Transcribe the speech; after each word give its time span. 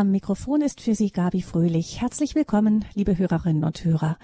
Am 0.00 0.12
Mikrofon 0.12 0.62
ist 0.62 0.80
für 0.80 0.94
Sie 0.94 1.10
Gabi 1.10 1.42
Fröhlich. 1.42 2.00
Herzlich 2.00 2.34
willkommen, 2.34 2.86
liebe 2.94 3.18
Hörerinnen 3.18 3.64
und 3.64 3.84
Hörer. 3.84 4.16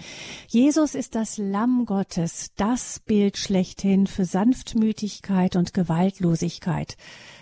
Jesus 0.49 0.95
ist 0.95 1.15
das 1.15 1.37
Lamm 1.37 1.85
Gottes, 1.85 2.53
das 2.57 2.99
Bild 3.01 3.37
schlechthin 3.37 4.07
für 4.07 4.25
Sanftmütigkeit 4.25 5.55
und 5.55 5.75
Gewaltlosigkeit. 5.75 6.97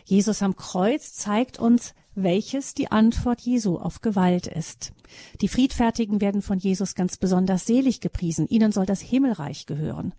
Jesus 0.04 0.42
am 0.42 0.56
Kreuz 0.56 1.12
zeigt 1.12 1.60
uns, 1.60 1.94
welches 2.16 2.74
die 2.74 2.90
Antwort 2.90 3.40
Jesu 3.40 3.78
auf 3.78 4.00
Gewalt 4.00 4.48
ist. 4.48 4.92
Die 5.40 5.46
Friedfertigen 5.46 6.20
werden 6.20 6.42
von 6.42 6.58
Jesus 6.58 6.96
ganz 6.96 7.16
besonders 7.16 7.66
selig 7.66 8.00
gepriesen. 8.00 8.48
Ihnen 8.48 8.72
soll 8.72 8.84
das 8.84 9.00
Himmelreich 9.00 9.66
gehören. 9.66 10.12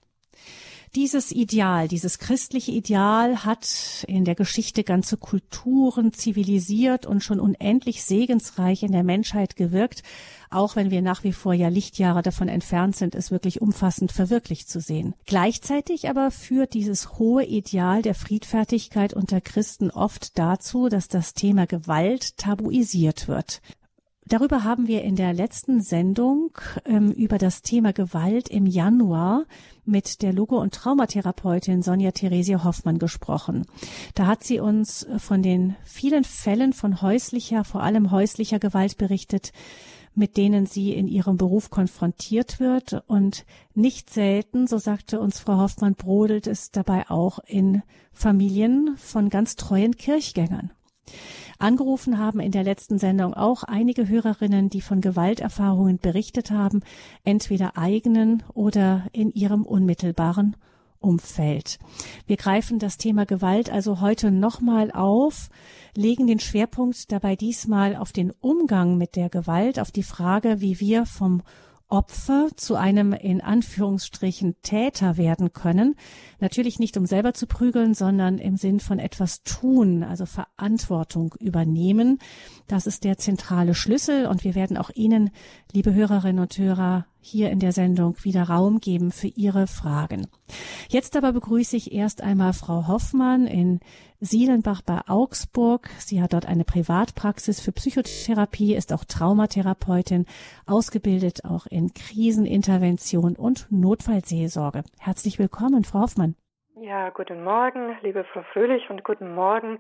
Dieses 0.96 1.34
Ideal, 1.34 1.90
dieses 1.90 2.20
christliche 2.20 2.72
Ideal 2.72 3.44
hat 3.44 4.06
in 4.08 4.24
der 4.24 4.34
Geschichte 4.34 4.86
ganze 4.86 5.18
Kulturen 5.18 6.14
zivilisiert 6.14 7.06
und 7.06 7.22
schon 7.22 7.42
unendlich 7.42 8.06
segensreich 8.06 8.82
in 8.82 8.94
der 8.94 9.04
Menschheit 9.04 9.58
gewirkt, 9.58 10.04
auch 10.50 10.78
wenn 10.78 10.92
wir 10.92 11.02
nach 11.02 11.26
wie 11.26 11.34
vor 11.34 11.54
ja 11.54 11.68
Lichtjahre 11.68 12.22
davon 12.22 12.48
entfernt 12.48 12.96
sind, 12.96 13.14
es 13.14 13.30
wirklich 13.30 13.62
umfassend 13.62 14.14
verwirklicht 14.14 14.70
zu 14.70 14.80
sehen. 14.80 15.16
Gleichzeitig 15.26 16.08
aber 16.08 16.32
führt 16.32 16.74
dieses 16.74 17.20
hohe 17.20 17.44
Ideal 17.44 18.02
der 18.02 18.16
Friedfertigkeit 18.16 19.14
unter 19.14 19.42
Christen 19.42 19.92
oft 19.92 20.40
dazu, 20.40 20.88
dass 20.88 21.10
das 21.10 21.34
Thema 21.34 21.68
Gewalt 21.68 22.38
tabuisiert 22.38 23.28
wird. 23.28 23.62
Darüber 24.28 24.64
haben 24.64 24.88
wir 24.88 25.04
in 25.04 25.16
der 25.16 25.34
letzten 25.34 25.82
Sendung 25.82 26.50
ähm, 26.86 27.12
über 27.12 27.38
das 27.38 27.62
Thema 27.62 27.94
Gewalt 27.94 28.50
im 28.50 28.66
Januar 28.66 29.46
mit 29.86 30.24
der 30.24 30.34
Logo- 30.34 30.60
und 30.60 30.74
Traumatherapeutin 30.74 31.84
Sonja 31.84 32.12
Theresia 32.12 32.64
Hoffmann 32.64 32.98
gesprochen. 32.98 33.68
Da 34.16 34.26
hat 34.26 34.44
sie 34.44 34.60
uns 34.60 35.06
von 35.20 35.44
den 35.44 35.76
vielen 35.84 36.24
Fällen 36.24 36.74
von 36.74 37.04
häuslicher, 37.04 37.64
vor 37.64 37.84
allem 37.84 38.10
häuslicher 38.10 38.58
Gewalt 38.58 38.98
berichtet, 38.98 39.54
mit 40.16 40.38
denen 40.38 40.66
sie 40.66 40.94
in 40.94 41.08
ihrem 41.08 41.38
Beruf 41.38 41.70
konfrontiert 41.70 42.60
wird. 42.60 43.04
Und 43.06 43.46
nicht 43.76 44.10
selten, 44.10 44.66
so 44.66 44.80
sagte 44.80 45.20
uns 45.20 45.40
Frau 45.40 45.58
Hoffmann, 45.58 45.94
brodelt 45.94 46.48
es 46.48 46.72
dabei 46.72 47.12
auch 47.12 47.38
in 47.46 47.84
Familien 48.12 48.98
von 48.98 49.30
ganz 49.30 49.56
treuen 49.56 49.98
Kirchgängern. 49.98 50.72
Angerufen 51.58 52.18
haben 52.18 52.40
in 52.40 52.52
der 52.52 52.64
letzten 52.64 52.98
Sendung 52.98 53.34
auch 53.34 53.64
einige 53.64 54.08
Hörerinnen, 54.08 54.70
die 54.70 54.82
von 54.82 55.02
Gewalterfahrungen 55.02 56.00
berichtet 56.00 56.52
haben, 56.52 56.82
entweder 57.24 57.78
eigenen 57.78 58.44
oder 58.54 59.06
in 59.12 59.32
ihrem 59.32 59.64
unmittelbaren 59.64 60.56
Umfeld. 61.00 61.78
Wir 62.26 62.38
greifen 62.38 62.80
das 62.80 62.98
Thema 62.98 63.26
Gewalt 63.26 63.70
also 63.70 64.02
heute 64.02 64.32
nochmal 64.32 64.92
auf, 64.92 65.50
legen 65.96 66.28
den 66.28 66.40
Schwerpunkt 66.40 67.12
dabei 67.12 67.36
diesmal 67.36 67.96
auf 67.96 68.12
den 68.12 68.32
Umgang 68.42 68.98
mit 68.98 69.16
der 69.16 69.30
Gewalt, 69.30 69.80
auf 69.80 69.92
die 69.92 70.04
Frage, 70.04 70.62
wie 70.62 70.80
wir 70.80 71.06
vom 71.06 71.44
Opfer 71.88 72.50
zu 72.56 72.76
einem 72.76 73.14
in 73.14 73.42
Anführungsstrichen 73.42 74.56
Täter 74.62 75.18
werden 75.18 75.54
können. 75.54 75.96
Natürlich 76.40 76.80
nicht, 76.80 76.98
um 76.98 77.06
selber 77.06 77.34
zu 77.34 77.48
prügeln, 77.48 77.94
sondern 77.94 78.38
im 78.38 78.58
Sinn 78.58 78.80
von 78.80 79.00
etwas 79.00 79.44
tun, 79.44 80.04
also 80.04 80.26
Verantwortung 80.26 81.36
übernehmen. 81.40 82.20
Das 82.68 82.88
ist 82.88 83.04
der 83.04 83.18
zentrale 83.18 83.76
Schlüssel 83.76 84.26
und 84.26 84.44
wir 84.44 84.56
werden 84.56 84.78
auch 84.78 84.90
Ihnen, 84.94 85.30
liebe 85.72 85.94
Hörerinnen 85.94 86.42
und 86.42 86.58
Hörer, 86.58 87.06
hier 87.26 87.50
in 87.50 87.60
der 87.60 87.72
Sendung 87.72 88.16
wieder 88.24 88.44
Raum 88.44 88.80
geben 88.80 89.12
für 89.12 89.28
Ihre 89.28 89.66
Fragen. 89.66 90.28
Jetzt 90.90 91.18
aber 91.18 91.34
begrüße 91.34 91.76
ich 91.76 91.92
erst 91.92 92.22
einmal 92.22 92.54
Frau 92.54 92.88
Hoffmann 92.88 93.48
in 93.48 93.80
Sielenbach 94.20 94.82
bei 94.84 95.02
Augsburg. 95.08 95.90
Sie 95.98 96.22
hat 96.22 96.34
dort 96.34 96.46
eine 96.46 96.64
Privatpraxis 96.64 97.60
für 97.60 97.72
Psychotherapie, 97.72 98.76
ist 98.76 98.94
auch 98.94 99.04
Traumatherapeutin, 99.04 100.26
ausgebildet 100.68 101.46
auch 101.46 101.66
in 101.66 101.94
Krisenintervention 101.94 103.36
und 103.36 103.68
Notfallseelsorge. 103.72 104.84
Herzlich 105.00 105.40
willkommen, 105.40 105.84
Frau 105.84 106.02
Hoffmann. 106.02 106.36
Ja, 106.80 107.10
guten 107.10 107.44
Morgen, 107.44 107.98
liebe 108.04 108.24
Frau 108.32 108.44
Fröhlich 108.54 108.90
und 108.90 109.04
guten 109.04 109.34
Morgen 109.34 109.80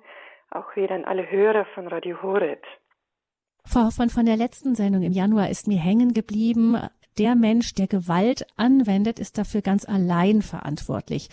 auch 0.50 0.76
wieder 0.76 0.96
an 0.96 1.06
alle 1.06 1.30
Hörer 1.30 1.66
von 1.76 1.88
Radio 1.88 2.22
Horeb. 2.24 2.64
Frau 3.66 3.86
Hoffmann, 3.86 4.10
von 4.10 4.26
der 4.26 4.38
letzten 4.38 4.76
Sendung 4.76 5.04
im 5.04 5.12
Januar 5.12 5.50
ist 5.50 5.68
mir 5.68 5.80
hängen 5.80 6.14
geblieben, 6.14 6.78
der 7.18 7.36
Mensch, 7.36 7.74
der 7.74 7.88
Gewalt 7.88 8.46
anwendet, 8.58 9.20
ist 9.20 9.38
dafür 9.38 9.62
ganz 9.62 9.86
allein 9.86 10.42
verantwortlich. 10.42 11.30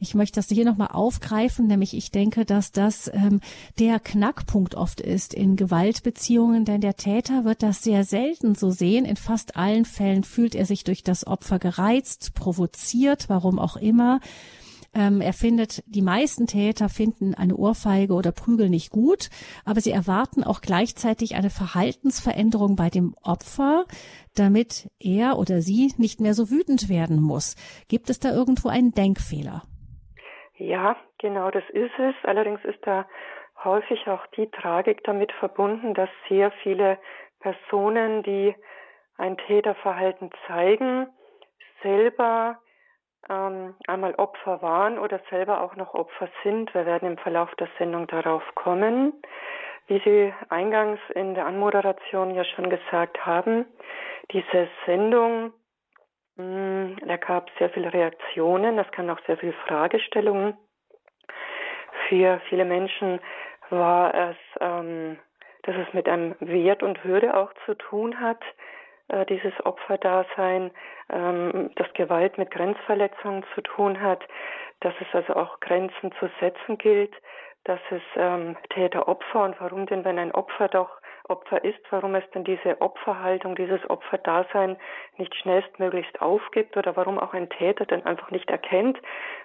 Ich 0.00 0.14
möchte 0.14 0.36
das 0.36 0.48
hier 0.48 0.64
nochmal 0.64 0.90
aufgreifen, 0.92 1.66
nämlich 1.66 1.94
ich 1.94 2.10
denke, 2.10 2.44
dass 2.44 2.72
das 2.72 3.10
ähm, 3.12 3.40
der 3.78 4.00
Knackpunkt 4.00 4.74
oft 4.74 5.00
ist 5.00 5.34
in 5.34 5.56
Gewaltbeziehungen, 5.56 6.64
denn 6.64 6.80
der 6.80 6.96
Täter 6.96 7.44
wird 7.44 7.62
das 7.62 7.82
sehr 7.82 8.04
selten 8.04 8.54
so 8.54 8.70
sehen. 8.70 9.04
In 9.04 9.16
fast 9.16 9.56
allen 9.56 9.84
Fällen 9.84 10.24
fühlt 10.24 10.54
er 10.54 10.66
sich 10.66 10.84
durch 10.84 11.02
das 11.02 11.26
Opfer 11.26 11.58
gereizt, 11.58 12.34
provoziert, 12.34 13.28
warum 13.28 13.58
auch 13.58 13.76
immer. 13.76 14.20
Ähm, 14.96 15.20
er 15.20 15.34
findet, 15.34 15.82
die 15.86 16.00
meisten 16.00 16.46
Täter 16.46 16.88
finden 16.88 17.34
eine 17.34 17.54
Ohrfeige 17.54 18.14
oder 18.14 18.32
Prügel 18.32 18.70
nicht 18.70 18.90
gut, 18.90 19.28
aber 19.66 19.80
sie 19.80 19.90
erwarten 19.90 20.42
auch 20.42 20.62
gleichzeitig 20.62 21.34
eine 21.34 21.50
Verhaltensveränderung 21.50 22.76
bei 22.76 22.88
dem 22.88 23.14
Opfer, 23.22 23.84
damit 24.36 24.88
er 24.98 25.38
oder 25.38 25.60
sie 25.60 25.92
nicht 25.98 26.20
mehr 26.20 26.32
so 26.32 26.50
wütend 26.50 26.88
werden 26.88 27.20
muss. 27.20 27.56
Gibt 27.88 28.08
es 28.08 28.20
da 28.20 28.32
irgendwo 28.32 28.68
einen 28.70 28.92
Denkfehler? 28.92 29.62
Ja, 30.56 30.96
genau 31.18 31.50
das 31.50 31.64
ist 31.74 31.98
es. 31.98 32.14
Allerdings 32.22 32.64
ist 32.64 32.80
da 32.86 33.06
häufig 33.64 34.06
auch 34.06 34.26
die 34.36 34.48
Tragik 34.50 35.04
damit 35.04 35.30
verbunden, 35.32 35.92
dass 35.92 36.08
sehr 36.28 36.50
viele 36.62 36.98
Personen, 37.40 38.22
die 38.22 38.54
ein 39.18 39.36
Täterverhalten 39.36 40.30
zeigen, 40.46 41.06
selber 41.82 42.58
ähm, 43.28 43.74
einmal 43.86 44.14
Opfer 44.16 44.62
waren 44.62 44.98
oder 44.98 45.20
selber 45.30 45.60
auch 45.60 45.76
noch 45.76 45.94
Opfer 45.94 46.28
sind. 46.42 46.72
Wir 46.74 46.86
werden 46.86 47.08
im 47.08 47.18
Verlauf 47.18 47.54
der 47.56 47.68
Sendung 47.78 48.06
darauf 48.06 48.42
kommen. 48.54 49.12
Wie 49.88 50.00
Sie 50.04 50.34
eingangs 50.48 51.00
in 51.14 51.34
der 51.34 51.46
Anmoderation 51.46 52.34
ja 52.34 52.44
schon 52.44 52.70
gesagt 52.70 53.24
haben, 53.24 53.66
diese 54.32 54.68
Sendung, 54.84 55.52
mh, 56.36 56.44
hm, 56.44 56.96
da 57.06 57.16
gab 57.16 57.48
es 57.48 57.58
sehr 57.58 57.70
viele 57.70 57.92
Reaktionen, 57.92 58.78
es 58.78 58.90
kann 58.90 59.08
auch 59.10 59.20
sehr 59.26 59.36
viele 59.36 59.52
Fragestellungen. 59.66 60.56
Für 62.08 62.40
viele 62.48 62.64
Menschen 62.64 63.20
war 63.70 64.14
es, 64.14 64.36
ähm, 64.60 65.18
dass 65.62 65.76
es 65.76 65.92
mit 65.94 66.08
einem 66.08 66.34
Wert 66.40 66.82
und 66.82 67.04
Würde 67.04 67.36
auch 67.36 67.52
zu 67.64 67.74
tun 67.74 68.20
hat, 68.20 68.42
dieses 69.28 69.52
Opferdasein, 69.64 70.70
ähm, 71.10 71.70
dass 71.76 71.92
Gewalt 71.94 72.38
mit 72.38 72.50
Grenzverletzungen 72.50 73.44
zu 73.54 73.60
tun 73.62 74.00
hat, 74.00 74.22
dass 74.80 74.94
es 75.00 75.06
also 75.12 75.34
auch 75.34 75.60
Grenzen 75.60 76.12
zu 76.18 76.28
setzen 76.40 76.78
gilt, 76.78 77.14
dass 77.64 77.80
es 77.90 78.02
ähm, 78.16 78.56
Täter-Opfer 78.70 79.44
und 79.44 79.60
warum 79.60 79.86
denn, 79.86 80.04
wenn 80.04 80.18
ein 80.18 80.32
Opfer 80.32 80.68
doch 80.68 80.90
Opfer 81.28 81.64
ist, 81.64 81.80
warum 81.90 82.14
es 82.14 82.24
denn 82.30 82.44
diese 82.44 82.80
Opferhaltung, 82.80 83.54
dieses 83.54 83.88
Opferdasein 83.88 84.76
nicht 85.16 85.34
schnellstmöglichst 85.34 86.20
aufgibt 86.20 86.76
oder 86.76 86.96
warum 86.96 87.18
auch 87.18 87.34
ein 87.34 87.48
Täter 87.48 87.84
denn 87.84 88.04
einfach 88.04 88.30
nicht 88.30 88.50
erkennt, 88.50 88.98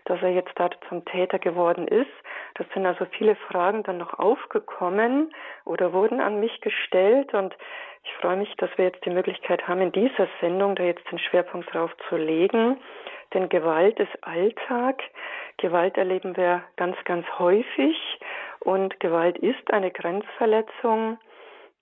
dass 0.06 0.22
er 0.22 0.30
jetzt 0.30 0.54
da 0.56 0.70
zum 0.90 1.06
Täter 1.06 1.40
geworden 1.40 1.88
ist. 1.88 2.12
Das 2.56 2.68
sind 2.74 2.86
also 2.86 3.06
viele 3.18 3.36
Fragen 3.36 3.84
dann 3.84 3.98
noch 3.98 4.18
aufgekommen 4.20 5.34
oder 5.66 5.94
wurden 5.94 6.20
an 6.20 6.40
mich 6.40 6.62
gestellt 6.62 7.34
und 7.34 7.56
ich 8.04 8.14
freue 8.16 8.38
mich, 8.38 8.54
dass 8.58 8.70
wir 8.78 8.86
jetzt 8.86 9.06
die 9.06 9.12
Möglichkeit 9.12 9.68
haben, 9.68 9.82
in 9.82 9.92
dieser 9.92 10.28
Sendung 10.40 10.76
da 10.76 10.84
jetzt 10.84 11.10
den 11.12 11.20
Schwerpunkt 11.20 11.72
drauf 11.74 11.92
zu 12.10 12.18
legen. 12.18 12.78
Denn 13.34 13.48
Gewalt 13.48 14.00
ist 14.00 14.12
Alltag. 14.22 15.04
Gewalt 15.58 15.98
erleben 15.98 16.36
wir 16.36 16.64
ganz, 16.78 16.98
ganz 17.06 17.26
häufig. 17.38 17.96
Und 18.60 19.00
Gewalt 19.00 19.38
ist 19.38 19.72
eine 19.72 19.92
Grenzverletzung. 19.92 21.20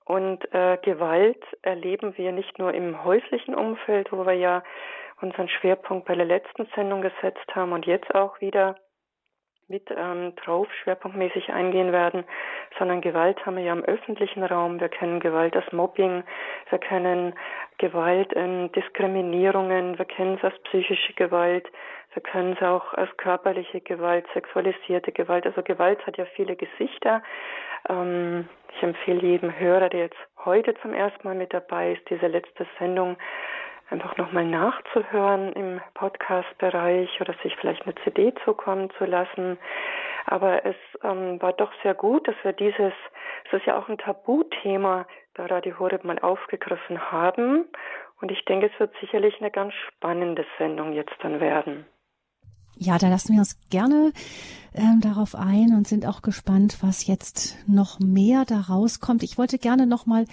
Und 0.10 0.52
äh, 0.56 0.80
Gewalt 0.82 1.44
erleben 1.62 2.18
wir 2.18 2.32
nicht 2.32 2.58
nur 2.58 2.74
im 2.74 3.04
häuslichen 3.04 3.54
Umfeld, 3.54 4.12
wo 4.12 4.26
wir 4.26 4.34
ja 4.34 4.64
unseren 5.22 5.48
Schwerpunkt 5.48 6.08
bei 6.08 6.16
der 6.16 6.26
letzten 6.26 6.66
Sendung 6.74 7.04
gesetzt 7.04 7.46
haben 7.54 7.74
und 7.74 7.86
jetzt 7.86 8.16
auch 8.16 8.42
wieder 8.42 8.76
mit 9.68 9.84
ähm, 9.96 10.34
drauf 10.38 10.68
schwerpunktmäßig 10.82 11.50
eingehen 11.50 11.92
werden, 11.92 12.24
sondern 12.80 13.02
Gewalt 13.02 13.46
haben 13.46 13.58
wir 13.58 13.64
ja 13.64 13.74
im 13.74 13.84
öffentlichen 13.84 14.44
Raum. 14.44 14.80
Wir 14.80 14.90
kennen 14.90 15.20
Gewalt 15.20 15.56
als 15.56 15.72
Mobbing, 15.72 16.24
wir 16.72 16.80
kennen 16.80 17.36
Gewalt 17.78 18.34
in 18.34 18.72
Diskriminierungen, 18.72 20.00
wir 20.00 20.06
kennen 20.06 20.38
es 20.38 20.44
als 20.44 20.58
psychische 20.64 21.14
Gewalt, 21.14 21.68
wir 22.14 22.24
kennen 22.24 22.54
es 22.54 22.62
auch 22.62 22.94
als 22.94 23.16
körperliche 23.18 23.82
Gewalt, 23.82 24.26
sexualisierte 24.34 25.12
Gewalt. 25.12 25.46
Also 25.46 25.62
Gewalt 25.62 26.06
hat 26.08 26.18
ja 26.18 26.26
viele 26.26 26.56
Gesichter. 26.56 27.22
Ähm, 27.88 28.50
ich 28.76 28.84
empfehle 28.84 29.22
jedem 29.22 29.58
Hörer, 29.58 29.90
der 29.90 30.02
jetzt 30.02 30.18
heute 30.44 30.74
zum 30.82 30.94
ersten 30.94 31.28
Mal 31.28 31.36
mit 31.36 31.54
dabei 31.54 31.94
ist, 31.94 32.10
diese 32.10 32.28
letzte 32.28 32.66
Sendung 32.78 33.18
einfach 33.90 34.18
nochmal 34.18 34.46
nachzuhören 34.46 35.54
im 35.54 35.82
Podcast-Bereich 35.96 37.22
oder 37.22 37.34
sich 37.42 37.56
vielleicht 37.56 37.84
eine 37.84 37.96
CD 38.04 38.34
zukommen 38.46 38.90
zu 38.98 39.06
lassen. 39.06 39.58
Aber 40.26 40.66
es 40.66 40.76
ähm, 41.04 41.42
war 41.42 41.54
doch 41.54 41.72
sehr 41.82 41.94
gut, 41.94 42.28
dass 42.28 42.36
wir 42.44 42.54
dieses, 42.54 42.94
es 43.46 43.54
ist 43.54 43.66
ja 43.66 43.78
auch 43.78 43.90
ein 43.90 43.98
Tabuthema 43.98 45.08
bei 45.36 45.46
Radio 45.46 45.80
Horeb 45.80 46.04
mal 46.04 46.20
aufgegriffen 46.20 47.12
haben. 47.12 47.66
Und 48.22 48.32
ich 48.32 48.44
denke, 48.46 48.70
es 48.72 48.80
wird 48.80 48.94
sicherlich 49.00 49.40
eine 49.40 49.50
ganz 49.50 49.74
spannende 49.74 50.46
Sendung 50.58 50.94
jetzt 50.94 51.16
dann 51.22 51.40
werden. 51.40 51.86
Ja, 52.82 52.98
da 52.98 53.10
lassen 53.10 53.34
wir 53.34 53.40
uns 53.40 53.58
gerne 53.70 54.14
ähm, 54.74 55.02
darauf 55.02 55.36
ein 55.36 55.76
und 55.76 55.86
sind 55.86 56.06
auch 56.06 56.22
gespannt, 56.22 56.78
was 56.80 57.08
jetzt 57.08 57.58
noch 57.68 58.00
mehr 58.00 58.46
da 58.46 58.62
rauskommt. 58.62 59.22
Ich 59.22 59.38
wollte 59.38 59.58
gerne 59.58 59.86
noch 59.86 60.06
mal 60.06 60.26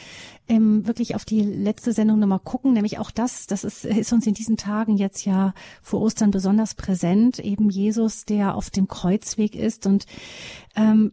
ähm, 0.48 0.86
wirklich 0.86 1.16
auf 1.16 1.24
die 1.24 1.40
letzte 1.42 1.92
Sendung 1.92 2.20
noch 2.20 2.28
mal 2.28 2.38
gucken, 2.38 2.72
nämlich 2.72 2.98
auch 2.98 3.10
das, 3.10 3.48
das 3.48 3.64
ist, 3.64 3.84
ist 3.84 4.12
uns 4.12 4.28
in 4.28 4.34
diesen 4.34 4.56
Tagen 4.56 4.96
jetzt 4.96 5.24
ja 5.24 5.54
vor 5.82 6.00
Ostern 6.00 6.30
besonders 6.30 6.76
präsent, 6.76 7.40
eben 7.40 7.68
Jesus, 7.68 8.24
der 8.24 8.54
auf 8.54 8.70
dem 8.70 8.86
Kreuzweg 8.86 9.56
ist 9.56 9.84
und 9.84 10.06
ähm, 10.76 11.12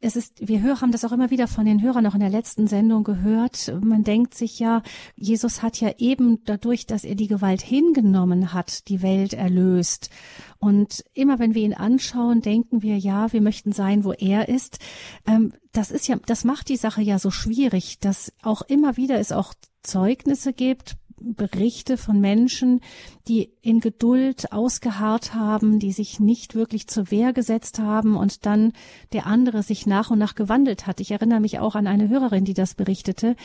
es 0.00 0.16
ist, 0.16 0.46
wir 0.46 0.62
haben 0.80 0.92
das 0.92 1.04
auch 1.04 1.12
immer 1.12 1.30
wieder 1.30 1.48
von 1.48 1.64
den 1.64 1.82
Hörern 1.82 2.04
noch 2.04 2.14
in 2.14 2.20
der 2.20 2.30
letzten 2.30 2.66
Sendung 2.68 3.02
gehört. 3.02 3.72
Man 3.80 4.04
denkt 4.04 4.34
sich 4.34 4.58
ja, 4.58 4.82
Jesus 5.16 5.62
hat 5.62 5.80
ja 5.80 5.92
eben 5.98 6.44
dadurch, 6.44 6.86
dass 6.86 7.04
er 7.04 7.16
die 7.16 7.26
Gewalt 7.26 7.62
hingenommen 7.62 8.52
hat, 8.52 8.88
die 8.88 9.02
Welt 9.02 9.32
erlöst. 9.32 10.10
Und 10.58 11.04
immer 11.14 11.38
wenn 11.38 11.54
wir 11.54 11.62
ihn 11.62 11.74
anschauen, 11.74 12.42
denken 12.42 12.82
wir, 12.82 12.96
ja, 12.96 13.32
wir 13.32 13.40
möchten 13.40 13.72
sein, 13.72 14.04
wo 14.04 14.12
er 14.12 14.48
ist. 14.48 14.78
Ähm, 15.26 15.52
das 15.72 15.90
ist 15.90 16.06
ja, 16.06 16.16
das 16.26 16.44
macht 16.44 16.68
die 16.68 16.76
Sache 16.76 17.02
ja 17.02 17.18
so 17.18 17.30
schwierig, 17.30 17.98
dass 17.98 18.32
auch 18.42 18.62
immer 18.62 18.96
wieder 18.96 19.18
es 19.18 19.32
auch 19.32 19.54
Zeugnisse 19.82 20.52
gibt, 20.52 20.96
Berichte 21.20 21.96
von 21.96 22.20
Menschen, 22.20 22.80
die 23.26 23.50
in 23.62 23.80
Geduld 23.80 24.52
ausgeharrt 24.52 25.34
haben, 25.34 25.78
die 25.78 25.92
sich 25.92 26.20
nicht 26.20 26.54
wirklich 26.54 26.86
zur 26.86 27.10
Wehr 27.10 27.32
gesetzt 27.32 27.78
haben 27.78 28.16
und 28.16 28.46
dann 28.46 28.72
der 29.12 29.26
andere 29.26 29.62
sich 29.62 29.86
nach 29.86 30.10
und 30.10 30.18
nach 30.18 30.34
gewandelt 30.34 30.86
hat. 30.86 31.00
Ich 31.00 31.10
erinnere 31.10 31.40
mich 31.40 31.58
auch 31.58 31.74
an 31.74 31.86
eine 31.86 32.08
Hörerin, 32.08 32.44
die 32.44 32.54
das 32.54 32.74
berichtete. 32.74 33.36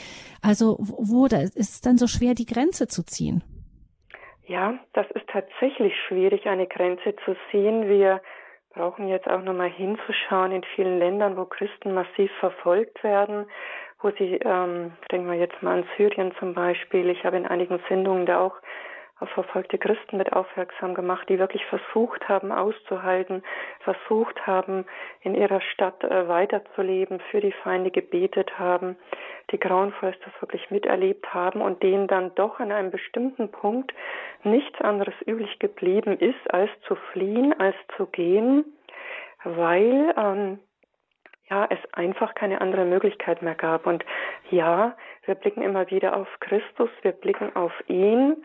Also 0.42 0.78
wo 0.80 1.28
da 1.28 1.42
ist 1.42 1.58
es 1.58 1.82
dann 1.82 1.98
so 1.98 2.08
schwer, 2.08 2.34
die 2.34 2.46
Grenze 2.46 2.88
zu 2.88 3.04
ziehen? 3.04 3.44
Ja, 4.46 4.78
das 4.94 5.10
ist 5.12 5.28
tatsächlich 5.28 5.94
schwierig, 6.08 6.46
eine 6.48 6.68
Grenze 6.68 7.16
zu 7.24 7.36
ziehen. 7.50 7.88
Wir 7.88 8.22
brauchen 8.74 9.08
jetzt 9.08 9.28
auch 9.28 9.42
nochmal 9.42 9.70
hinzuschauen 9.70 10.52
in 10.52 10.64
vielen 10.76 11.00
Ländern, 11.00 11.38
wo 11.38 11.46
Christen 11.46 11.94
massiv 11.94 12.32
verfolgt 12.40 13.04
werden, 13.04 13.46
wo 14.04 14.12
sie, 14.12 14.36
ähm, 14.44 14.92
denken 15.12 15.28
wir 15.32 15.38
jetzt 15.38 15.62
mal 15.64 15.80
an 15.80 15.86
Syrien 15.98 16.34
zum 16.38 16.54
Beispiel. 16.54 17.10
Ich 17.10 17.24
habe 17.24 17.38
in 17.38 17.48
einigen 17.48 17.80
Sendungen 17.88 18.26
da 18.26 18.40
auch 18.42 18.56
auf 19.20 19.30
verfolgte 19.30 19.78
Christen 19.78 20.18
mit 20.18 20.34
aufmerksam 20.34 20.94
gemacht, 20.94 21.30
die 21.30 21.40
wirklich 21.40 21.66
versucht 21.68 22.28
haben 22.28 22.52
auszuhalten, 22.52 23.42
versucht 23.80 24.46
haben, 24.46 24.86
in 25.22 25.34
ihrer 25.34 25.62
Stadt 25.62 26.04
äh, 26.04 26.28
weiterzuleben, 26.28 27.22
für 27.32 27.40
die 27.40 27.54
Feinde 27.64 27.90
gebetet 27.90 28.60
haben, 28.60 28.98
die 29.52 29.60
grauenvollstes 29.60 30.34
wirklich 30.42 30.70
miterlebt 30.72 31.34
haben 31.34 31.62
und 31.62 31.82
denen 31.84 32.08
dann 32.08 32.36
doch 32.36 32.60
an 32.60 32.72
einem 32.72 32.92
bestimmten 32.92 33.50
Punkt 33.50 33.94
nichts 34.44 34.82
anderes 34.82 35.16
üblich 35.26 35.58
geblieben 35.60 36.18
ist, 36.20 36.54
als 36.54 36.70
zu 36.88 36.96
fliehen, 37.14 37.58
als 37.60 37.76
zu 37.96 38.08
gehen, 38.08 38.66
weil 39.46 40.14
ähm, 40.18 40.60
ja, 41.50 41.68
es 41.70 41.80
einfach 41.94 42.36
keine 42.36 42.62
andere 42.62 42.86
Möglichkeit 42.86 43.42
mehr 43.42 43.56
gab. 43.56 43.86
Und 43.86 44.06
ja, 44.50 44.96
wir 45.26 45.36
blicken 45.36 45.62
immer 45.62 45.90
wieder 45.90 46.16
auf 46.16 46.28
Christus, 46.40 46.90
wir 47.02 47.12
blicken 47.12 47.56
auf 47.56 47.74
ihn. 47.88 48.44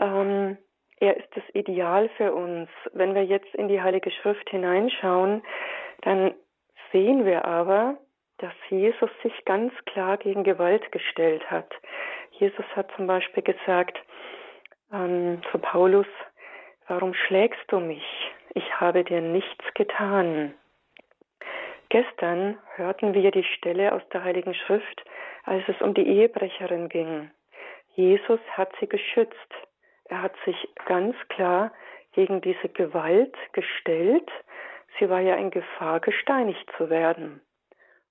Ähm, 0.00 0.56
er 1.00 1.16
ist 1.16 1.28
das 1.34 1.44
Ideal 1.54 2.08
für 2.16 2.32
uns. 2.34 2.68
Wenn 2.92 3.14
wir 3.14 3.24
jetzt 3.24 3.54
in 3.54 3.68
die 3.68 3.80
Heilige 3.80 4.10
Schrift 4.10 4.48
hineinschauen, 4.50 5.42
dann 6.02 6.34
sehen 6.92 7.24
wir 7.24 7.44
aber, 7.44 7.96
dass 8.38 8.52
Jesus 8.68 9.10
sich 9.22 9.44
ganz 9.44 9.72
klar 9.86 10.16
gegen 10.16 10.44
Gewalt 10.44 10.90
gestellt 10.92 11.50
hat. 11.50 11.70
Jesus 12.32 12.64
hat 12.74 12.90
zum 12.96 13.06
Beispiel 13.06 13.42
gesagt 13.42 13.98
ähm, 14.92 15.42
zu 15.50 15.58
Paulus, 15.58 16.06
warum 16.88 17.14
schlägst 17.14 17.64
du 17.68 17.80
mich? 17.80 18.04
Ich 18.54 18.80
habe 18.80 19.04
dir 19.04 19.20
nichts 19.20 19.64
getan. 19.74 20.54
Gestern 21.90 22.56
hörten 22.76 23.14
wir 23.14 23.32
die 23.32 23.44
Stelle 23.44 23.92
aus 23.92 24.02
der 24.12 24.22
Heiligen 24.22 24.54
Schrift, 24.54 25.04
als 25.42 25.64
es 25.66 25.80
um 25.82 25.92
die 25.92 26.06
Ehebrecherin 26.06 26.88
ging. 26.88 27.32
Jesus 27.96 28.38
hat 28.52 28.70
sie 28.78 28.86
geschützt. 28.86 29.52
Er 30.04 30.22
hat 30.22 30.34
sich 30.44 30.68
ganz 30.86 31.16
klar 31.28 31.72
gegen 32.12 32.40
diese 32.40 32.68
Gewalt 32.68 33.36
gestellt. 33.52 34.30
Sie 34.98 35.10
war 35.10 35.20
ja 35.20 35.34
in 35.34 35.50
Gefahr, 35.50 35.98
gesteinigt 35.98 36.64
zu 36.76 36.90
werden. 36.90 37.40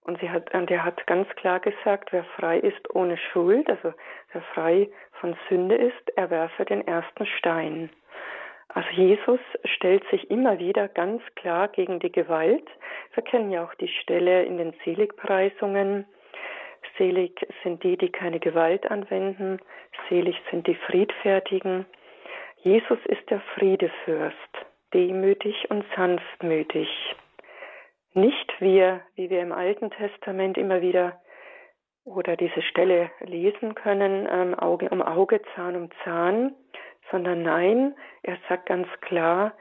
Und, 0.02 0.20
sie 0.20 0.30
hat, 0.30 0.54
und 0.54 0.70
er 0.70 0.84
hat 0.84 1.08
ganz 1.08 1.30
klar 1.36 1.62
gesagt, 1.62 2.12
wer 2.12 2.26
frei 2.38 2.60
ist 2.60 2.94
ohne 2.94 3.18
Schuld, 3.18 3.70
also 3.70 3.94
wer 4.34 4.42
frei 4.54 4.90
von 5.22 5.38
Sünde 5.48 5.76
ist, 5.76 6.18
er 6.18 6.30
werfe 6.30 6.66
den 6.66 6.86
ersten 6.86 7.26
Stein. 7.26 7.90
Also 8.70 8.90
Jesus 8.92 9.40
stellt 9.66 10.04
sich 10.10 10.30
immer 10.30 10.60
wieder 10.60 10.88
ganz 10.88 11.24
klar 11.36 11.68
gegen 11.70 12.00
die 12.00 12.12
Gewalt. 12.12 12.68
Wir 13.14 13.24
kennen 13.24 13.52
ja 13.52 13.64
auch 13.64 13.74
die 13.76 13.88
Stelle 13.88 14.44
in 14.44 14.58
den 14.58 14.74
Seligpreisungen. 14.86 16.06
Selig 16.98 17.46
sind 17.64 17.84
die, 17.84 17.98
die 17.98 18.12
keine 18.12 18.40
Gewalt 18.40 18.90
anwenden. 18.90 19.60
Selig 20.08 20.36
sind 20.52 20.68
die 20.68 20.76
Friedfertigen. 20.76 21.86
Jesus 22.58 23.00
ist 23.06 23.30
der 23.30 23.42
Friedefürst, 23.56 24.36
demütig 24.94 25.70
und 25.70 25.84
sanftmütig. 25.96 26.90
Nicht 28.14 28.54
wir, 28.60 29.02
wie 29.16 29.30
wir 29.30 29.42
im 29.42 29.52
Alten 29.52 29.90
Testament 29.92 30.58
immer 30.58 30.82
wieder 30.82 31.20
oder 32.04 32.36
diese 32.36 32.62
Stelle 32.62 33.12
lesen 33.22 33.76
können, 33.76 34.28
ähm, 34.30 34.56
Auge 34.56 34.90
um 34.90 35.02
Auge, 35.02 35.42
Zahn 35.56 35.76
um 35.76 35.90
Zahn, 36.04 36.56
sondern 37.12 37.44
nein, 37.44 37.96
er 38.24 38.38
sagt 38.48 38.68
ganz 38.68 38.88
klar, 39.02 39.54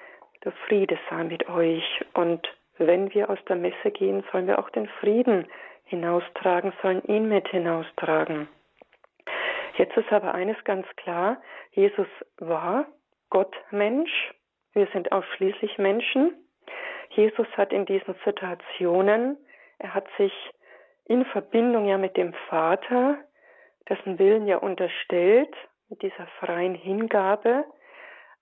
der 0.44 0.52
Friede 0.66 0.98
sei 1.10 1.24
mit 1.24 1.48
euch. 1.48 2.04
Und 2.14 2.46
wenn 2.78 3.12
wir 3.12 3.30
aus 3.30 3.38
der 3.48 3.56
Messe 3.56 3.90
gehen, 3.90 4.24
sollen 4.30 4.46
wir 4.46 4.58
auch 4.58 4.70
den 4.70 4.88
Frieden 5.00 5.46
hinaustragen, 5.84 6.72
sollen 6.82 7.02
ihn 7.04 7.28
mit 7.28 7.48
hinaustragen. 7.48 8.48
Jetzt 9.76 9.96
ist 9.96 10.12
aber 10.12 10.34
eines 10.34 10.56
ganz 10.64 10.86
klar, 10.96 11.40
Jesus 11.72 12.08
war 12.38 12.86
Gott 13.30 13.54
Mensch, 13.70 14.32
wir 14.72 14.86
sind 14.92 15.12
ausschließlich 15.12 15.78
Menschen. 15.78 16.34
Jesus 17.10 17.46
hat 17.56 17.72
in 17.72 17.86
diesen 17.86 18.14
Situationen, 18.24 19.36
er 19.78 19.94
hat 19.94 20.06
sich 20.18 20.32
in 21.06 21.24
Verbindung 21.26 21.86
ja 21.86 21.96
mit 21.96 22.16
dem 22.16 22.34
Vater, 22.48 23.18
dessen 23.88 24.18
Willen 24.18 24.46
ja 24.46 24.58
unterstellt, 24.58 25.54
mit 25.88 26.02
dieser 26.02 26.26
freien 26.38 26.74
Hingabe. 26.74 27.64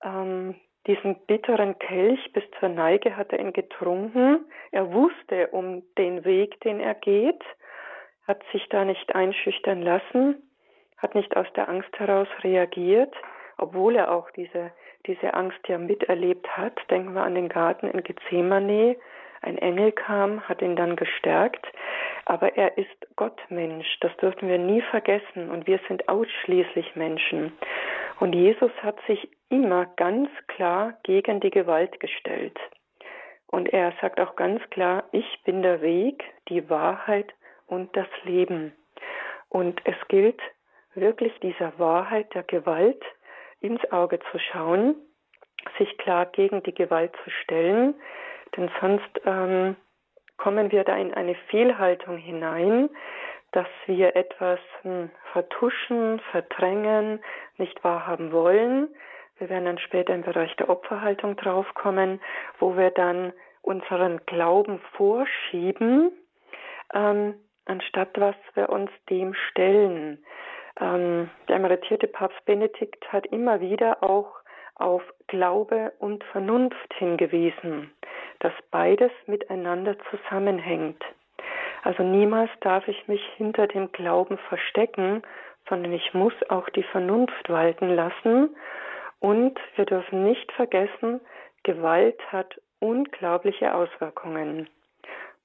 Ähm, 0.03 0.55
diesen 0.87 1.17
bitteren 1.27 1.79
Kelch 1.79 2.33
bis 2.33 2.45
zur 2.61 2.69
Neige 2.69 3.17
hat 3.17 3.33
er 3.33 3.41
ihn 3.41 3.53
getrunken. 3.53 4.47
Er 4.71 4.93
wusste 4.93 5.49
um 5.49 5.83
den 5.99 6.25
Weg, 6.25 6.61
den 6.61 6.79
er 6.81 6.95
geht, 6.95 7.43
hat 8.27 8.43
sich 8.53 8.69
da 8.69 8.85
nicht 8.85 9.15
einschüchtern 9.15 9.83
lassen, 9.83 10.43
hat 10.97 11.15
nicht 11.15 11.37
aus 11.37 11.47
der 11.57 11.69
Angst 11.69 11.91
heraus 11.99 12.29
reagiert, 12.43 13.15
obwohl 13.59 13.97
er 13.97 14.13
auch 14.13 14.31
diese, 14.33 14.73
diese 15.07 15.35
Angst 15.35 15.59
ja 15.67 15.79
miterlebt 15.79 16.49
hat. 16.57 16.79
Denken 16.91 17.15
wir 17.15 17.23
an 17.23 17.35
den 17.35 17.49
Garten 17.49 17.89
in 17.89 18.03
Gethsemane. 18.03 18.97
Ein 19.47 19.59
Engel 19.59 19.93
kam, 19.93 20.41
hat 20.49 20.61
ihn 20.61 20.75
dann 20.75 20.97
gestärkt. 20.97 21.65
Aber 22.25 22.57
er 22.57 22.77
ist 22.77 22.91
Gottmensch, 23.15 23.87
das 24.01 24.15
dürfen 24.17 24.49
wir 24.49 24.59
nie 24.59 24.83
vergessen 24.83 25.51
und 25.51 25.69
wir 25.69 25.79
sind 25.87 26.09
ausschließlich 26.09 26.97
Menschen. 26.97 27.53
Und 28.19 28.35
Jesus 28.35 28.73
hat 28.83 28.99
sich 29.07 29.31
immer 29.49 29.87
ganz 29.97 30.29
klar 30.49 30.95
gegen 31.05 31.39
die 31.39 31.51
Gewalt 31.51 32.01
gestellt. 32.01 32.59
Und 33.47 33.73
er 33.73 33.93
sagt 34.01 34.19
auch 34.19 34.35
ganz 34.35 34.61
klar, 34.71 35.05
ich 35.13 35.41
bin 35.45 35.63
der 35.63 35.81
Weg, 35.81 36.25
die 36.49 36.69
Wahrheit 36.69 37.33
und 37.69 37.97
das 37.97 38.09
Leben. 38.25 38.73
Und 39.49 39.81
es 39.85 39.97
gilt 40.09 40.41
wirklich 40.95 41.33
dieser 41.39 41.79
Wahrheit 41.79 42.35
der 42.35 42.43
Gewalt 42.43 43.05
ins 43.61 43.81
Auge 43.93 44.19
zu 44.33 44.41
schauen, 44.41 44.97
sich 45.79 45.97
klar 45.99 46.27
gegen 46.27 46.65
die 46.65 46.75
Gewalt 46.75 47.13
zu 47.23 47.31
stellen, 47.31 47.95
denn 48.57 48.71
sonst 48.81 49.21
ähm, 49.25 49.77
kommen 50.37 50.71
wir 50.71 50.85
da 50.85 50.97
in 50.97 51.15
eine 51.15 51.35
Fehlhaltung 51.51 52.17
hinein, 52.19 52.91
dass 53.53 53.67
wir 53.87 54.17
etwas 54.17 54.61
hm, 54.83 55.11
vertuschen, 55.33 56.21
verdrängen, 56.31 57.21
nicht 57.57 57.83
wahrhaben 57.85 58.33
wollen. 58.33 58.89
Wir 59.39 59.49
werden 59.49 59.65
dann 59.67 59.79
später 59.79 60.15
im 60.15 60.23
Bereich 60.23 60.55
der 60.57 60.69
Opferhaltung 60.69 61.37
draufkommen, 61.37 62.21
wo 62.59 62.77
wir 62.77 62.91
dann 62.91 63.33
unseren 63.63 64.25
Glauben 64.27 64.81
vorschieben, 64.97 66.13
ähm, 66.95 67.35
anstatt 67.65 68.11
was 68.19 68.37
wir 68.55 68.69
uns 68.71 68.91
dem 69.11 69.35
stellen. 69.35 70.25
Ähm, 70.81 71.31
der 71.49 71.57
emeritierte 71.57 72.07
Papst 72.07 72.45
Benedikt 72.45 73.13
hat 73.13 73.27
immer 73.27 73.61
wieder 73.61 74.03
auch 74.03 74.37
auf 74.77 75.03
Glaube 75.27 75.93
und 75.99 76.23
Vernunft 76.25 76.95
hingewiesen, 76.95 77.91
dass 78.41 78.53
beides 78.71 79.11
miteinander 79.27 79.97
zusammenhängt. 80.11 81.03
Also 81.83 82.03
niemals 82.03 82.51
darf 82.61 82.87
ich 82.89 83.07
mich 83.09 83.23
hinter 83.37 83.67
dem 83.67 83.93
Glauben 83.93 84.39
verstecken, 84.49 85.23
sondern 85.69 85.93
ich 85.93 86.15
muss 86.15 86.35
auch 86.49 86.69
die 86.71 86.83
Vernunft 86.83 87.49
walten 87.49 87.91
lassen. 87.91 88.57
Und 89.21 89.59
wir 89.77 89.85
dürfen 89.85 90.25
nicht 90.25 90.51
vergessen, 90.53 91.21
Gewalt 91.63 92.21
hat 92.31 92.61
unglaubliche 92.81 93.75
Auswirkungen, 93.75 94.69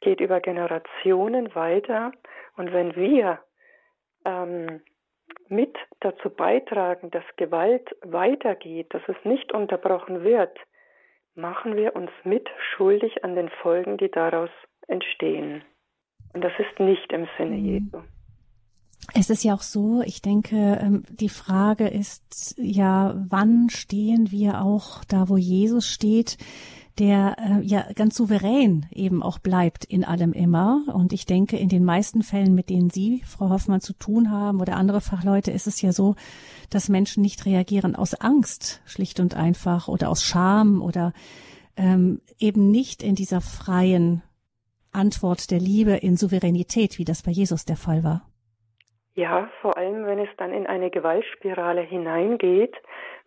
geht 0.02 0.20
über 0.20 0.40
Generationen 0.40 1.56
weiter. 1.56 2.12
Und 2.58 2.74
wenn 2.74 2.96
wir 2.96 3.40
ähm, 4.26 4.82
mit 5.50 5.76
dazu 6.00 6.30
beitragen, 6.30 7.12
dass 7.12 7.24
Gewalt 7.38 7.96
weitergeht, 8.04 8.94
dass 8.94 9.02
es 9.08 9.16
nicht 9.24 9.52
unterbrochen 9.52 10.24
wird, 10.24 10.58
machen 11.36 11.76
wir 11.76 11.96
uns 11.96 12.12
mit 12.24 12.48
schuldig 12.76 13.24
an 13.24 13.36
den 13.36 13.50
Folgen, 13.62 13.98
die 13.98 14.10
daraus 14.10 14.50
entstehen. 14.88 15.64
Und 16.34 16.44
das 16.44 16.54
ist 16.60 16.80
nicht 16.80 17.12
im 17.12 17.28
Sinne 17.38 17.58
mhm. 17.58 17.66
Jesu. 17.66 18.02
Es 19.14 19.30
ist 19.30 19.44
ja 19.44 19.54
auch 19.54 19.62
so, 19.62 20.02
ich 20.06 20.22
denke, 20.22 20.80
ähm, 20.82 21.04
die 21.10 21.30
Frage 21.30 21.88
ist 21.88 22.56
ja, 22.58 23.16
wann 23.30 23.70
stehen 23.70 24.32
wir 24.32 24.62
auch 24.62 25.04
da, 25.06 25.28
wo 25.28 25.38
Jesus 25.38 25.88
steht? 25.88 26.38
Der 27.00 27.36
äh, 27.39 27.62
ja 27.65 27.86
ganz 27.95 28.15
souverän 28.15 28.86
eben 28.91 29.24
auch 29.24 29.39
bleibt 29.39 29.86
in 29.86 30.03
allem 30.03 30.33
immer. 30.33 30.83
Und 30.93 31.13
ich 31.13 31.25
denke, 31.25 31.57
in 31.57 31.69
den 31.69 31.86
meisten 31.86 32.21
Fällen, 32.21 32.53
mit 32.53 32.69
denen 32.69 32.89
Sie, 32.89 33.24
Frau 33.25 33.50
Hoffmann, 33.50 33.81
zu 33.81 33.93
tun 33.93 34.31
haben 34.31 34.62
oder 34.62 34.75
andere 34.75 35.01
Fachleute, 35.01 35.51
ist 35.51 35.67
es 35.67 35.81
ja 35.81 35.91
so, 35.91 36.15
dass 36.69 36.89
Menschen 36.89 37.21
nicht 37.21 37.45
reagieren 37.45 37.95
aus 37.95 38.13
Angst, 38.13 38.81
schlicht 38.86 39.19
und 39.19 39.36
einfach, 39.36 39.88
oder 39.88 40.10
aus 40.10 40.24
Scham 40.24 40.81
oder 40.81 41.13
ähm, 41.77 42.21
eben 42.39 42.69
nicht 42.71 43.03
in 43.03 43.15
dieser 43.15 43.41
freien 43.41 44.21
Antwort 44.91 45.51
der 45.51 45.60
Liebe 45.60 45.93
in 45.93 46.17
Souveränität, 46.17 46.98
wie 46.98 47.05
das 47.05 47.24
bei 47.24 47.31
Jesus 47.31 47.65
der 47.65 47.77
Fall 47.77 48.03
war. 48.03 48.27
Ja, 49.13 49.50
vor 49.62 49.77
allem 49.77 50.05
wenn 50.05 50.19
es 50.19 50.29
dann 50.38 50.53
in 50.53 50.67
eine 50.67 50.89
Gewaltspirale 50.89 51.81
hineingeht, 51.81 52.74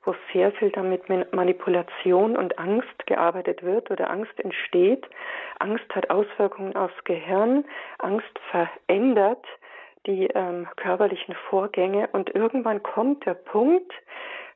wo 0.04 0.14
sehr 0.32 0.52
viel 0.52 0.70
damit 0.70 1.08
mit 1.08 1.32
Manipulation 1.32 2.36
und 2.36 2.58
Angst 2.58 3.06
gearbeitet 3.06 3.62
wird 3.62 3.90
oder 3.90 4.10
Angst 4.10 4.38
entsteht. 4.38 5.06
Angst 5.58 5.86
hat 5.94 6.10
Auswirkungen 6.10 6.76
aufs 6.76 7.04
Gehirn. 7.04 7.64
Angst 7.98 8.38
verändert 8.50 9.44
die 10.06 10.26
ähm, 10.34 10.68
körperlichen 10.76 11.34
Vorgänge 11.48 12.08
und 12.12 12.34
irgendwann 12.34 12.82
kommt 12.82 13.24
der 13.24 13.34
Punkt, 13.34 13.92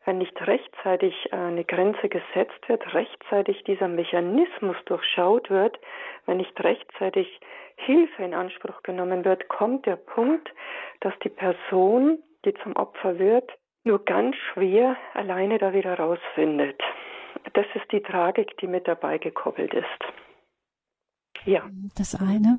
wenn 0.04 0.18
nicht 0.18 0.46
rechtzeitig 0.46 1.14
äh, 1.32 1.36
eine 1.36 1.64
Grenze 1.64 2.08
gesetzt 2.08 2.68
wird, 2.68 2.94
rechtzeitig 2.94 3.64
dieser 3.64 3.88
Mechanismus 3.88 4.76
durchschaut 4.86 5.50
wird, 5.50 5.78
wenn 6.26 6.38
nicht 6.38 6.58
rechtzeitig 6.62 7.40
Hilfe 7.76 8.24
in 8.24 8.34
Anspruch 8.34 8.82
genommen 8.82 9.24
wird, 9.24 9.48
kommt 9.48 9.86
der 9.86 9.96
Punkt, 9.96 10.50
dass 11.00 11.12
die 11.20 11.28
Person, 11.28 12.18
die 12.44 12.54
zum 12.54 12.74
Opfer 12.76 13.18
wird, 13.18 13.50
nur 13.84 14.04
ganz 14.04 14.36
schwer 14.52 14.96
alleine 15.14 15.58
da 15.58 15.72
wieder 15.72 15.94
rausfindet. 15.98 16.80
Das 17.54 17.66
ist 17.74 17.90
die 17.92 18.02
Tragik, 18.02 18.56
die 18.58 18.66
mit 18.66 18.86
dabei 18.88 19.18
gekoppelt 19.18 19.72
ist. 19.74 21.44
Ja. 21.44 21.62
Das 21.96 22.14
eine. 22.14 22.58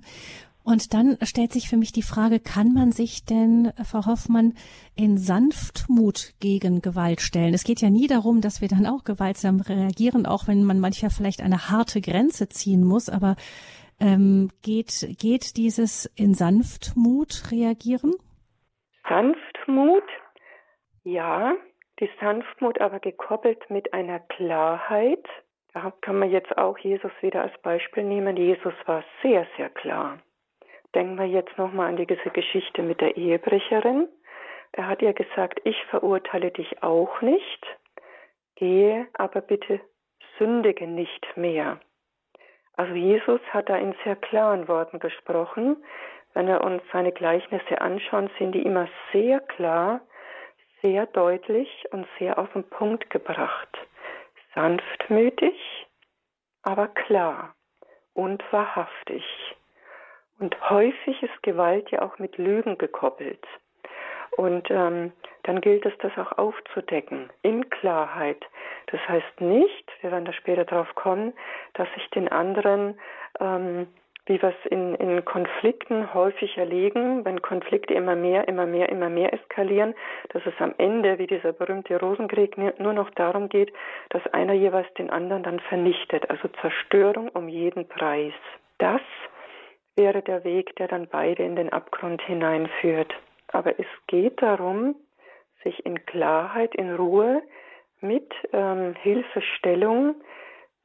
Und 0.64 0.94
dann 0.94 1.18
stellt 1.24 1.52
sich 1.52 1.70
für 1.70 1.78
mich 1.78 1.92
die 1.92 2.04
Frage, 2.04 2.40
kann 2.40 2.74
man 2.74 2.92
sich 2.92 3.26
denn, 3.26 3.72
Frau 3.84 4.06
Hoffmann, 4.06 4.54
in 4.96 5.18
Sanftmut 5.18 6.34
gegen 6.40 6.82
Gewalt 6.82 7.22
stellen? 7.22 7.54
Es 7.54 7.64
geht 7.64 7.82
ja 7.82 7.90
nie 7.90 8.08
darum, 8.08 8.42
dass 8.42 8.62
wir 8.62 8.68
dann 8.68 8.86
auch 8.86 9.04
gewaltsam 9.04 9.62
reagieren, 9.62 10.26
auch 10.26 10.48
wenn 10.48 10.64
man 10.64 10.80
manchmal 10.80 11.12
vielleicht 11.12 11.42
eine 11.42 11.70
harte 11.70 12.02
Grenze 12.02 12.50
ziehen 12.50 12.84
muss. 12.84 13.10
Aber 13.10 13.36
ähm, 14.00 14.50
geht, 14.62 15.16
geht 15.18 15.58
dieses 15.58 16.06
in 16.16 16.34
Sanftmut 16.34 17.52
reagieren? 17.52 18.14
Sanftmut 19.08 20.04
ja, 21.04 21.56
die 22.00 22.10
Sanftmut 22.20 22.80
aber 22.80 23.00
gekoppelt 23.00 23.70
mit 23.70 23.94
einer 23.94 24.20
Klarheit. 24.20 25.26
Da 25.74 25.92
kann 26.02 26.20
man 26.20 26.32
jetzt 26.32 26.58
auch 26.58 26.78
Jesus 26.78 27.12
wieder 27.22 27.42
als 27.42 27.58
Beispiel 27.62 28.04
nehmen. 28.04 28.38
Jesus 28.38 28.74
war 28.86 29.04
sehr, 29.22 29.46
sehr 29.58 29.70
klar. 29.70 30.20
Denken 30.96 31.18
wir 31.18 31.28
jetzt 31.28 31.58
nochmal 31.58 31.90
an 31.90 31.98
diese 31.98 32.30
Geschichte 32.32 32.82
mit 32.82 33.02
der 33.02 33.16
Ehebrecherin. 33.18 34.08
Er 34.72 34.88
hat 34.88 35.02
ihr 35.02 35.14
gesagt, 35.14 35.62
ich 35.64 35.78
verurteile 35.86 36.52
dich 36.52 36.82
auch 36.84 37.22
nicht, 37.22 37.66
gehe 38.56 39.08
aber 39.14 39.42
bitte 39.42 39.80
sündige 40.38 40.88
nicht 40.88 41.26
mehr. 41.36 41.80
Also 42.76 42.94
Jesus 42.94 43.42
hat 43.50 43.70
da 43.70 43.76
in 43.78 43.94
sehr 44.04 44.16
klaren 44.16 44.68
Worten 44.68 45.00
gesprochen. 45.00 45.78
Wenn 46.34 46.48
wir 46.48 46.62
uns 46.62 46.82
seine 46.94 47.12
Gleichnisse 47.12 47.82
anschauen, 47.82 48.30
sind 48.38 48.54
die 48.54 48.64
immer 48.64 48.88
sehr 49.12 49.42
klar 49.42 50.02
sehr 50.82 51.06
deutlich 51.08 51.70
und 51.92 52.08
sehr 52.18 52.38
auf 52.38 52.52
den 52.54 52.64
Punkt 52.64 53.10
gebracht. 53.10 53.78
Sanftmütig, 54.56 55.56
aber 56.64 56.88
klar 56.88 57.56
und 58.14 58.44
wahrhaftig. 58.52 59.24
Und 60.40 60.56
häufig 60.70 61.22
ist 61.22 61.44
Gewalt 61.44 61.90
ja 61.92 62.02
auch 62.02 62.18
mit 62.18 62.38
Lügen 62.38 62.78
gekoppelt. 62.78 63.46
Und 64.38 64.72
ähm, 64.72 65.12
dann 65.44 65.62
gilt 65.62 65.86
es, 65.86 65.94
das 66.00 66.18
auch 66.18 66.38
aufzudecken, 66.38 67.30
in 67.42 67.70
Klarheit. 67.70 68.46
Das 68.88 69.02
heißt 69.08 69.42
nicht, 69.42 69.92
wir 70.02 70.12
werden 70.12 70.26
da 70.26 70.34
später 70.34 70.66
drauf 70.66 70.94
kommen, 70.96 71.34
dass 71.74 71.88
ich 71.98 72.10
den 72.12 72.30
anderen 72.30 72.98
ähm, 73.40 73.88
wie 74.30 74.40
wir 74.42 74.50
es 74.50 74.72
in, 74.72 74.94
in 74.96 75.26
Konflikten 75.26 76.14
häufig 76.14 76.56
erleben, 76.56 77.26
wenn 77.26 77.42
Konflikte 77.42 77.96
immer 77.96 78.16
mehr, 78.16 78.48
immer 78.48 78.68
mehr, 78.68 78.88
immer 78.90 79.10
mehr 79.10 79.34
eskalieren, 79.34 79.96
dass 80.30 80.46
es 80.46 80.54
am 80.60 80.76
Ende, 80.78 81.18
wie 81.18 81.26
dieser 81.26 81.52
berühmte 81.52 82.00
Rosenkrieg, 82.00 82.56
nur 82.58 82.94
noch 82.94 83.10
darum 83.10 83.50
geht, 83.50 83.74
dass 84.10 84.26
einer 84.28 84.54
jeweils 84.54 84.92
den 84.94 85.10
anderen 85.10 85.42
dann 85.42 85.60
vernichtet, 85.60 86.30
also 86.30 86.48
Zerstörung 86.62 87.30
um 87.30 87.50
jeden 87.50 87.88
Preis. 87.88 88.34
Das 88.78 89.02
wäre 89.96 90.22
der 90.22 90.44
Weg, 90.44 90.76
der 90.76 90.88
dann 90.88 91.08
beide 91.08 91.44
in 91.44 91.56
den 91.56 91.74
Abgrund 91.74 92.22
hineinführt. 92.22 93.12
Aber 93.48 93.80
es 93.80 93.88
geht 94.06 94.44
darum, 94.44 94.96
sich 95.64 95.84
in 95.88 96.06
Klarheit, 96.06 96.76
in 96.76 96.96
Ruhe 96.96 97.42
mit 98.00 98.32
ähm, 98.54 98.94
Hilfestellung 99.02 100.16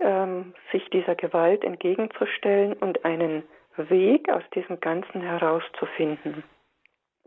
ähm, 0.01 0.55
sich 0.73 0.83
dieser 0.91 1.15
Gewalt 1.15 1.65
entgegenzustellen 1.65 2.75
und 2.75 3.05
einen 3.05 3.43
Weg 3.77 4.29
aus 4.31 4.43
diesem 4.55 4.81
Ganzen 4.81 5.21
herauszufinden. 5.21 6.45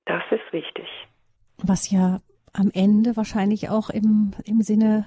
Das 0.06 0.24
ist 0.32 0.54
wichtig. 0.54 0.88
Was 1.58 1.92
ja 1.92 2.22
am 2.54 2.72
Ende 2.74 3.18
wahrscheinlich 3.18 3.70
auch 3.70 3.90
im, 3.90 4.32
im 4.46 4.62
Sinne 4.62 5.06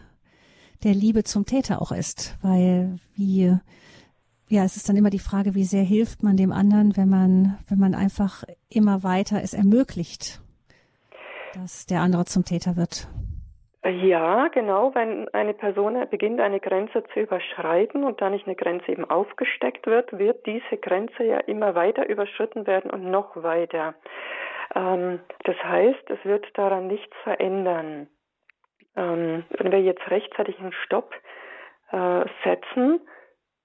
der 0.84 0.92
Liebe 0.92 1.24
zum 1.24 1.46
Täter 1.46 1.80
auch 1.80 1.92
ist, 1.92 2.38
weil 2.42 2.96
wie 3.14 3.56
ja, 4.48 4.64
es 4.64 4.76
ist 4.76 4.88
dann 4.88 4.96
immer 4.96 5.10
die 5.10 5.20
Frage, 5.20 5.54
wie 5.54 5.64
sehr 5.64 5.84
hilft 5.84 6.24
man 6.24 6.36
dem 6.36 6.50
anderen, 6.50 6.96
wenn 6.96 7.08
man 7.08 7.58
wenn 7.68 7.78
man 7.78 7.94
einfach 7.94 8.42
immer 8.68 9.02
weiter 9.02 9.42
es 9.42 9.54
ermöglicht, 9.54 10.40
dass 11.54 11.86
der 11.86 12.00
andere 12.00 12.24
zum 12.24 12.44
Täter 12.44 12.76
wird. 12.76 13.08
Ja, 13.82 14.48
genau, 14.48 14.94
wenn 14.94 15.28
eine 15.30 15.54
Person 15.54 15.96
beginnt, 16.10 16.38
eine 16.40 16.60
Grenze 16.60 17.02
zu 17.14 17.20
überschreiten 17.20 18.04
und 18.04 18.20
da 18.20 18.28
nicht 18.28 18.46
eine 18.46 18.56
Grenze 18.56 18.92
eben 18.92 19.08
aufgesteckt 19.08 19.86
wird, 19.86 20.18
wird 20.18 20.44
diese 20.44 20.76
Grenze 20.76 21.24
ja 21.24 21.38
immer 21.38 21.74
weiter 21.74 22.06
überschritten 22.06 22.66
werden 22.66 22.90
und 22.90 23.10
noch 23.10 23.42
weiter. 23.42 23.94
Ähm, 24.74 25.20
das 25.44 25.56
heißt, 25.64 26.10
es 26.10 26.22
wird 26.24 26.46
daran 26.58 26.88
nichts 26.88 27.16
verändern. 27.22 28.08
Ähm, 28.96 29.44
wenn 29.48 29.72
wir 29.72 29.80
jetzt 29.80 30.10
rechtzeitig 30.10 30.58
einen 30.58 30.72
Stopp 30.72 31.14
äh, 31.90 32.24
setzen, 32.44 33.00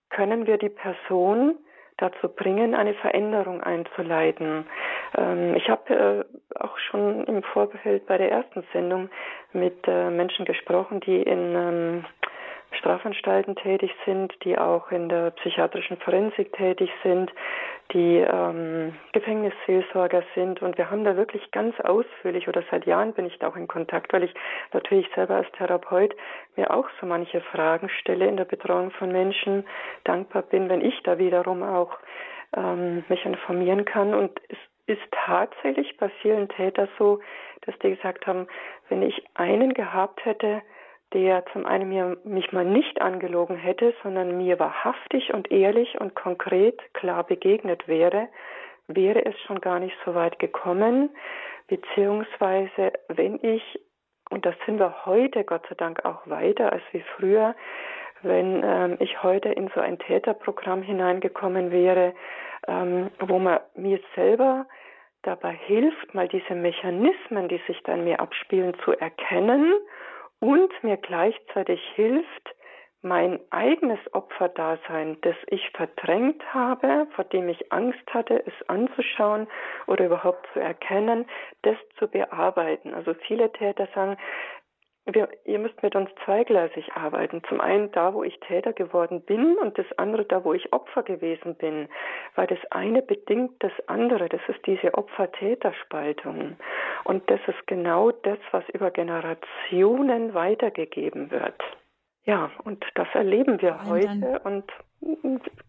können 0.10 0.48
wir 0.48 0.58
die 0.58 0.70
Person 0.70 1.58
dazu 1.98 2.30
bringen, 2.30 2.76
eine 2.76 2.94
Veränderung 2.96 3.62
einzuleiten. 3.62 4.66
Ähm, 5.18 5.56
ich 5.56 5.70
habe 5.70 6.26
äh, 6.54 6.60
auch 6.60 6.78
schon 6.78 7.24
im 7.26 7.44
Vorfeld 7.44 8.06
bei 8.06 8.18
der 8.18 8.32
ersten 8.32 8.64
Sendung 8.74 9.10
mit 9.54 9.88
äh, 9.88 10.10
Menschen 10.10 10.46
gesprochen, 10.46 11.00
die 11.00 11.22
in 11.22 11.56
ähm, 11.56 12.06
Strafanstalten 12.72 13.56
tätig 13.56 13.92
sind, 14.06 14.34
die 14.44 14.58
auch 14.58 14.92
in 14.92 15.10
der 15.10 15.32
psychiatrischen 15.32 15.98
Forensik 15.98 16.52
tätig 16.54 16.90
sind, 17.04 17.32
die 17.94 18.18
ähm, 18.18 18.96
Gefängnisseelsorger 19.14 20.24
sind. 20.34 20.62
Und 20.62 20.78
wir 20.78 20.90
haben 20.90 21.04
da 21.04 21.16
wirklich 21.16 21.52
ganz 21.52 21.80
ausführlich 21.82 22.48
oder 22.48 22.64
seit 22.72 22.86
Jahren 22.86 23.14
bin 23.14 23.26
ich 23.26 23.38
da 23.40 23.48
auch 23.48 23.56
in 23.56 23.68
Kontakt, 23.68 24.12
weil 24.14 24.24
ich 24.24 24.34
natürlich 24.74 25.08
selber 25.14 25.36
als 25.36 25.52
Therapeut 25.54 26.16
mir 26.56 26.72
auch 26.72 26.88
so 27.00 27.06
manche 27.06 27.42
Fragen 27.42 27.90
stelle 27.90 28.28
in 28.28 28.38
der 28.38 28.46
Betreuung 28.46 28.92
von 28.92 29.12
Menschen, 29.12 29.66
dankbar 30.04 30.42
bin, 30.44 30.70
wenn 30.70 30.82
ich 30.82 31.02
da 31.04 31.18
wiederum 31.18 31.64
auch 31.64 31.98
ähm, 32.56 33.04
mich 33.08 33.24
informieren 33.26 33.86
kann. 33.86 34.14
Und 34.14 34.40
es 34.50 34.58
ist 34.88 35.02
tatsächlich 35.12 35.98
bei 35.98 36.10
vielen 36.22 36.50
Tätern 36.50 36.88
so, 36.98 37.20
dass 37.62 37.78
die 37.80 37.92
gesagt 37.92 38.28
haben, 38.28 38.48
wenn 38.90 39.02
ich 39.02 39.24
einen 39.36 39.74
gehabt 39.74 40.24
hätte, 40.26 40.62
der 41.14 41.46
zum 41.54 41.66
einen 41.66 41.90
mir, 41.90 42.18
mich 42.24 42.52
mal 42.52 42.66
nicht 42.66 43.02
angelogen 43.02 43.56
hätte, 43.56 43.94
sondern 44.04 44.38
mir 44.38 44.60
wahrhaftig 44.60 45.34
und 45.34 45.52
ehrlich 45.52 46.00
und 46.00 46.16
konkret 46.16 46.82
klar 46.94 47.24
begegnet 47.24 47.88
wäre, 47.88 48.28
wäre 48.88 49.26
es 49.26 49.40
schon 49.42 49.62
gar 49.62 49.80
nicht 49.80 49.96
so 50.06 50.14
weit 50.14 50.40
gekommen, 50.40 51.10
beziehungsweise 51.68 52.94
wenn 53.08 53.40
ich, 53.44 53.80
und 54.30 54.46
das 54.46 54.56
sind 54.66 54.80
wir 54.80 55.06
heute 55.06 55.44
Gott 55.44 55.66
sei 55.70 55.76
Dank 55.76 56.06
auch 56.06 56.28
weiter 56.28 56.72
als 56.72 56.84
wie 56.92 57.04
früher, 57.16 57.56
wenn 58.22 58.64
ähm, 58.64 58.98
ich 59.00 59.22
heute 59.24 59.50
in 59.50 59.70
so 59.74 59.82
ein 59.82 60.00
Täterprogramm 60.00 60.82
hineingekommen 60.82 61.72
wäre, 61.72 62.14
ähm, 62.68 63.12
wo 63.20 63.40
man 63.40 63.60
mir 63.76 64.00
selber 64.16 64.66
dabei 65.22 65.54
hilft, 65.54 66.14
mal 66.14 66.28
diese 66.28 66.56
Mechanismen, 66.56 67.48
die 67.48 67.62
sich 67.68 67.82
dann 67.84 68.04
mir 68.04 68.20
abspielen, 68.20 68.74
zu 68.84 68.92
erkennen 68.92 69.74
und 70.46 70.72
mir 70.84 70.98
gleichzeitig 70.98 71.82
hilft, 71.96 72.56
mein 73.02 73.40
eigenes 73.50 74.00
Opferdasein, 74.14 75.18
das 75.22 75.36
ich 75.48 75.72
verdrängt 75.72 76.42
habe, 76.54 77.08
vor 77.16 77.24
dem 77.26 77.50
ich 77.50 77.72
Angst 77.72 78.06
hatte, 78.12 78.44
es 78.46 78.54
anzuschauen 78.70 79.48
oder 79.88 80.06
überhaupt 80.06 80.48
zu 80.54 80.60
erkennen, 80.60 81.26
das 81.64 81.76
zu 81.98 82.08
bearbeiten. 82.08 82.94
Also 82.94 83.16
viele 83.16 83.52
Täter 83.54 83.88
sagen, 83.96 84.18
wir, 85.06 85.30
ihr 85.44 85.60
müsst 85.60 85.82
mit 85.84 85.96
uns 85.96 86.10
zweigleisig 86.24 86.94
arbeiten. 86.94 87.42
Zum 87.48 87.62
einen 87.62 87.92
da, 87.92 88.14
wo 88.14 88.24
ich 88.24 88.40
Täter 88.40 88.74
geworden 88.74 89.22
bin 89.22 89.56
und 89.58 89.78
das 89.78 89.86
andere 89.98 90.26
da, 90.26 90.44
wo 90.44 90.54
ich 90.54 90.74
Opfer 90.74 91.04
gewesen 91.04 91.56
bin. 91.56 91.88
Weil 92.34 92.48
das 92.48 92.60
eine 92.72 93.02
bedingt 93.04 93.52
das 93.60 93.72
andere. 93.88 94.30
Das 94.30 94.42
ist 94.48 94.66
diese 94.66 94.94
Opfer-Täter-Spaltung. 94.96 96.58
Und 97.04 97.30
das 97.30 97.40
ist 97.48 97.68
genau 97.68 98.12
das, 98.12 98.40
was 98.52 98.68
über 98.70 98.90
Generationen 98.90 100.34
weitergegeben 100.34 101.30
wird. 101.30 101.62
Ja, 102.24 102.50
und 102.64 102.84
das 102.96 103.08
erleben 103.14 103.62
wir 103.62 103.86
heute 103.86 104.42
und 104.44 104.66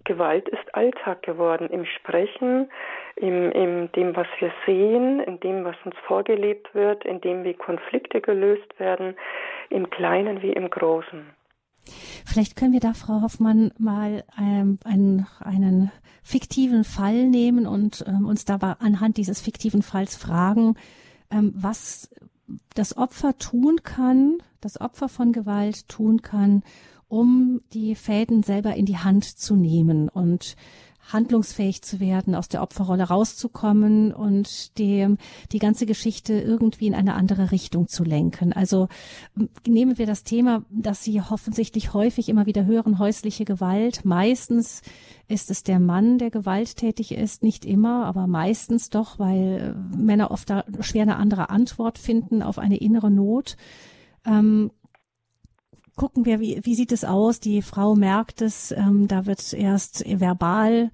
Gewalt 0.05 0.49
ist 0.49 0.75
Alltag 0.75 1.23
geworden 1.23 1.69
im 1.71 1.85
Sprechen, 1.85 2.71
in, 3.17 3.51
in 3.53 3.91
dem, 3.93 4.17
was 4.17 4.27
wir 4.39 4.53
sehen, 4.65 5.21
in 5.21 5.41
dem, 5.41 5.65
was 5.65 5.77
uns 5.85 5.95
vorgelebt 6.07 6.75
wird, 6.75 7.05
in 7.05 7.21
dem, 7.21 7.45
wie 7.45 7.55
Konflikte 7.55 8.21
gelöst 8.21 8.79
werden, 8.79 9.17
im 9.71 9.91
Kleinen 9.91 10.43
wie 10.43 10.53
im 10.53 10.71
Großen. 10.71 11.27
Vielleicht 12.25 12.57
können 12.57 12.73
wir 12.73 12.81
da, 12.81 12.95
Frau 12.95 13.23
Hoffmann, 13.23 13.73
mal 13.79 14.25
ähm, 14.39 14.79
einen, 14.85 15.27
einen 15.41 15.93
fiktiven 16.23 16.85
Fall 16.85 17.27
nehmen 17.29 17.67
und 17.67 18.05
ähm, 18.07 18.27
uns 18.27 18.45
da 18.45 18.57
anhand 18.81 19.17
dieses 19.17 19.41
fiktiven 19.41 19.83
Falls 19.83 20.17
fragen, 20.17 20.75
ähm, 21.31 21.53
was 21.55 22.11
das 22.75 22.97
Opfer 22.97 23.39
tun 23.39 23.83
kann, 23.83 24.39
das 24.61 24.81
Opfer 24.81 25.09
von 25.09 25.33
Gewalt 25.33 25.89
tun 25.89 26.23
kann, 26.23 26.63
um 27.09 27.61
die 27.73 27.95
Fäden 27.95 28.43
selber 28.43 28.75
in 28.75 28.87
die 28.87 28.99
Hand 28.99 29.25
zu 29.25 29.57
nehmen 29.57 30.09
und 30.09 30.57
handlungsfähig 31.13 31.83
zu 31.83 32.01
werden, 32.01 32.35
aus 32.35 32.49
der 32.49 32.63
Opferrolle 32.63 33.05
rauszukommen 33.05 34.13
und 34.13 34.77
die, 34.79 35.07
die 35.53 35.59
ganze 35.59 35.87
Geschichte 35.87 36.35
irgendwie 36.35 36.87
in 36.87 36.95
eine 36.95 37.15
andere 37.15 37.53
Richtung 37.53 37.87
zu 37.89 38.03
lenken. 38.03 38.53
Also 38.53 38.89
nehmen 39.67 39.99
wir 39.99 40.07
das 40.07 40.25
Thema, 40.25 40.65
das 40.71 41.05
Sie 41.05 41.21
offensichtlich 41.21 41.95
häufig 41.95 42.29
immer 42.29 42.47
wieder 42.47 42.65
hören, 42.65 42.99
häusliche 42.99 43.45
Gewalt. 43.45 44.05
Meistens 44.05 44.83
ist 45.29 45.51
es 45.51 45.63
der 45.63 45.81
Mann, 45.81 46.19
der 46.19 46.31
gewalttätig 46.31 47.13
ist, 47.13 47.43
nicht 47.43 47.65
immer, 47.65 48.05
aber 48.07 48.27
meistens 48.27 48.91
doch, 48.91 49.19
weil 49.19 49.77
Männer 49.97 50.31
oft 50.31 50.51
da 50.51 50.65
schwer 50.81 51.03
eine 51.03 51.17
andere 51.17 51.51
Antwort 51.51 51.99
finden 51.99 52.43
auf 52.43 52.59
eine 52.59 52.79
innere 52.79 53.11
Not. 53.11 53.57
Ähm, 54.25 54.73
gucken 55.97 56.25
wir, 56.27 56.41
wie, 56.41 56.61
wie 56.63 56.75
sieht 56.75 56.93
es 56.93 57.05
aus? 57.05 57.41
Die 57.41 57.63
Frau 57.63 57.97
merkt 57.97 58.43
es, 58.43 58.71
ähm, 58.73 59.09
da 59.09 59.27
wird 59.27 59.53
erst 59.53 60.05
verbal 60.07 60.91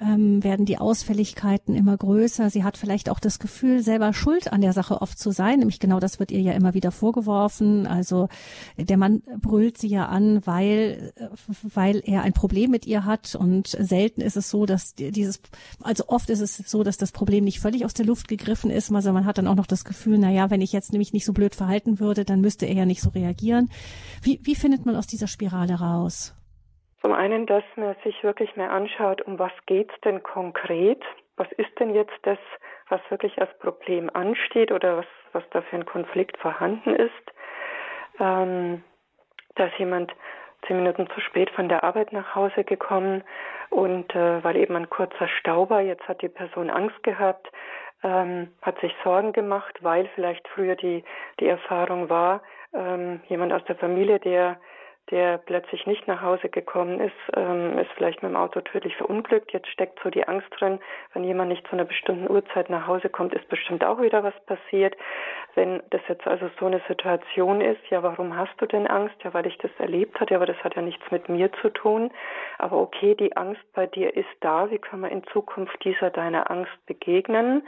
ähm, 0.00 0.44
werden 0.44 0.64
die 0.64 0.78
Ausfälligkeiten 0.78 1.74
immer 1.74 1.96
größer. 1.96 2.50
Sie 2.50 2.62
hat 2.62 2.76
vielleicht 2.76 3.10
auch 3.10 3.18
das 3.18 3.38
Gefühl, 3.38 3.82
selber 3.82 4.12
schuld 4.12 4.52
an 4.52 4.60
der 4.60 4.72
Sache 4.72 5.02
oft 5.02 5.18
zu 5.18 5.32
sein. 5.32 5.58
Nämlich 5.58 5.80
genau 5.80 5.98
das 5.98 6.20
wird 6.20 6.30
ihr 6.30 6.40
ja 6.40 6.52
immer 6.52 6.74
wieder 6.74 6.92
vorgeworfen. 6.92 7.86
Also 7.86 8.28
der 8.76 8.96
Mann 8.96 9.22
brüllt 9.40 9.78
sie 9.78 9.88
ja 9.88 10.06
an, 10.06 10.46
weil, 10.46 11.12
weil 11.62 12.02
er 12.04 12.22
ein 12.22 12.32
Problem 12.32 12.70
mit 12.70 12.86
ihr 12.86 13.04
hat. 13.04 13.34
Und 13.34 13.68
selten 13.68 14.20
ist 14.20 14.36
es 14.36 14.50
so, 14.50 14.66
dass 14.66 14.94
dieses, 14.94 15.40
also 15.82 16.04
oft 16.06 16.30
ist 16.30 16.40
es 16.40 16.56
so, 16.56 16.84
dass 16.84 16.96
das 16.96 17.12
Problem 17.12 17.44
nicht 17.44 17.60
völlig 17.60 17.84
aus 17.84 17.94
der 17.94 18.06
Luft 18.06 18.28
gegriffen 18.28 18.70
ist. 18.70 18.92
Also 18.92 19.12
man 19.12 19.26
hat 19.26 19.38
dann 19.38 19.48
auch 19.48 19.56
noch 19.56 19.66
das 19.66 19.84
Gefühl, 19.84 20.18
na 20.18 20.30
ja, 20.30 20.50
wenn 20.50 20.60
ich 20.60 20.72
jetzt 20.72 20.92
nämlich 20.92 21.12
nicht 21.12 21.24
so 21.24 21.32
blöd 21.32 21.54
verhalten 21.54 21.98
würde, 21.98 22.24
dann 22.24 22.40
müsste 22.40 22.66
er 22.66 22.74
ja 22.74 22.86
nicht 22.86 23.02
so 23.02 23.10
reagieren. 23.10 23.68
Wie, 24.22 24.40
wie 24.44 24.54
findet 24.54 24.86
man 24.86 24.96
aus 24.96 25.06
dieser 25.06 25.26
Spirale 25.26 25.74
raus? 25.74 26.34
Zum 27.00 27.12
einen, 27.12 27.46
dass 27.46 27.64
man 27.76 27.94
sich 28.02 28.22
wirklich 28.24 28.56
mehr 28.56 28.72
anschaut, 28.72 29.22
um 29.22 29.38
was 29.38 29.52
geht 29.66 29.90
es 29.92 30.00
denn 30.00 30.22
konkret? 30.22 31.02
Was 31.36 31.50
ist 31.52 31.78
denn 31.78 31.94
jetzt 31.94 32.18
das, 32.22 32.38
was 32.88 33.00
wirklich 33.10 33.40
als 33.40 33.56
Problem 33.58 34.10
ansteht 34.12 34.72
oder 34.72 34.98
was, 34.98 35.06
was 35.32 35.44
da 35.50 35.62
für 35.62 35.76
ein 35.76 35.86
Konflikt 35.86 36.36
vorhanden 36.38 36.94
ist? 36.96 37.12
Ähm, 38.18 38.82
da 39.54 39.66
ist 39.66 39.78
jemand 39.78 40.12
zehn 40.66 40.76
Minuten 40.76 41.08
zu 41.14 41.20
spät 41.20 41.50
von 41.50 41.68
der 41.68 41.84
Arbeit 41.84 42.12
nach 42.12 42.34
Hause 42.34 42.64
gekommen 42.64 43.22
und 43.70 44.12
äh, 44.14 44.42
weil 44.42 44.56
eben 44.56 44.74
ein 44.74 44.90
kurzer 44.90 45.28
Stau 45.28 45.70
war, 45.70 45.80
jetzt 45.80 46.06
hat 46.08 46.22
die 46.22 46.28
Person 46.28 46.70
Angst 46.70 47.00
gehabt, 47.04 47.48
ähm, 48.02 48.52
hat 48.62 48.80
sich 48.80 48.92
Sorgen 49.04 49.32
gemacht, 49.32 49.78
weil 49.82 50.08
vielleicht 50.14 50.46
früher 50.48 50.74
die, 50.74 51.04
die 51.38 51.48
Erfahrung 51.48 52.08
war, 52.08 52.42
ähm, 52.72 53.20
jemand 53.28 53.52
aus 53.52 53.64
der 53.64 53.76
Familie, 53.76 54.18
der 54.18 54.58
der 55.10 55.38
plötzlich 55.38 55.86
nicht 55.86 56.06
nach 56.06 56.22
Hause 56.22 56.48
gekommen 56.48 57.00
ist, 57.00 57.14
ähm, 57.34 57.78
ist 57.78 57.90
vielleicht 57.96 58.22
mit 58.22 58.30
dem 58.30 58.36
Auto 58.36 58.60
tödlich 58.60 58.96
verunglückt. 58.96 59.52
Jetzt 59.52 59.68
steckt 59.68 59.98
so 60.02 60.10
die 60.10 60.26
Angst 60.26 60.48
drin, 60.58 60.78
wenn 61.14 61.24
jemand 61.24 61.48
nicht 61.48 61.66
zu 61.66 61.72
einer 61.72 61.84
bestimmten 61.84 62.30
Uhrzeit 62.30 62.68
nach 62.68 62.86
Hause 62.86 63.08
kommt, 63.08 63.34
ist 63.34 63.48
bestimmt 63.48 63.84
auch 63.84 64.00
wieder 64.00 64.22
was 64.22 64.34
passiert. 64.46 64.96
Wenn 65.54 65.82
das 65.90 66.02
jetzt 66.08 66.26
also 66.26 66.50
so 66.60 66.66
eine 66.66 66.80
Situation 66.88 67.60
ist, 67.60 67.80
ja, 67.90 68.02
warum 68.02 68.36
hast 68.36 68.54
du 68.58 68.66
denn 68.66 68.86
Angst? 68.86 69.16
Ja, 69.24 69.32
weil 69.34 69.46
ich 69.46 69.56
das 69.58 69.70
erlebt 69.78 70.20
hatte, 70.20 70.34
aber 70.34 70.46
das 70.46 70.62
hat 70.62 70.76
ja 70.76 70.82
nichts 70.82 71.10
mit 71.10 71.28
mir 71.28 71.50
zu 71.62 71.70
tun. 71.70 72.10
Aber 72.58 72.76
okay, 72.78 73.14
die 73.14 73.36
Angst 73.36 73.62
bei 73.74 73.86
dir 73.86 74.14
ist 74.14 74.28
da. 74.40 74.70
Wie 74.70 74.78
kann 74.78 75.00
man 75.00 75.10
in 75.10 75.24
Zukunft 75.32 75.82
dieser 75.84 76.10
deiner 76.10 76.50
Angst 76.50 76.72
begegnen? 76.86 77.66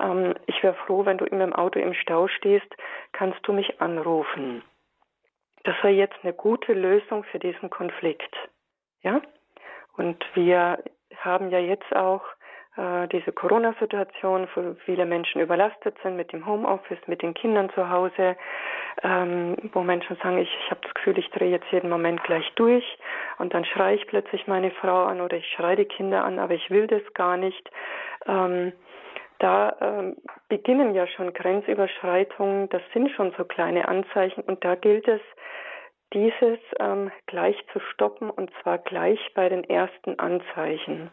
Ähm, 0.00 0.34
ich 0.46 0.62
wäre 0.62 0.74
froh, 0.74 1.04
wenn 1.04 1.18
du 1.18 1.24
mit 1.24 1.32
dem 1.32 1.52
Auto 1.52 1.78
im 1.78 1.94
Stau 1.94 2.28
stehst, 2.28 2.74
kannst 3.12 3.46
du 3.46 3.52
mich 3.52 3.80
anrufen. 3.80 4.62
Das 5.68 5.76
war 5.82 5.90
jetzt 5.90 6.16
eine 6.22 6.32
gute 6.32 6.72
Lösung 6.72 7.24
für 7.24 7.38
diesen 7.38 7.68
Konflikt. 7.68 8.34
Ja? 9.02 9.20
Und 9.98 10.24
wir 10.32 10.82
haben 11.18 11.50
ja 11.50 11.58
jetzt 11.58 11.94
auch 11.94 12.22
äh, 12.78 13.06
diese 13.08 13.32
Corona-Situation, 13.32 14.48
wo 14.54 14.76
viele 14.86 15.04
Menschen 15.04 15.42
überlastet 15.42 15.94
sind 16.02 16.16
mit 16.16 16.32
dem 16.32 16.46
Homeoffice, 16.46 17.06
mit 17.06 17.20
den 17.20 17.34
Kindern 17.34 17.68
zu 17.74 17.90
Hause, 17.90 18.34
ähm, 19.02 19.58
wo 19.74 19.82
Menschen 19.82 20.16
sagen, 20.22 20.38
ich, 20.38 20.48
ich 20.64 20.70
habe 20.70 20.80
das 20.80 20.94
Gefühl, 20.94 21.18
ich 21.18 21.28
drehe 21.32 21.50
jetzt 21.50 21.70
jeden 21.70 21.90
Moment 21.90 22.24
gleich 22.24 22.50
durch 22.54 22.98
und 23.36 23.52
dann 23.52 23.66
schreie 23.66 23.96
ich 23.96 24.06
plötzlich 24.06 24.46
meine 24.46 24.70
Frau 24.70 25.04
an 25.04 25.20
oder 25.20 25.36
ich 25.36 25.48
schreie 25.48 25.76
die 25.76 25.84
Kinder 25.84 26.24
an, 26.24 26.38
aber 26.38 26.54
ich 26.54 26.70
will 26.70 26.86
das 26.86 27.02
gar 27.12 27.36
nicht. 27.36 27.70
Ähm, 28.26 28.72
da 29.38 29.76
ähm, 29.80 30.16
beginnen 30.48 30.94
ja 30.94 31.06
schon 31.06 31.32
Grenzüberschreitungen, 31.32 32.68
das 32.70 32.82
sind 32.92 33.10
schon 33.10 33.32
so 33.36 33.44
kleine 33.44 33.88
Anzeichen 33.88 34.42
und 34.42 34.64
da 34.64 34.74
gilt 34.74 35.06
es, 35.06 35.20
dieses 36.14 36.58
ähm, 36.80 37.10
gleich 37.26 37.56
zu 37.72 37.80
stoppen 37.80 38.30
und 38.30 38.50
zwar 38.62 38.78
gleich 38.78 39.20
bei 39.34 39.48
den 39.48 39.62
ersten 39.64 40.18
Anzeichen, 40.18 41.10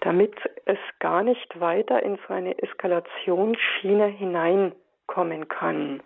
damit 0.00 0.34
es 0.64 0.78
gar 0.98 1.22
nicht 1.22 1.60
weiter 1.60 2.02
in 2.02 2.18
so 2.26 2.32
eine 2.32 2.58
Eskalationsschiene 2.58 4.06
hineinkommen 4.06 5.48
kann. 5.48 6.02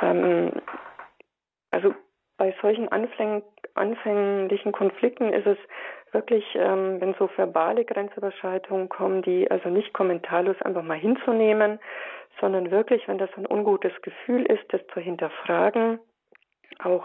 Ähm, 0.00 0.52
also 1.72 1.94
bei 2.36 2.54
solchen 2.62 2.88
Anfäng 2.88 3.42
anfänglichen 3.74 4.70
Konflikten 4.70 5.32
ist 5.32 5.46
es 5.46 5.58
wirklich, 6.14 6.44
ähm, 6.54 7.00
wenn 7.00 7.14
so 7.14 7.28
verbale 7.36 7.84
Grenzüberschreitungen 7.84 8.88
kommen, 8.88 9.22
die 9.22 9.50
also 9.50 9.68
nicht 9.68 9.92
kommentarlos 9.92 10.60
einfach 10.62 10.82
mal 10.82 10.96
hinzunehmen, 10.96 11.80
sondern 12.40 12.70
wirklich, 12.70 13.06
wenn 13.08 13.18
das 13.18 13.30
ein 13.36 13.46
ungutes 13.46 13.92
Gefühl 14.02 14.46
ist, 14.46 14.64
das 14.72 14.80
zu 14.92 15.00
hinterfragen, 15.00 15.98
auch 16.82 17.04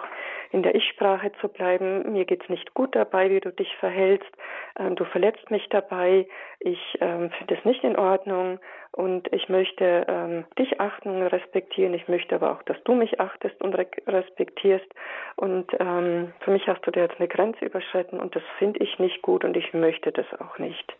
in 0.51 0.63
der 0.63 0.75
Ich-Sprache 0.75 1.31
zu 1.41 1.47
bleiben. 1.47 2.11
Mir 2.11 2.25
geht's 2.25 2.49
nicht 2.49 2.73
gut 2.73 2.95
dabei, 2.95 3.29
wie 3.29 3.39
du 3.39 3.51
dich 3.51 3.75
verhältst. 3.77 4.29
Ähm, 4.77 4.95
du 4.95 5.05
verletzt 5.05 5.51
mich 5.51 5.67
dabei. 5.69 6.27
Ich 6.59 6.97
ähm, 7.01 7.29
finde 7.31 7.55
es 7.55 7.65
nicht 7.65 7.83
in 7.83 7.97
Ordnung 7.97 8.59
und 8.91 9.31
ich 9.31 9.47
möchte 9.49 10.05
ähm, 10.07 10.45
dich 10.57 10.79
achten 10.79 11.09
und 11.09 11.27
respektieren. 11.27 11.93
Ich 11.93 12.07
möchte 12.07 12.35
aber 12.35 12.51
auch, 12.51 12.63
dass 12.63 12.81
du 12.83 12.93
mich 12.93 13.19
achtest 13.19 13.61
und 13.61 13.75
respektierst. 14.07 14.87
Und 15.35 15.71
ähm, 15.79 16.33
für 16.41 16.51
mich 16.51 16.67
hast 16.67 16.85
du 16.85 16.91
da 16.91 17.01
jetzt 17.01 17.19
eine 17.19 17.27
Grenze 17.27 17.65
überschritten 17.65 18.19
und 18.19 18.35
das 18.35 18.43
finde 18.57 18.79
ich 18.79 18.97
nicht 18.99 19.21
gut 19.21 19.43
und 19.45 19.55
ich 19.55 19.73
möchte 19.73 20.11
das 20.11 20.27
auch 20.39 20.57
nicht. 20.57 20.93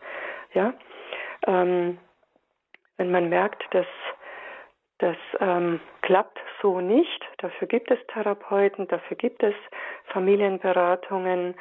Ja, 0.53 0.73
ähm, 1.47 1.97
wenn 2.97 3.11
man 3.11 3.29
merkt, 3.29 3.63
dass 3.71 3.87
das 4.99 5.17
ähm, 5.39 5.79
klappt 6.01 6.37
so 6.61 6.81
nicht. 6.81 7.25
Dafür 7.37 7.67
gibt 7.67 7.91
es 7.91 7.99
Therapeuten, 8.07 8.87
dafür 8.87 9.17
gibt 9.17 9.43
es 9.43 9.55
Familienberatungen, 10.05 11.55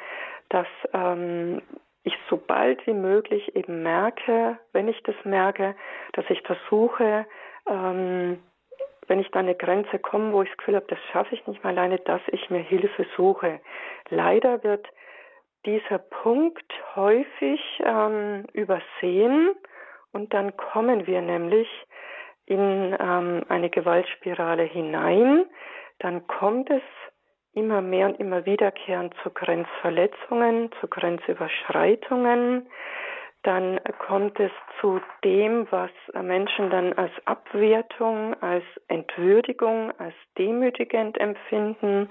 dass 0.49 0.67
ähm, 0.93 1.61
ich 2.03 2.13
so 2.29 2.37
bald 2.37 2.85
wie 2.87 2.93
möglich 2.93 3.55
eben 3.55 3.83
merke, 3.83 4.57
wenn 4.73 4.87
ich 4.87 5.01
das 5.03 5.15
merke, 5.23 5.75
dass 6.13 6.25
ich 6.29 6.41
versuche, 6.41 7.25
ähm, 7.67 8.39
wenn 9.07 9.19
ich 9.19 9.29
da 9.31 9.39
eine 9.39 9.55
Grenze 9.55 9.99
komme, 9.99 10.33
wo 10.33 10.43
ich 10.43 10.49
das 10.49 10.57
Gefühl 10.57 10.75
habe, 10.75 10.85
das 10.87 10.99
schaffe 11.11 11.35
ich 11.35 11.45
nicht 11.47 11.63
mehr 11.63 11.71
alleine, 11.71 11.97
dass 11.99 12.21
ich 12.27 12.49
mir 12.49 12.59
Hilfe 12.59 13.05
suche. 13.15 13.59
Leider 14.09 14.63
wird 14.63 14.87
dieser 15.65 15.97
Punkt 15.97 16.71
häufig 16.95 17.61
ähm, 17.83 18.45
übersehen 18.53 19.53
und 20.13 20.33
dann 20.33 20.55
kommen 20.57 21.05
wir 21.05 21.21
nämlich 21.21 21.67
in 22.49 22.95
ähm, 22.99 23.43
eine 23.47 23.69
Gewaltspirale 23.69 24.63
hinein. 24.63 25.45
Dann 25.99 26.27
kommt 26.27 26.69
es 26.69 26.81
immer 27.53 27.81
mehr 27.81 28.07
und 28.07 28.19
immer 28.19 28.45
wiederkehrend 28.45 29.13
zu 29.23 29.29
Grenzverletzungen, 29.29 30.71
zu 30.79 30.87
Grenzüberschreitungen. 30.87 32.67
Dann 33.43 33.79
kommt 34.05 34.39
es 34.39 34.51
zu 34.81 34.99
dem, 35.23 35.67
was 35.71 35.91
Menschen 36.21 36.69
dann 36.69 36.93
als 36.93 37.11
Abwertung, 37.25 38.35
als 38.41 38.65
Entwürdigung, 38.87 39.91
als 39.97 40.15
demütigend 40.37 41.17
empfinden. 41.19 42.09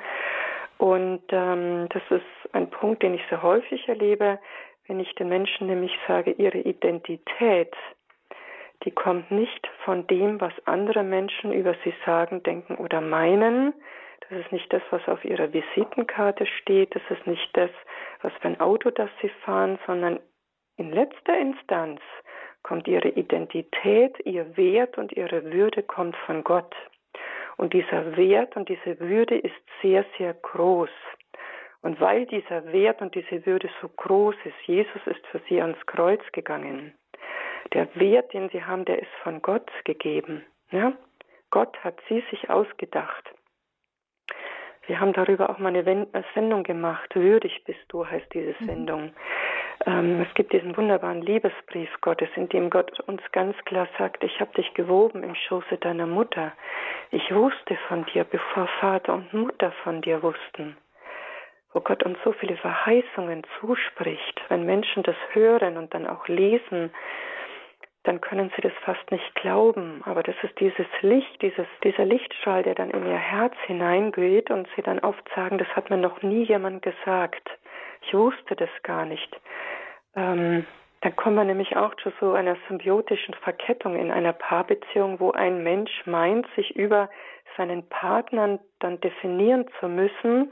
Und 0.79 1.23
ähm, 1.31 1.89
das 1.91 2.03
ist 2.11 2.55
ein 2.55 2.71
Punkt, 2.71 3.03
den 3.03 3.15
ich 3.15 3.23
sehr 3.29 3.43
häufig 3.43 3.89
erlebe, 3.89 4.39
wenn 4.87 5.01
ich 5.01 5.15
den 5.17 5.29
Menschen 5.29 5.67
nämlich 5.67 5.93
sage, 6.07 6.31
ihre 6.31 6.59
Identität, 6.59 7.75
die 8.85 8.91
kommt 8.91 9.31
nicht 9.31 9.67
von 9.85 10.07
dem, 10.07 10.41
was 10.41 10.53
andere 10.65 11.03
Menschen 11.03 11.53
über 11.53 11.75
sie 11.85 11.95
sagen, 12.07 12.43
denken 12.43 12.77
oder 12.77 13.01
meinen. 13.01 13.75
Das 14.29 14.39
ist 14.39 14.53
nicht 14.53 14.73
das, 14.73 14.83
was 14.91 15.07
auf 15.09 15.25
ihrer 15.25 15.53
Visitenkarte 15.53 16.47
steht. 16.47 16.95
Das 16.95 17.03
ist 17.11 17.27
nicht 17.27 17.49
das, 17.55 17.71
was 18.23 18.33
für 18.41 18.49
ein 18.49 18.61
Auto 18.61 18.91
das 18.91 19.11
sie 19.21 19.31
fahren, 19.45 19.79
sondern 19.87 20.21
in 20.77 20.93
letzter 20.93 21.37
Instanz 21.37 22.01
kommt 22.63 22.87
ihre 22.87 23.09
Identität, 23.09 24.15
ihr 24.25 24.57
Wert 24.57 24.99
und 24.99 25.13
ihre 25.13 25.53
Würde 25.53 25.83
kommt 25.83 26.17
von 26.27 26.45
Gott. 26.45 26.75
Und 27.57 27.73
dieser 27.73 28.17
Wert 28.17 28.57
und 28.57 28.69
diese 28.69 29.01
Würde 29.01 29.37
ist 29.37 29.55
sehr, 29.83 30.05
sehr 30.17 30.35
groß. 30.35 30.91
Und 31.83 32.01
weil 32.01 32.27
dieser 32.27 32.73
Wert 32.73 33.01
und 33.01 33.15
diese 33.15 33.45
Würde 33.47 33.69
so 33.81 33.89
groß 33.89 34.37
ist, 34.45 34.67
Jesus 34.67 35.07
ist 35.07 35.27
für 35.29 35.41
sie 35.49 35.61
ans 35.61 35.79
Kreuz 35.87 36.21
gegangen. 36.33 36.95
Der 37.73 37.89
Wert, 37.95 38.33
den 38.33 38.49
sie 38.51 38.65
haben, 38.65 38.85
der 38.85 38.99
ist 39.01 39.13
von 39.23 39.43
Gott 39.43 39.71
gegeben. 39.85 40.45
Ja? 40.71 40.93
Gott 41.51 41.77
hat 41.83 41.99
sie 42.09 42.23
sich 42.31 42.51
ausgedacht. 42.51 43.25
Wir 44.87 45.01
haben 45.01 45.13
darüber 45.13 45.51
auch 45.51 45.59
mal 45.59 45.69
eine 45.69 46.07
Sendung 46.35 46.63
gemacht. 46.63 47.15
Würdig 47.15 47.63
bist 47.65 47.81
du 47.89 48.07
heißt 48.07 48.33
diese 48.33 48.55
mhm. 48.61 48.67
Sendung. 48.67 49.13
Ähm, 49.87 50.23
es 50.27 50.35
gibt 50.35 50.53
diesen 50.53 50.77
wunderbaren 50.77 51.23
Liebesbrief 51.23 51.91
Gottes, 52.01 52.29
in 52.37 52.49
dem 52.49 52.71
Gott 52.71 52.99
uns 53.01 53.21
ganz 53.33 53.57
klar 53.67 53.87
sagt, 53.99 54.25
ich 54.25 54.41
habe 54.41 54.53
dich 54.55 54.73
gewoben 54.75 55.23
im 55.23 55.35
Schoße 55.35 55.77
deiner 55.79 56.07
Mutter. 56.07 56.53
Ich 57.11 57.33
wusste 57.35 57.77
von 57.87 58.05
dir, 58.07 58.25
bevor 58.25 58.67
Vater 58.81 59.15
und 59.15 59.33
Mutter 59.33 59.73
von 59.85 60.01
dir 60.01 60.23
wussten. 60.23 60.77
Wo 61.73 61.81
Gott 61.81 62.03
uns 62.03 62.19
so 62.25 62.33
viele 62.33 62.57
Verheißungen 62.57 63.45
zuspricht, 63.61 64.41
wenn 64.49 64.65
Menschen 64.65 65.03
das 65.03 65.17
hören 65.33 65.77
und 65.77 65.93
dann 65.93 66.07
auch 66.07 66.27
lesen, 66.29 66.91
dann 68.09 68.23
können 68.23 68.51
sie 68.57 68.63
das 68.63 68.73
fast 68.87 69.11
nicht 69.11 69.35
glauben. 69.35 70.01
Aber 70.07 70.23
das 70.23 70.35
ist 70.43 70.59
dieses 70.59 70.87
Licht, 71.03 71.43
dieses, 71.43 71.67
dieser 71.85 72.07
Lichtstrahl, 72.07 72.63
der 72.63 72.75
dann 72.75 72.91
in 72.91 73.07
ihr 73.07 73.19
Herz 73.19 73.53
hineingeht 73.67 74.51
und 74.51 74.67
sie 74.75 74.81
dann 74.81 74.99
oft 75.01 75.23
sagen, 75.37 75.59
das 75.59 75.69
hat 75.77 75.91
mir 75.91 75.99
noch 75.99 76.23
nie 76.23 76.45
jemand 76.45 76.81
gesagt. 76.81 77.51
Ich 78.01 78.15
wusste 78.15 78.57
das 78.57 78.71
gar 78.83 79.05
nicht. 79.05 79.39
Ähm, 80.17 80.65
dann 81.03 81.17
kommen 81.17 81.37
wir 81.37 81.45
nämlich 81.45 81.77
auch 81.77 81.95
zu 81.97 82.11
so 82.19 82.33
einer 82.33 82.57
symbiotischen 82.67 83.35
Verkettung 83.35 83.95
in 83.95 84.11
einer 84.11 84.33
Paarbeziehung, 84.33 85.21
wo 85.21 85.33
ein 85.33 85.63
Mensch 85.63 86.07
meint, 86.07 86.47
sich 86.57 86.75
über 86.77 87.11
seinen 87.59 87.87
Partnern 87.91 88.59
dann 88.79 89.03
definieren 89.03 89.67
zu 89.81 89.87
müssen, 89.87 90.51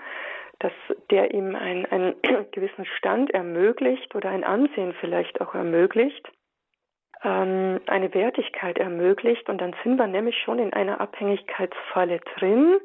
dass 0.59 0.73
der 1.11 1.33
ihm 1.33 1.57
einen, 1.57 1.87
einen 1.87 2.17
gewissen 2.53 2.85
Stand 2.85 3.31
ermöglicht 3.31 4.15
oder 4.15 4.29
ein 4.29 4.45
Ansehen 4.45 4.93
vielleicht 5.01 5.41
auch 5.41 5.55
ermöglicht, 5.55 6.31
ähm, 7.27 7.81
eine 7.87 8.15
Wertigkeit 8.15 8.79
ermöglicht. 8.79 9.49
Und 9.49 9.61
dann 9.61 9.75
sind 9.83 9.97
wir 9.97 10.07
nämlich 10.07 10.39
schon 10.39 10.59
in 10.59 10.73
einer 10.73 11.01
Abhängigkeitsfalle 11.01 12.21
drin, 12.37 12.79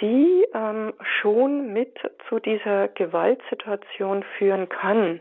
die 0.00 0.44
ähm, 0.52 0.92
schon 1.20 1.72
mit 1.72 1.96
zu 2.28 2.40
dieser 2.40 2.88
Gewaltsituation 2.88 4.24
führen 4.36 4.68
kann. 4.68 5.20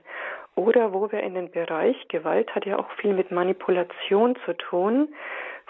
Oder 0.56 0.92
wo 0.92 1.12
wir 1.12 1.22
in 1.22 1.36
den 1.36 1.52
Bereich, 1.52 1.96
Gewalt 2.10 2.54
hat 2.56 2.66
ja 2.66 2.78
auch 2.80 2.90
viel 3.00 3.14
mit 3.14 3.32
Manipulation 3.32 4.36
zu 4.46 4.54
tun, 4.54 5.14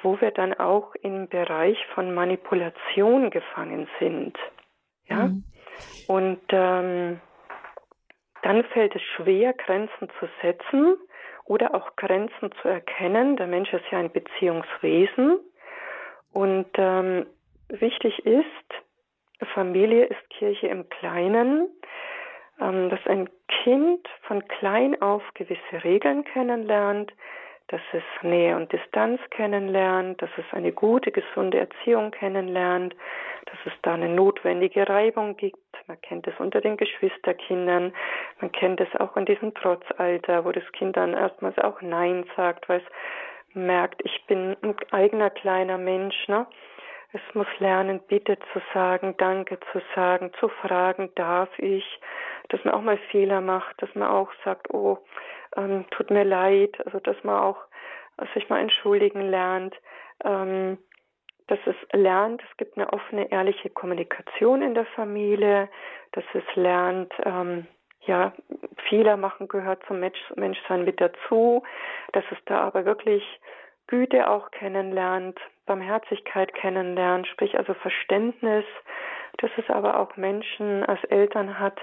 wo 0.02 0.20
wir 0.22 0.32
dann 0.32 0.54
auch 0.54 0.96
im 0.96 1.28
Bereich 1.28 1.78
von 1.94 2.14
Manipulation 2.14 3.30
gefangen 3.30 3.88
sind. 4.00 4.38
Ja? 5.08 5.28
Mhm. 5.28 5.44
Und 6.08 6.42
ähm, 6.50 7.20
dann 8.44 8.64
fällt 8.66 8.96
es 8.96 9.02
schwer, 9.16 9.54
Grenzen 9.54 10.10
zu 10.20 10.28
setzen 10.42 10.98
oder 11.52 11.76
auch 11.76 11.98
Grenzen 11.98 12.50
zu 12.62 12.70
erkennen. 12.70 13.36
Der 13.36 13.46
Mensch 13.46 13.74
ist 13.74 13.84
ja 13.92 14.00
ein 14.00 14.10
Beziehungswesen. 14.10 15.38
Und 16.32 16.68
ähm, 16.76 17.26
wichtig 17.68 18.26
ist, 18.26 18.46
Familie 19.54 20.06
ist 20.06 20.30
Kirche 20.30 20.68
im 20.68 20.88
Kleinen, 20.88 21.68
ähm, 22.62 22.90
dass 22.90 23.06
ein 23.06 23.30
Kind 23.50 24.08
von 24.22 24.48
klein 24.48 25.02
auf 25.02 25.24
gewisse 25.34 25.84
Regeln 25.84 26.24
kennenlernt, 26.24 27.12
dass 27.72 27.82
es 27.94 28.04
Nähe 28.22 28.56
und 28.58 28.72
Distanz 28.72 29.22
kennenlernt, 29.30 30.22
dass 30.22 30.30
es 30.38 30.44
eine 30.52 30.74
gute, 30.74 31.12
gesunde 31.12 31.60
Erziehung 31.60 32.12
kennenlernt, 32.12 32.94
dass 33.46 33.58
es 33.66 33.74
da 33.82 33.94
eine 33.94 34.10
notwendige 34.10 34.88
Reibung 34.88 35.38
gibt. 35.38 35.58
Man 35.88 36.00
kennt 36.02 36.28
es 36.28 36.34
unter 36.40 36.60
den 36.60 36.76
Geschwisterkindern, 36.76 37.94
man 38.42 38.52
kennt 38.52 38.82
es 38.82 38.94
auch 39.00 39.16
in 39.16 39.26
diesem 39.26 39.54
Trotzalter, 39.54 40.44
wo 40.44 40.52
das 40.52 40.70
Kind 40.74 40.98
dann 40.98 41.14
erstmals 41.14 41.58
auch 41.60 41.82
Nein 41.82 42.26
sagt, 42.36 42.68
weil 42.68 42.82
es 42.82 43.56
merkt, 43.56 44.02
ich 44.04 44.26
bin 44.28 44.58
ein 44.62 44.76
eigener 44.92 45.30
kleiner 45.30 45.78
Mensch. 45.78 46.28
Ne? 46.28 46.46
Es 47.14 47.22
muss 47.34 47.48
lernen, 47.60 48.02
Bitte 48.08 48.38
zu 48.52 48.62
sagen, 48.74 49.16
Danke 49.18 49.58
zu 49.72 49.82
sagen, 49.96 50.32
zu 50.40 50.50
fragen, 50.50 51.10
darf 51.16 51.50
ich, 51.58 51.86
dass 52.50 52.64
man 52.64 52.74
auch 52.74 52.82
mal 52.82 52.98
Fehler 53.12 53.42
macht, 53.42 53.82
dass 53.82 53.94
man 53.96 54.10
auch 54.10 54.32
sagt, 54.44 54.74
oh, 54.74 55.00
ähm, 55.56 55.86
tut 55.92 56.10
mir 56.10 56.24
leid, 56.24 56.76
also 56.86 57.00
dass 57.00 57.22
man 57.24 57.40
auch 57.40 57.58
sich 58.34 58.50
mal 58.50 58.60
entschuldigen 58.60 59.22
lernt, 59.22 59.76
ähm, 60.24 60.78
dass 61.48 61.60
es 61.66 61.76
lernt, 61.92 62.42
es 62.50 62.58
gibt 62.58 62.78
eine 62.78 62.94
offene, 62.94 63.32
ehrliche 63.32 63.70
Kommunikation 63.70 64.62
in 64.62 64.74
der 64.74 64.86
Familie, 64.86 65.70
dass 66.14 66.24
es 66.34 66.44
lernt, 66.56 67.12
ähm, 67.26 67.68
ja, 68.06 68.34
Fehler 68.90 69.18
machen 69.18 69.48
gehört 69.48 69.84
zum 69.88 70.00
Mensch, 70.00 70.20
Menschsein 70.36 70.86
mit 70.86 71.00
dazu, 71.02 71.64
dass 72.14 72.24
es 72.32 72.38
da 72.46 72.62
aber 72.62 72.86
wirklich 72.86 73.24
Güte 73.88 74.30
auch 74.30 74.50
kennenlernt, 74.52 75.38
Barmherzigkeit 75.66 76.54
kennenlernt, 76.54 77.28
sprich 77.28 77.58
also 77.58 77.74
Verständnis, 77.74 78.66
dass 79.38 79.52
es 79.58 79.70
aber 79.70 80.00
auch 80.00 80.16
Menschen 80.16 80.86
als 80.86 81.04
Eltern 81.06 81.60
hat, 81.60 81.80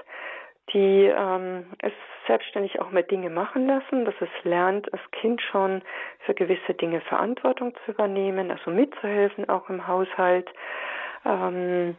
die 0.73 1.05
ähm, 1.05 1.65
es 1.79 1.93
selbstständig 2.27 2.79
auch 2.79 2.91
mal 2.91 3.03
Dinge 3.03 3.29
machen 3.29 3.67
lassen, 3.67 4.05
dass 4.05 4.15
es 4.19 4.29
lernt, 4.43 4.91
als 4.93 5.01
Kind 5.11 5.41
schon 5.41 5.81
für 6.25 6.33
gewisse 6.33 6.73
Dinge 6.75 7.01
Verantwortung 7.01 7.73
zu 7.85 7.91
übernehmen, 7.91 8.51
also 8.51 8.69
mitzuhelfen 8.69 9.49
auch 9.49 9.69
im 9.69 9.87
Haushalt, 9.87 10.47
ähm, 11.25 11.97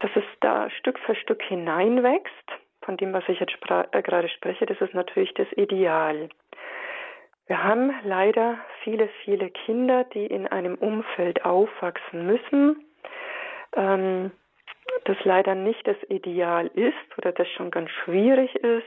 dass 0.00 0.10
es 0.16 0.24
da 0.40 0.68
Stück 0.70 0.98
für 1.00 1.14
Stück 1.14 1.42
hineinwächst. 1.42 2.50
Von 2.82 2.96
dem, 2.96 3.12
was 3.14 3.24
ich 3.28 3.40
jetzt 3.40 3.56
äh, 3.70 4.02
gerade 4.02 4.28
spreche, 4.28 4.66
das 4.66 4.80
ist 4.80 4.92
natürlich 4.92 5.32
das 5.34 5.50
Ideal. 5.52 6.28
Wir 7.46 7.62
haben 7.62 7.92
leider 8.04 8.58
viele, 8.82 9.08
viele 9.24 9.50
Kinder, 9.50 10.04
die 10.04 10.26
in 10.26 10.46
einem 10.46 10.74
Umfeld 10.76 11.44
aufwachsen 11.44 12.26
müssen, 12.26 12.84
ähm, 13.76 14.32
das 15.04 15.16
leider 15.24 15.54
nicht 15.54 15.86
das 15.86 15.96
Ideal 16.08 16.66
ist 16.68 17.18
oder 17.18 17.32
das 17.32 17.48
schon 17.50 17.70
ganz 17.70 17.90
schwierig 17.90 18.54
ist 18.56 18.86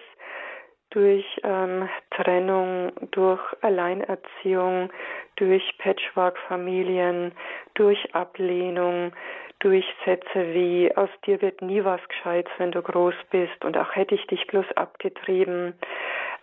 durch 0.92 1.26
ähm, 1.44 1.90
Trennung, 2.12 2.92
durch 3.12 3.42
Alleinerziehung, 3.62 4.90
durch 5.36 5.78
Patchwork-Familien, 5.80 7.34
durch 7.76 8.16
Ablehnung, 8.16 9.12
durch 9.60 9.86
Sätze 10.06 10.54
wie 10.54 10.96
aus 10.96 11.10
dir 11.26 11.42
wird 11.42 11.62
nie 11.62 11.84
was 11.84 12.02
Gescheites, 12.08 12.52
wenn 12.58 12.72
du 12.72 12.82
groß 12.82 13.16
bist 13.32 13.66
und 13.66 13.78
auch 13.78 13.96
hätte 13.96 14.16
ich 14.16 14.26
dich 14.28 14.46
bloß 14.48 14.66
abgetrieben. 14.76 15.74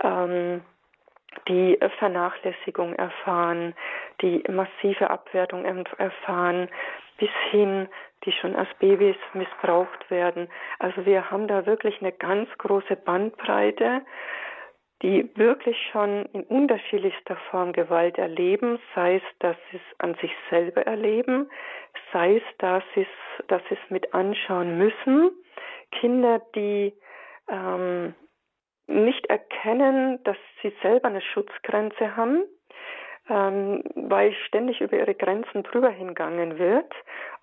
Ähm, 0.03 0.63
die 1.49 1.79
Vernachlässigung 1.99 2.95
erfahren, 2.95 3.75
die 4.21 4.45
massive 4.49 5.11
Abwertung 5.11 5.65
erfahren, 5.65 6.69
bis 7.19 7.31
hin, 7.51 7.89
die 8.25 8.33
schon 8.33 8.57
als 8.57 8.69
Babys 8.79 9.17
missbraucht 9.35 10.11
werden. 10.11 10.49
Also 10.79 11.05
wir 11.07 11.31
haben 11.31 11.49
da 11.49 11.67
wirklich 11.67 12.01
eine 12.01 12.13
ganz 12.13 12.49
große 12.59 12.97
Bandbreite, 12.97 14.03
die 15.03 15.31
wirklich 15.37 15.77
schon 15.93 16.25
in 16.33 16.45
unterschiedlichster 16.45 17.37
Form 17.51 17.73
Gewalt 17.73 18.17
erleben, 18.17 18.79
sei 18.95 19.17
es, 19.17 19.23
dass 19.41 19.57
sie 19.71 19.77
es 19.77 20.01
an 20.01 20.15
sich 20.21 20.33
selber 20.49 20.87
erleben, 20.87 21.51
sei 22.13 22.37
es, 22.37 22.43
dass 22.59 22.83
sie 22.95 23.03
es, 23.03 23.47
dass 23.49 23.63
sie 23.69 23.75
es 23.75 23.91
mit 23.91 24.15
anschauen 24.15 24.79
müssen. 24.79 25.31
Kinder, 25.91 26.41
die 26.55 26.95
ähm, 27.49 28.15
nicht 28.87 29.27
erkennen, 29.27 30.23
dass 30.25 30.37
sie 30.63 30.73
selber 30.83 31.09
eine 31.09 31.21
Schutzgrenze 31.21 32.17
haben, 32.17 32.45
ähm, 33.29 33.83
weil 33.95 34.33
ständig 34.47 34.81
über 34.81 34.97
ihre 34.97 35.15
Grenzen 35.15 35.63
drüber 35.63 35.91
hingegangen 35.91 36.59
wird 36.59 36.93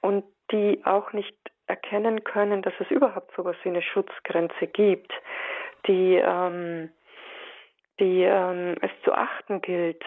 und 0.02 0.24
die 0.52 0.82
auch 0.86 1.14
nicht 1.14 1.36
erkennen 1.68 2.24
können, 2.24 2.62
dass 2.62 2.74
es 2.80 2.92
überhaupt 2.92 3.32
so 3.36 3.42
etwas 3.42 3.56
wie 3.64 3.70
eine 3.70 3.82
Schutzgrenze 3.82 4.68
gibt, 4.68 5.12
die, 5.88 6.16
ähm, 6.16 6.90
die 8.00 8.24
ähm, 8.24 8.76
es 8.82 8.92
zu 9.04 9.14
achten 9.14 9.62
gilt. 9.62 10.04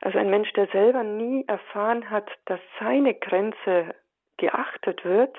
Also 0.00 0.18
ein 0.18 0.30
Mensch, 0.30 0.52
der 0.54 0.66
selber 0.68 1.04
nie 1.04 1.44
erfahren 1.46 2.10
hat, 2.10 2.28
dass 2.46 2.60
seine 2.80 3.14
Grenze 3.14 3.94
geachtet 4.38 5.04
wird, 5.04 5.36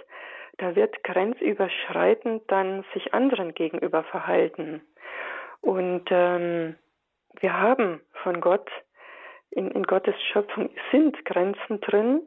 da 0.58 0.76
wird 0.76 1.04
grenzüberschreitend 1.04 2.44
dann 2.50 2.86
sich 2.94 3.14
anderen 3.14 3.54
gegenüber 3.54 4.04
verhalten. 4.04 4.82
Und 5.62 6.06
ähm, 6.12 6.76
wir 7.40 7.60
haben 7.60 8.02
von 8.22 8.40
Gott, 8.40 8.70
in, 9.56 9.72
in 9.72 9.84
Gottes 9.84 10.16
Schöpfung 10.32 10.70
sind 10.92 11.24
Grenzen 11.26 11.82
drin. 11.82 12.22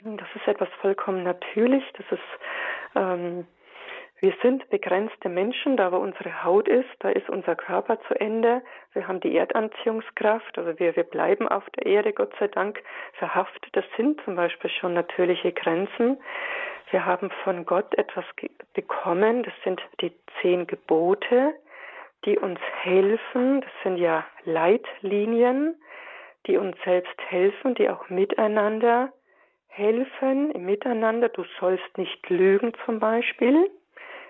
Das 0.00 0.28
ist 0.34 0.46
etwas 0.48 0.68
vollkommen 0.80 1.22
natürlich. 1.22 1.84
Das 1.96 2.06
ist, 2.10 2.96
ähm, 2.96 3.46
wir 4.20 4.34
sind 4.42 4.68
begrenzte 4.70 5.28
Menschen, 5.28 5.76
da 5.76 5.92
wo 5.92 5.96
unsere 5.96 6.44
Haut 6.44 6.68
ist, 6.68 6.88
da 7.00 7.10
ist 7.10 7.28
unser 7.28 7.54
Körper 7.54 8.00
zu 8.08 8.18
Ende. 8.20 8.62
Wir 8.92 9.06
haben 9.06 9.20
die 9.20 9.36
Erdanziehungskraft, 9.36 10.58
also 10.58 10.78
wir, 10.78 10.94
wir 10.96 11.04
bleiben 11.04 11.48
auf 11.48 11.68
der 11.70 11.86
Erde, 11.86 12.12
Gott 12.12 12.32
sei 12.38 12.48
Dank, 12.48 12.82
verhaftet. 13.14 13.70
Das 13.72 13.84
sind 13.96 14.20
zum 14.24 14.36
Beispiel 14.36 14.70
schon 14.70 14.94
natürliche 14.94 15.52
Grenzen. 15.52 16.20
Wir 16.90 17.06
haben 17.06 17.30
von 17.44 17.64
Gott 17.64 17.94
etwas 17.96 18.24
bekommen, 18.74 19.44
das 19.44 19.54
sind 19.64 19.80
die 20.00 20.12
zehn 20.40 20.66
Gebote 20.66 21.54
die 22.24 22.38
uns 22.38 22.60
helfen. 22.82 23.60
Das 23.60 23.70
sind 23.82 23.96
ja 23.96 24.24
Leitlinien, 24.44 25.74
die 26.46 26.56
uns 26.56 26.76
selbst 26.84 27.14
helfen, 27.28 27.74
die 27.74 27.88
auch 27.88 28.08
miteinander 28.08 29.12
helfen, 29.68 30.50
im 30.52 30.64
Miteinander. 30.64 31.28
Du 31.28 31.44
sollst 31.58 31.96
nicht 31.96 32.28
lügen 32.28 32.72
zum 32.84 32.98
Beispiel. 32.98 33.70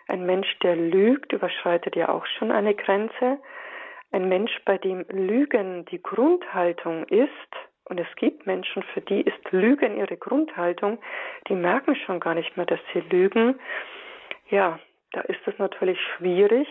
Ein 0.09 0.27
Mensch, 0.27 0.59
der 0.61 0.77
lügt, 0.77 1.33
überschreitet 1.33 1.96
ja 1.96 2.09
auch 2.09 2.27
schon 2.27 2.51
eine 2.51 2.75
Grenze. 2.75 3.38
Ein 4.11 4.29
Mensch, 4.29 4.53
bei 4.64 4.79
dem 4.79 5.05
Lügen 5.09 5.85
die 5.87 6.03
Grundhaltung 6.03 7.05
ist, 7.05 7.31
und 7.85 7.98
es 7.98 8.07
gibt 8.16 8.46
Menschen, 8.46 8.83
für 8.94 9.01
die 9.01 9.22
ist 9.22 9.51
Lügen 9.51 9.96
ihre 9.96 10.16
Grundhaltung, 10.16 10.98
die 11.48 11.55
merken 11.55 11.96
schon 11.96 12.20
gar 12.20 12.35
nicht 12.35 12.57
mehr, 12.57 12.66
dass 12.66 12.81
sie 12.92 13.01
lügen. 13.01 13.59
Ja, 14.51 14.79
da 15.12 15.22
ist 15.22 15.40
es 15.46 15.59
natürlich 15.59 15.98
schwierig, 16.16 16.68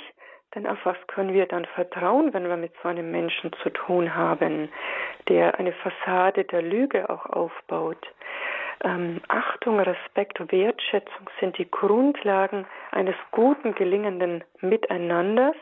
denn 0.53 0.67
auf 0.67 0.79
was 0.83 0.97
können 1.07 1.33
wir 1.33 1.45
dann 1.45 1.65
vertrauen, 1.65 2.33
wenn 2.33 2.47
wir 2.47 2.57
mit 2.57 2.73
so 2.81 2.89
einem 2.89 3.11
Menschen 3.11 3.51
zu 3.63 3.69
tun 3.69 4.15
haben, 4.15 4.69
der 5.29 5.57
eine 5.59 5.73
Fassade 5.73 6.43
der 6.43 6.61
Lüge 6.61 7.09
auch 7.09 7.25
aufbaut? 7.25 8.05
Ähm, 8.83 9.21
Achtung, 9.27 9.79
Respekt, 9.79 10.39
Wertschätzung 10.51 11.29
sind 11.39 11.57
die 11.57 11.69
Grundlagen 11.69 12.65
eines 12.91 13.15
guten, 13.31 13.75
gelingenden 13.75 14.43
Miteinanders. 14.59 15.55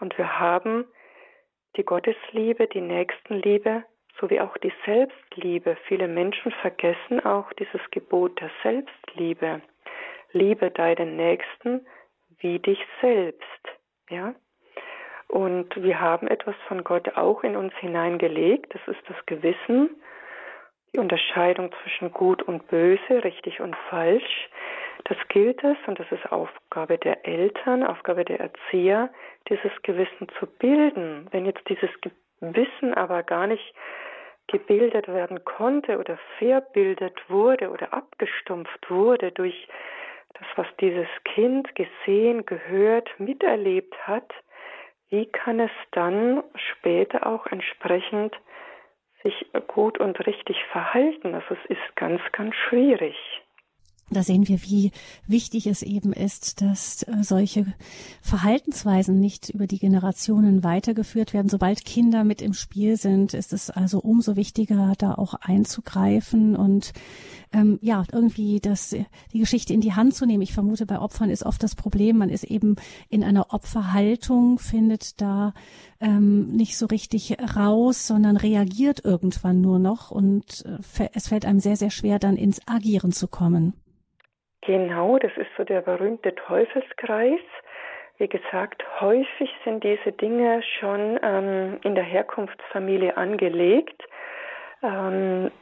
Und 0.00 0.16
wir 0.16 0.38
haben 0.38 0.86
die 1.76 1.84
Gottesliebe, 1.84 2.68
die 2.68 2.80
Nächstenliebe 2.80 3.84
sowie 4.20 4.40
auch 4.40 4.56
die 4.58 4.72
Selbstliebe. 4.84 5.76
Viele 5.86 6.08
Menschen 6.08 6.52
vergessen 6.62 7.24
auch 7.24 7.52
dieses 7.54 7.80
Gebot 7.90 8.40
der 8.40 8.50
Selbstliebe. 8.62 9.60
Liebe 10.32 10.70
deinen 10.70 11.16
Nächsten 11.16 11.86
wie 12.40 12.58
dich 12.58 12.84
selbst. 13.00 13.77
Ja? 14.08 14.34
Und 15.28 15.76
wir 15.76 16.00
haben 16.00 16.26
etwas 16.26 16.54
von 16.66 16.84
Gott 16.84 17.16
auch 17.16 17.44
in 17.44 17.56
uns 17.56 17.74
hineingelegt. 17.76 18.74
Das 18.74 18.96
ist 18.96 19.02
das 19.08 19.16
Gewissen, 19.26 19.90
die 20.92 20.98
Unterscheidung 20.98 21.70
zwischen 21.82 22.12
Gut 22.12 22.42
und 22.42 22.66
Böse, 22.68 23.24
richtig 23.24 23.60
und 23.60 23.76
falsch. 23.90 24.48
Das 25.04 25.18
gilt 25.28 25.62
es, 25.62 25.76
und 25.86 26.00
das 26.00 26.10
ist 26.10 26.32
Aufgabe 26.32 26.98
der 26.98 27.26
Eltern, 27.26 27.84
Aufgabe 27.84 28.24
der 28.24 28.40
Erzieher, 28.40 29.10
dieses 29.48 29.70
Gewissen 29.82 30.28
zu 30.38 30.46
bilden. 30.46 31.28
Wenn 31.30 31.44
jetzt 31.44 31.68
dieses 31.68 31.90
Wissen 32.40 32.94
aber 32.94 33.22
gar 33.22 33.46
nicht 33.46 33.74
gebildet 34.48 35.08
werden 35.08 35.44
konnte 35.44 35.98
oder 35.98 36.18
verbildet 36.38 37.20
wurde 37.28 37.70
oder 37.70 37.92
abgestumpft 37.92 38.90
wurde 38.90 39.30
durch 39.30 39.68
das, 40.34 40.46
was 40.56 40.66
dieses 40.80 41.08
Kind 41.24 41.74
gesehen, 41.74 42.46
gehört, 42.46 43.08
miterlebt 43.18 43.94
hat, 44.06 44.32
wie 45.10 45.26
kann 45.26 45.60
es 45.60 45.70
dann 45.92 46.42
später 46.54 47.26
auch 47.26 47.46
entsprechend 47.46 48.34
sich 49.22 49.46
gut 49.66 49.98
und 49.98 50.26
richtig 50.26 50.62
verhalten? 50.66 51.34
Also 51.34 51.54
es 51.54 51.70
ist 51.70 51.96
ganz, 51.96 52.20
ganz 52.32 52.54
schwierig. 52.54 53.16
Da 54.10 54.22
sehen 54.22 54.48
wir, 54.48 54.62
wie 54.62 54.90
wichtig 55.26 55.66
es 55.66 55.82
eben 55.82 56.14
ist, 56.14 56.62
dass 56.62 57.02
äh, 57.02 57.22
solche 57.22 57.66
Verhaltensweisen 58.22 59.20
nicht 59.20 59.50
über 59.50 59.66
die 59.66 59.78
Generationen 59.78 60.64
weitergeführt 60.64 61.34
werden. 61.34 61.50
Sobald 61.50 61.84
Kinder 61.84 62.24
mit 62.24 62.40
im 62.40 62.54
Spiel 62.54 62.96
sind, 62.96 63.34
ist 63.34 63.52
es 63.52 63.68
also 63.68 64.00
umso 64.00 64.36
wichtiger, 64.36 64.94
da 64.96 65.14
auch 65.14 65.34
einzugreifen 65.34 66.56
und 66.56 66.92
ähm, 67.52 67.78
ja, 67.82 68.04
irgendwie 68.10 68.60
das, 68.60 68.94
die 69.32 69.38
Geschichte 69.38 69.74
in 69.74 69.80
die 69.80 69.94
Hand 69.94 70.14
zu 70.14 70.26
nehmen. 70.26 70.42
Ich 70.42 70.52
vermute, 70.52 70.86
bei 70.86 70.98
Opfern 70.98 71.30
ist 71.30 71.44
oft 71.44 71.62
das 71.62 71.74
Problem, 71.74 72.18
man 72.18 72.30
ist 72.30 72.44
eben 72.44 72.76
in 73.10 73.24
einer 73.24 73.52
Opferhaltung, 73.52 74.58
findet 74.58 75.20
da 75.20 75.52
ähm, 76.00 76.48
nicht 76.48 76.78
so 76.78 76.86
richtig 76.86 77.36
raus, 77.56 78.06
sondern 78.06 78.36
reagiert 78.36 79.04
irgendwann 79.04 79.60
nur 79.60 79.78
noch 79.78 80.10
und 80.10 80.64
äh, 80.66 81.08
es 81.12 81.28
fällt 81.28 81.44
einem 81.44 81.60
sehr, 81.60 81.76
sehr 81.76 81.90
schwer, 81.90 82.18
dann 82.18 82.36
ins 82.36 82.60
Agieren 82.66 83.12
zu 83.12 83.28
kommen. 83.28 83.74
Genau, 84.62 85.18
das 85.18 85.32
ist 85.36 85.50
so 85.56 85.64
der 85.64 85.82
berühmte 85.82 86.34
Teufelskreis. 86.34 87.40
Wie 88.18 88.28
gesagt, 88.28 88.82
häufig 89.00 89.50
sind 89.64 89.84
diese 89.84 90.12
Dinge 90.12 90.62
schon 90.80 91.18
ähm, 91.22 91.78
in 91.84 91.94
der 91.94 92.04
Herkunftsfamilie 92.04 93.16
angelegt. 93.16 94.02
Ähm, 94.82 95.52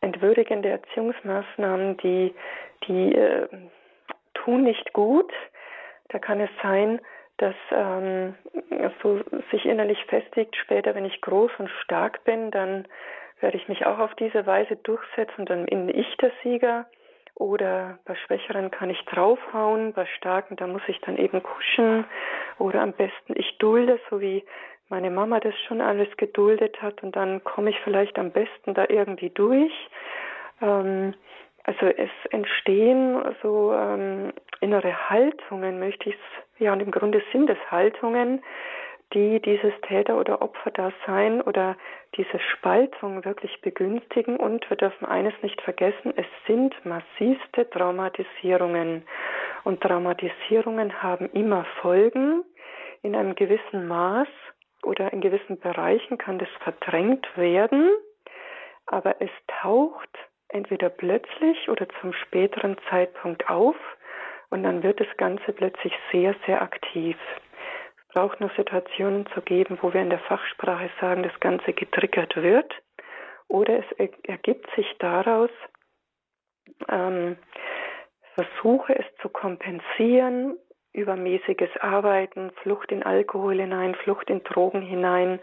entwürdigende 0.00 0.68
Erziehungsmaßnahmen, 0.68 1.96
die, 1.98 2.34
die 2.86 3.14
äh, 3.14 3.48
tun 4.34 4.62
nicht 4.62 4.92
gut. 4.92 5.32
Da 6.08 6.18
kann 6.18 6.40
es 6.40 6.50
sein, 6.62 7.00
dass 7.38 7.54
ähm, 7.72 8.36
so 9.02 9.20
sich 9.50 9.64
innerlich 9.64 10.04
festigt, 10.06 10.54
später, 10.56 10.94
wenn 10.94 11.04
ich 11.04 11.20
groß 11.20 11.50
und 11.58 11.68
stark 11.82 12.22
bin, 12.24 12.52
dann 12.52 12.86
werde 13.40 13.56
ich 13.56 13.68
mich 13.68 13.84
auch 13.86 13.98
auf 13.98 14.14
diese 14.14 14.46
Weise 14.46 14.76
durchsetzen, 14.76 15.46
dann 15.46 15.66
bin 15.66 15.88
ich 15.88 16.16
der 16.18 16.30
Sieger. 16.42 16.86
Oder 17.36 17.98
bei 18.04 18.14
Schwächeren 18.14 18.70
kann 18.70 18.90
ich 18.90 19.04
draufhauen, 19.06 19.92
bei 19.92 20.06
Starken, 20.06 20.56
da 20.56 20.66
muss 20.66 20.82
ich 20.86 21.00
dann 21.00 21.16
eben 21.16 21.42
kuschen. 21.42 22.04
Oder 22.58 22.80
am 22.82 22.92
besten 22.92 23.34
ich 23.34 23.58
dulde, 23.58 23.98
so 24.08 24.20
wie 24.20 24.44
meine 24.88 25.10
Mama 25.10 25.40
das 25.40 25.54
schon 25.66 25.80
alles 25.80 26.08
geduldet 26.16 26.80
hat 26.80 27.02
und 27.02 27.16
dann 27.16 27.42
komme 27.42 27.70
ich 27.70 27.80
vielleicht 27.80 28.18
am 28.18 28.30
besten 28.30 28.74
da 28.74 28.84
irgendwie 28.88 29.30
durch. 29.30 29.72
Ähm, 30.60 31.14
also 31.64 31.86
es 31.86 32.10
entstehen 32.30 33.20
so 33.42 33.72
ähm, 33.72 34.32
innere 34.60 35.08
Haltungen, 35.08 35.78
möchte 35.78 36.10
ich 36.10 36.16
ja 36.58 36.72
und 36.72 36.80
im 36.80 36.90
Grunde 36.90 37.22
sind 37.32 37.48
es 37.50 37.58
Haltungen, 37.70 38.42
die 39.12 39.40
dieses 39.40 39.72
Täter- 39.82 40.18
oder 40.18 40.42
Opferdasein 40.42 41.40
oder 41.42 41.76
diese 42.16 42.38
Spaltung 42.38 43.24
wirklich 43.24 43.60
begünstigen. 43.60 44.36
Und 44.36 44.68
wir 44.70 44.76
dürfen 44.76 45.04
eines 45.04 45.34
nicht 45.42 45.60
vergessen, 45.60 46.12
es 46.16 46.26
sind 46.46 46.74
massivste 46.84 47.68
Traumatisierungen. 47.70 49.04
Und 49.64 49.80
Traumatisierungen 49.80 51.02
haben 51.02 51.28
immer 51.32 51.64
Folgen 51.80 52.44
in 53.02 53.14
einem 53.14 53.34
gewissen 53.34 53.86
Maß 53.86 54.28
oder 54.82 55.12
in 55.12 55.20
gewissen 55.20 55.58
Bereichen 55.58 56.18
kann 56.18 56.38
das 56.38 56.48
verdrängt 56.62 57.26
werden, 57.36 57.90
aber 58.86 59.20
es 59.20 59.30
taucht 59.62 60.10
entweder 60.48 60.88
plötzlich 60.88 61.68
oder 61.68 61.86
zum 62.00 62.12
späteren 62.12 62.76
Zeitpunkt 62.90 63.48
auf 63.48 63.76
und 64.50 64.62
dann 64.62 64.82
wird 64.82 65.00
das 65.00 65.16
Ganze 65.16 65.52
plötzlich 65.52 65.92
sehr, 66.12 66.34
sehr 66.46 66.62
aktiv. 66.62 67.16
Es 68.14 68.20
braucht 68.20 68.40
nur 68.40 68.50
Situationen 68.56 69.26
zu 69.34 69.40
geben, 69.40 69.76
wo 69.82 69.92
wir 69.92 70.00
in 70.00 70.08
der 70.08 70.20
Fachsprache 70.20 70.88
sagen, 71.00 71.24
das 71.24 71.40
Ganze 71.40 71.72
getriggert 71.72 72.36
wird 72.36 72.72
oder 73.48 73.80
es 73.80 74.08
ergibt 74.22 74.70
sich 74.76 74.86
daraus 75.00 75.50
ähm, 76.88 77.36
versuche 78.34 78.96
es 78.96 79.04
zu 79.20 79.28
kompensieren, 79.28 80.56
übermäßiges 80.92 81.70
Arbeiten, 81.80 82.52
Flucht 82.62 82.92
in 82.92 83.02
Alkohol 83.02 83.60
hinein, 83.60 83.96
Flucht 83.96 84.30
in 84.30 84.44
Drogen 84.44 84.82
hinein. 84.82 85.40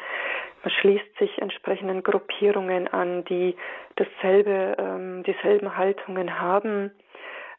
Man 0.63 0.71
schließt 0.71 1.17
sich 1.19 1.39
entsprechenden 1.39 2.03
Gruppierungen 2.03 2.87
an, 2.87 3.25
die 3.25 3.57
dasselbe, 3.97 4.77
ähm, 4.77 5.23
dieselben 5.23 5.75
Haltungen 5.75 6.39
haben 6.39 6.91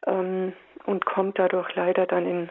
ähm, 0.07 0.53
und 0.85 1.05
kommt 1.05 1.37
dadurch 1.37 1.75
leider 1.75 2.07
dann 2.07 2.25
in 2.25 2.49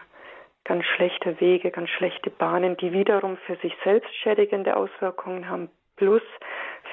ganz 0.64 0.84
schlechte 0.96 1.40
Wege, 1.40 1.70
ganz 1.70 1.90
schlechte 1.90 2.30
Bahnen, 2.30 2.76
die 2.76 2.92
wiederum 2.92 3.36
für 3.46 3.56
sich 3.56 3.74
selbst 3.84 4.14
schädigende 4.22 4.76
Auswirkungen 4.76 5.48
haben, 5.48 5.70
plus 5.96 6.22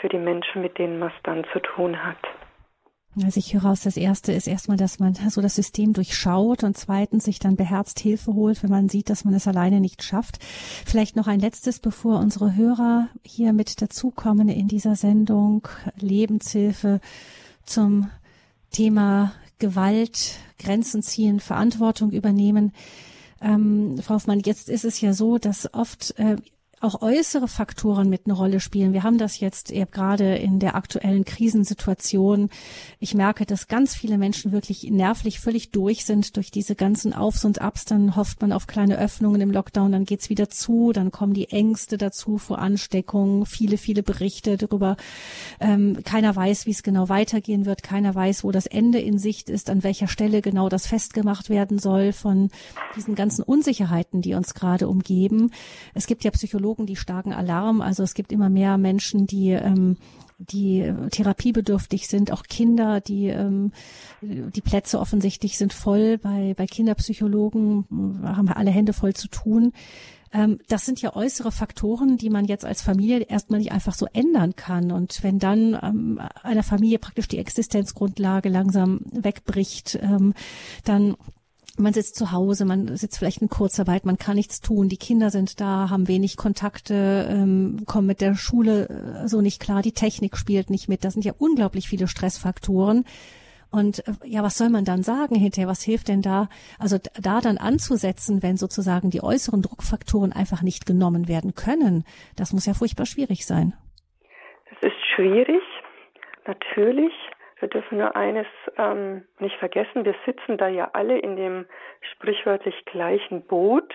für 0.01 0.09
die 0.09 0.17
Menschen, 0.17 0.61
mit 0.61 0.77
denen 0.77 0.99
man 0.99 1.09
es 1.09 1.23
dann 1.23 1.45
zu 1.53 1.59
tun 1.59 2.03
hat. 2.03 2.17
Also 3.23 3.39
ich 3.39 3.53
höre 3.53 3.65
aus, 3.65 3.81
das 3.81 3.97
erste 3.97 4.31
ist 4.31 4.47
erstmal, 4.47 4.77
dass 4.77 4.99
man 4.99 5.13
so 5.15 5.41
das 5.41 5.55
System 5.55 5.93
durchschaut 5.93 6.63
und 6.63 6.77
zweitens 6.77 7.25
sich 7.25 7.39
dann 7.39 7.55
beherzt 7.55 7.99
Hilfe 7.99 8.33
holt, 8.33 8.61
wenn 8.63 8.69
man 8.69 8.87
sieht, 8.87 9.09
dass 9.09 9.25
man 9.25 9.33
es 9.33 9.47
alleine 9.47 9.81
nicht 9.81 10.03
schafft. 10.03 10.37
Vielleicht 10.41 11.15
noch 11.15 11.27
ein 11.27 11.39
letztes, 11.39 11.79
bevor 11.79 12.19
unsere 12.19 12.55
Hörer 12.55 13.09
hier 13.23 13.51
mit 13.51 13.81
dazukommen 13.81 14.47
in 14.47 14.67
dieser 14.67 14.95
Sendung 14.95 15.67
Lebenshilfe 15.99 17.01
zum 17.63 18.09
Thema 18.71 19.33
Gewalt, 19.57 20.39
Grenzen 20.59 21.01
ziehen, 21.01 21.39
Verantwortung 21.39 22.11
übernehmen. 22.11 22.73
Ähm, 23.41 23.97
Frau 24.01 24.15
Hoffmann, 24.15 24.41
jetzt 24.41 24.69
ist 24.69 24.85
es 24.85 25.01
ja 25.01 25.13
so, 25.13 25.37
dass 25.37 25.73
oft 25.73 26.17
äh, 26.17 26.35
auch 26.81 27.01
äußere 27.01 27.47
Faktoren 27.47 28.09
mit 28.09 28.21
eine 28.25 28.33
Rolle 28.33 28.59
spielen. 28.59 28.93
Wir 28.93 29.03
haben 29.03 29.17
das 29.17 29.39
jetzt 29.39 29.71
eben 29.71 29.91
gerade 29.91 30.35
in 30.35 30.59
der 30.59 30.75
aktuellen 30.75 31.25
Krisensituation. 31.25 32.49
Ich 32.99 33.13
merke, 33.13 33.45
dass 33.45 33.67
ganz 33.67 33.95
viele 33.95 34.17
Menschen 34.17 34.51
wirklich 34.51 34.83
nervlich 34.83 35.39
völlig 35.39 35.71
durch 35.71 36.05
sind 36.05 36.37
durch 36.37 36.51
diese 36.51 36.75
ganzen 36.75 37.13
Aufs 37.13 37.43
und 37.43 37.61
Abs. 37.61 37.85
Dann 37.85 38.15
hofft 38.15 38.41
man 38.41 38.53
auf 38.53 38.67
kleine 38.67 38.97
Öffnungen 38.97 39.41
im 39.41 39.51
Lockdown, 39.51 39.91
dann 39.91 40.05
geht's 40.05 40.29
wieder 40.29 40.49
zu, 40.49 40.93
dann 40.93 41.11
kommen 41.11 41.33
die 41.33 41.49
Ängste 41.49 41.97
dazu 41.97 42.37
vor 42.37 42.59
Ansteckungen, 42.59 43.45
viele, 43.45 43.77
viele 43.77 44.03
Berichte 44.03 44.57
darüber. 44.57 44.95
Ähm, 45.59 45.99
keiner 46.03 46.35
weiß, 46.35 46.65
wie 46.65 46.71
es 46.71 46.83
genau 46.83 47.09
weitergehen 47.09 47.65
wird, 47.65 47.83
keiner 47.83 48.15
weiß, 48.15 48.43
wo 48.43 48.51
das 48.51 48.65
Ende 48.65 48.99
in 48.99 49.17
Sicht 49.17 49.49
ist, 49.49 49.69
an 49.69 49.83
welcher 49.83 50.07
Stelle 50.07 50.41
genau 50.41 50.69
das 50.69 50.87
festgemacht 50.87 51.49
werden 51.49 51.77
soll 51.79 52.13
von 52.13 52.49
diesen 52.95 53.15
ganzen 53.15 53.43
Unsicherheiten, 53.43 54.21
die 54.21 54.33
uns 54.33 54.53
gerade 54.53 54.87
umgeben. 54.87 55.51
Es 55.93 56.07
gibt 56.07 56.23
ja 56.23 56.31
Psychologen, 56.31 56.68
Psychologen 56.69 56.85
die 56.85 56.95
starken 56.95 57.33
Alarm. 57.33 57.81
Also 57.81 58.03
es 58.03 58.13
gibt 58.13 58.31
immer 58.31 58.49
mehr 58.49 58.77
Menschen, 58.77 59.25
die 59.25 59.51
ähm, 59.51 59.97
die 60.37 60.89
therapiebedürftig 61.11 62.07
sind, 62.07 62.31
auch 62.31 62.43
Kinder, 62.43 63.01
die 63.01 63.27
ähm, 63.27 63.73
die 64.21 64.61
Plätze 64.61 64.99
offensichtlich 64.99 65.57
sind 65.57 65.73
voll 65.73 66.17
bei 66.17 66.53
bei 66.55 66.65
Kinderpsychologen, 66.65 68.21
haben 68.23 68.47
alle 68.47 68.71
Hände 68.71 68.93
voll 68.93 69.13
zu 69.13 69.27
tun. 69.27 69.73
Ähm, 70.31 70.59
das 70.69 70.85
sind 70.85 71.01
ja 71.01 71.15
äußere 71.15 71.51
Faktoren, 71.51 72.17
die 72.17 72.29
man 72.29 72.45
jetzt 72.45 72.63
als 72.63 72.81
Familie 72.81 73.21
erstmal 73.21 73.59
nicht 73.59 73.71
einfach 73.71 73.95
so 73.95 74.05
ändern 74.13 74.55
kann. 74.55 74.91
Und 74.91 75.23
wenn 75.23 75.39
dann 75.39 75.77
ähm, 75.81 76.21
einer 76.43 76.63
Familie 76.63 76.99
praktisch 76.99 77.27
die 77.27 77.39
Existenzgrundlage 77.39 78.47
langsam 78.47 79.01
wegbricht, 79.11 79.99
ähm, 80.01 80.33
dann 80.85 81.15
man 81.79 81.93
sitzt 81.93 82.15
zu 82.15 82.31
Hause, 82.31 82.65
man 82.65 82.95
sitzt 82.97 83.17
vielleicht 83.17 83.41
in 83.41 83.49
Kurzarbeit, 83.49 84.05
man 84.05 84.17
kann 84.17 84.35
nichts 84.35 84.61
tun, 84.61 84.89
die 84.89 84.97
Kinder 84.97 85.29
sind 85.29 85.59
da, 85.59 85.89
haben 85.89 86.07
wenig 86.07 86.37
Kontakte, 86.37 87.27
ähm, 87.31 87.83
kommen 87.85 88.07
mit 88.07 88.21
der 88.21 88.35
Schule 88.35 88.89
äh, 89.23 89.27
so 89.27 89.41
nicht 89.41 89.61
klar, 89.61 89.81
die 89.81 89.93
Technik 89.93 90.37
spielt 90.37 90.69
nicht 90.69 90.89
mit. 90.89 91.03
Das 91.03 91.13
sind 91.13 91.25
ja 91.25 91.33
unglaublich 91.37 91.87
viele 91.87 92.07
Stressfaktoren. 92.07 93.05
Und 93.71 94.07
äh, 94.07 94.13
ja, 94.25 94.43
was 94.43 94.57
soll 94.57 94.69
man 94.69 94.85
dann 94.85 95.03
sagen 95.03 95.35
hinterher? 95.35 95.67
Was 95.67 95.83
hilft 95.83 96.07
denn 96.07 96.21
da? 96.21 96.49
Also 96.77 96.97
da 97.19 97.39
dann 97.39 97.57
anzusetzen, 97.57 98.43
wenn 98.43 98.57
sozusagen 98.57 99.09
die 99.09 99.23
äußeren 99.23 99.61
Druckfaktoren 99.61 100.33
einfach 100.33 100.61
nicht 100.61 100.85
genommen 100.85 101.27
werden 101.27 101.55
können, 101.55 102.03
das 102.35 102.53
muss 102.53 102.65
ja 102.65 102.73
furchtbar 102.73 103.05
schwierig 103.05 103.45
sein. 103.45 103.73
Das 104.69 104.91
ist 104.91 105.05
schwierig, 105.15 105.61
natürlich. 106.45 107.13
Wir 107.59 107.67
dürfen 107.67 107.97
nur 107.97 108.15
eines 108.15 108.47
ähm, 108.77 109.25
nicht 109.39 109.55
vergessen, 109.57 110.05
wir 110.05 110.15
sitzen 110.25 110.57
da 110.57 110.67
ja 110.67 110.89
alle 110.93 111.17
in 111.19 111.35
dem 111.35 111.65
sprichwörtlich 112.13 112.85
gleichen 112.85 113.45
Boot. 113.45 113.93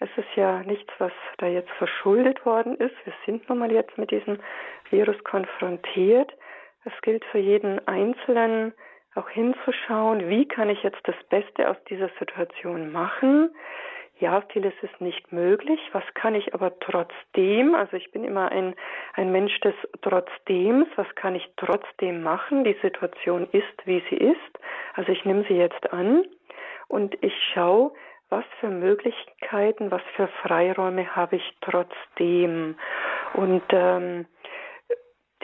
Es 0.00 0.10
ist 0.16 0.34
ja 0.34 0.62
nichts, 0.64 0.92
was 0.98 1.12
da 1.38 1.46
jetzt 1.46 1.70
verschuldet 1.70 2.44
worden 2.44 2.74
ist. 2.76 2.94
Wir 3.04 3.14
sind 3.24 3.48
nun 3.48 3.58
mal 3.58 3.72
jetzt 3.72 3.96
mit 3.96 4.10
diesem 4.10 4.38
Virus 4.90 5.22
konfrontiert. 5.24 6.32
Es 6.84 6.92
gilt 7.02 7.24
für 7.26 7.38
jeden 7.38 7.86
Einzelnen 7.88 8.74
auch 9.14 9.30
hinzuschauen, 9.30 10.28
wie 10.28 10.46
kann 10.46 10.68
ich 10.68 10.82
jetzt 10.82 11.00
das 11.04 11.16
Beste 11.30 11.70
aus 11.70 11.76
dieser 11.88 12.10
Situation 12.18 12.92
machen 12.92 13.50
ja, 14.18 14.42
vieles 14.52 14.72
ist 14.82 15.00
nicht 15.00 15.32
möglich. 15.32 15.80
Was 15.92 16.04
kann 16.14 16.34
ich 16.34 16.54
aber 16.54 16.78
trotzdem? 16.78 17.74
Also 17.74 17.96
ich 17.96 18.10
bin 18.12 18.24
immer 18.24 18.50
ein, 18.50 18.74
ein 19.14 19.30
Mensch 19.30 19.58
des 19.60 19.74
Trotzdems. 20.02 20.88
Was 20.96 21.12
kann 21.16 21.34
ich 21.34 21.48
trotzdem 21.56 22.22
machen? 22.22 22.64
Die 22.64 22.76
Situation 22.80 23.46
ist, 23.52 23.86
wie 23.86 24.02
sie 24.08 24.16
ist. 24.16 24.58
Also 24.94 25.12
ich 25.12 25.24
nehme 25.24 25.44
sie 25.48 25.54
jetzt 25.54 25.92
an 25.92 26.24
und 26.88 27.22
ich 27.22 27.34
schaue, 27.52 27.92
was 28.30 28.44
für 28.60 28.68
Möglichkeiten, 28.70 29.90
was 29.90 30.02
für 30.16 30.28
Freiräume 30.42 31.14
habe 31.14 31.36
ich 31.36 31.56
trotzdem. 31.60 32.76
Und 33.34 33.62
ähm, 33.70 34.26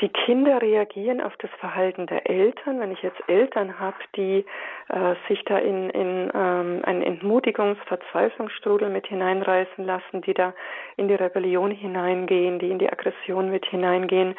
die 0.00 0.08
Kinder 0.08 0.62
reagieren 0.62 1.20
auf 1.20 1.36
das 1.36 1.50
Verhalten 1.60 2.06
der 2.06 2.28
Eltern. 2.28 2.80
Wenn 2.80 2.92
ich 2.92 3.02
jetzt 3.02 3.20
Eltern 3.28 3.78
habe, 3.78 3.96
die 4.16 4.44
äh, 4.88 5.14
sich 5.28 5.44
da 5.44 5.58
in, 5.58 5.90
in 5.90 6.30
ähm, 6.34 6.80
einen 6.84 7.02
Entmutigungs-, 7.02 7.84
Verzweiflungsstrudel 7.86 8.88
mit 8.88 9.06
hineinreißen 9.06 9.84
lassen, 9.84 10.22
die 10.22 10.32
da 10.32 10.54
in 10.96 11.08
die 11.08 11.14
Rebellion 11.14 11.70
hineingehen, 11.70 12.58
die 12.58 12.70
in 12.70 12.78
die 12.78 12.90
Aggression 12.90 13.50
mit 13.50 13.66
hineingehen, 13.66 14.34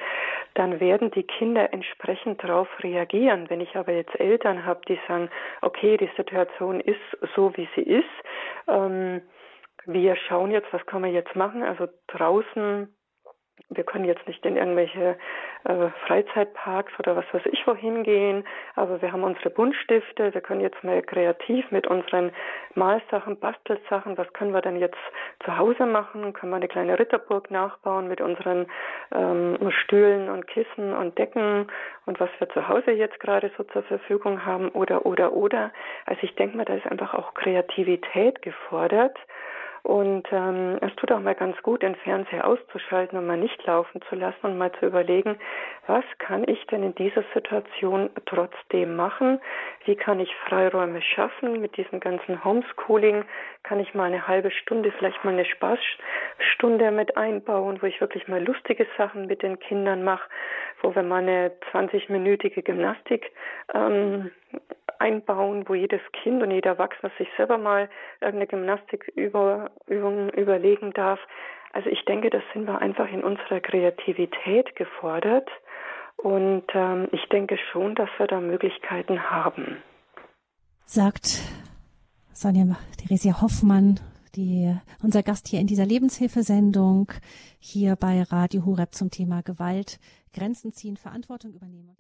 dann 0.56 0.80
werden 0.80 1.12
die 1.12 1.24
Kinder 1.24 1.72
entsprechend 1.72 2.44
darauf 2.44 2.68
reagieren. 2.82 3.50
Wenn 3.50 3.62
ich 3.62 3.76
aber 3.76 3.94
jetzt 3.94 4.20
Eltern 4.20 4.66
habe, 4.66 4.82
die 4.88 5.00
sagen, 5.08 5.30
okay, 5.62 5.98
die 5.98 6.10
Situation 6.18 6.80
ist 6.80 7.00
so, 7.36 7.56
wie 7.56 7.70
sie 7.76 7.84
ist, 7.84 8.06
ähm, 8.68 9.22
wir 9.86 10.16
schauen 10.16 10.52
jetzt, 10.52 10.72
was 10.72 10.86
können 10.86 11.06
wir 11.06 11.12
jetzt 11.12 11.36
machen. 11.36 11.62
Also 11.62 11.88
draußen 12.08 12.88
wir 13.70 13.84
können 13.84 14.06
jetzt 14.06 14.28
nicht 14.28 14.46
in 14.46 14.58
irgendwelche 14.58 15.18
äh, 15.64 15.88
Freizeitparks 16.06 16.92
oder 17.00 17.16
was 17.16 17.26
weiß 17.32 17.44
ich 17.52 17.66
wohin 17.66 18.04
gehen, 18.04 18.44
aber 18.76 19.02
wir 19.02 19.12
haben 19.12 19.24
unsere 19.24 19.50
Buntstifte, 19.50 20.34
wir 20.34 20.42
können 20.42 20.62
jetzt 20.62 20.84
mal 20.84 21.02
kreativ 21.02 21.70
mit 21.72 21.88
unseren 21.88 22.32
Malsachen, 22.76 23.40
Bastelsachen, 23.40 24.18
was 24.18 24.32
können 24.34 24.54
wir 24.54 24.62
denn 24.62 24.78
jetzt 24.78 24.98
zu 25.44 25.58
Hause 25.58 25.86
machen? 25.86 26.34
Können 26.34 26.52
wir 26.52 26.58
eine 26.58 26.68
kleine 26.68 27.00
Ritterburg 27.00 27.52
nachbauen 27.52 28.08
mit 28.08 28.22
unseren 28.22 28.68
ähm, 29.14 29.58
Stühlen 29.84 30.30
und 30.30 30.48
Kissen 30.48 30.94
und 30.94 31.18
Decken 31.18 31.68
und 32.06 32.20
was 32.20 32.30
wir 32.40 32.50
zu 32.50 32.68
Hause 32.68 32.92
jetzt 32.92 33.20
gerade 33.20 33.52
so 33.58 33.64
zur 33.64 33.84
Verfügung 33.84 34.46
haben 34.46 34.70
oder 34.70 35.06
oder 35.06 35.34
oder. 35.34 35.72
Also 36.06 36.22
ich 36.24 36.36
denke 36.36 36.58
mal, 36.58 36.66
da 36.66 36.74
ist 36.74 36.88
einfach 36.88 37.14
auch 37.14 37.34
Kreativität 37.34 38.42
gefordert. 38.42 39.18
Und 39.84 40.26
ähm, 40.32 40.78
es 40.80 40.96
tut 40.96 41.12
auch 41.12 41.20
mal 41.20 41.36
ganz 41.36 41.62
gut, 41.62 41.84
den 41.84 41.96
Fernseher 41.96 42.48
auszuschalten 42.48 43.18
und 43.18 43.28
mal 43.28 43.36
nicht 43.36 43.62
laufen 43.66 44.02
zu 44.08 44.16
lassen 44.16 44.38
und 44.44 44.58
mal 44.58 44.72
zu 44.80 44.86
überlegen, 44.86 45.38
was 45.88 46.06
kann 46.20 46.48
ich 46.48 46.66
denn 46.68 46.84
in 46.84 46.96
dieser 46.96 47.24
Situation 47.34 48.10
trotzdem 48.26 48.96
machen? 48.96 49.42
Wie 49.84 49.98
kann 49.98 50.22
ich 50.22 50.34
Freiräume 50.48 51.02
schaffen? 51.02 51.60
Mit 51.60 51.76
diesem 51.76 52.00
ganzen 52.00 52.42
Homeschooling 52.46 53.26
kann 53.64 53.82
ich 53.82 53.94
mal 53.94 54.06
eine 54.06 54.26
halbe 54.26 54.52
Stunde, 54.52 54.94
vielleicht 54.98 55.22
mal 55.26 55.34
eine 55.34 55.44
Spaßstunde 55.44 56.90
mit 56.92 57.18
einbauen, 57.18 57.82
wo 57.82 57.86
ich 57.86 58.00
wirklich 58.00 58.30
mal 58.30 58.42
lustige 58.42 58.88
Sachen 58.98 59.28
mit 59.28 59.44
den 59.44 59.60
Kindern 59.60 60.06
mache, 60.06 60.30
wo 60.82 60.96
wir 60.96 61.04
mal 61.04 61.24
eine 61.24 61.52
20-minütige 61.74 62.62
Gymnastik 62.62 63.34
ähm, 63.74 64.32
einbauen, 65.00 65.68
wo 65.68 65.76
jedes 65.76 66.02
Kind 66.22 66.42
und 66.42 66.52
jeder 66.52 66.72
Erwachsene 66.72 67.12
sich 67.18 67.28
selber 67.38 67.58
mal 67.58 67.90
irgendeine 68.22 68.48
Gymnastikübung 68.48 69.70
überlegen 69.88 70.94
darf. 70.94 71.20
Also 71.74 71.90
ich 71.90 72.06
denke, 72.06 72.30
das 72.30 72.44
sind 72.54 72.68
wir 72.68 72.80
einfach 72.80 73.10
in 73.12 73.24
unserer 73.24 73.60
Kreativität 73.60 74.76
gefordert 74.76 75.50
und 76.18 76.64
ähm, 76.74 77.10
ich 77.12 77.28
denke 77.30 77.58
schon, 77.72 77.96
dass 77.96 78.10
wir 78.18 78.28
da 78.28 78.40
Möglichkeiten 78.40 79.30
haben. 79.30 79.78
Sagt 80.86 81.42
Sonja 82.32 82.78
Theresia 82.98 83.42
Hoffmann, 83.42 84.00
die, 84.36 84.76
unser 85.02 85.24
Gast 85.24 85.48
hier 85.48 85.60
in 85.60 85.68
dieser 85.68 85.86
Lebenshilfesendung, 85.86 87.12
hier 87.60 87.96
bei 87.96 88.24
Radio 88.24 88.66
Horeb 88.66 88.94
zum 88.94 89.12
Thema 89.12 89.42
Gewalt, 89.42 90.00
Grenzen 90.34 90.72
ziehen, 90.72 90.98
Verantwortung 90.98 91.54
übernehmen. 91.54 91.98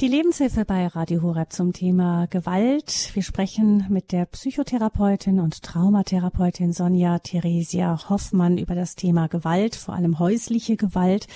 Die 0.00 0.06
Lebenshilfe 0.06 0.64
bei 0.64 0.86
Radio 0.86 1.22
Horeb 1.22 1.52
zum 1.52 1.72
Thema 1.72 2.26
Gewalt. 2.28 3.10
Wir 3.14 3.24
sprechen 3.24 3.84
mit 3.88 4.12
der 4.12 4.26
Psychotherapeutin 4.26 5.40
und 5.40 5.64
Traumatherapeutin 5.64 6.72
Sonja 6.72 7.18
Theresia 7.18 8.08
Hoffmann 8.08 8.58
über 8.58 8.76
das 8.76 8.94
Thema 8.94 9.26
Gewalt, 9.26 9.74
vor 9.74 9.96
allem 9.96 10.20
häusliche 10.20 10.76
Gewalt. 10.76 11.26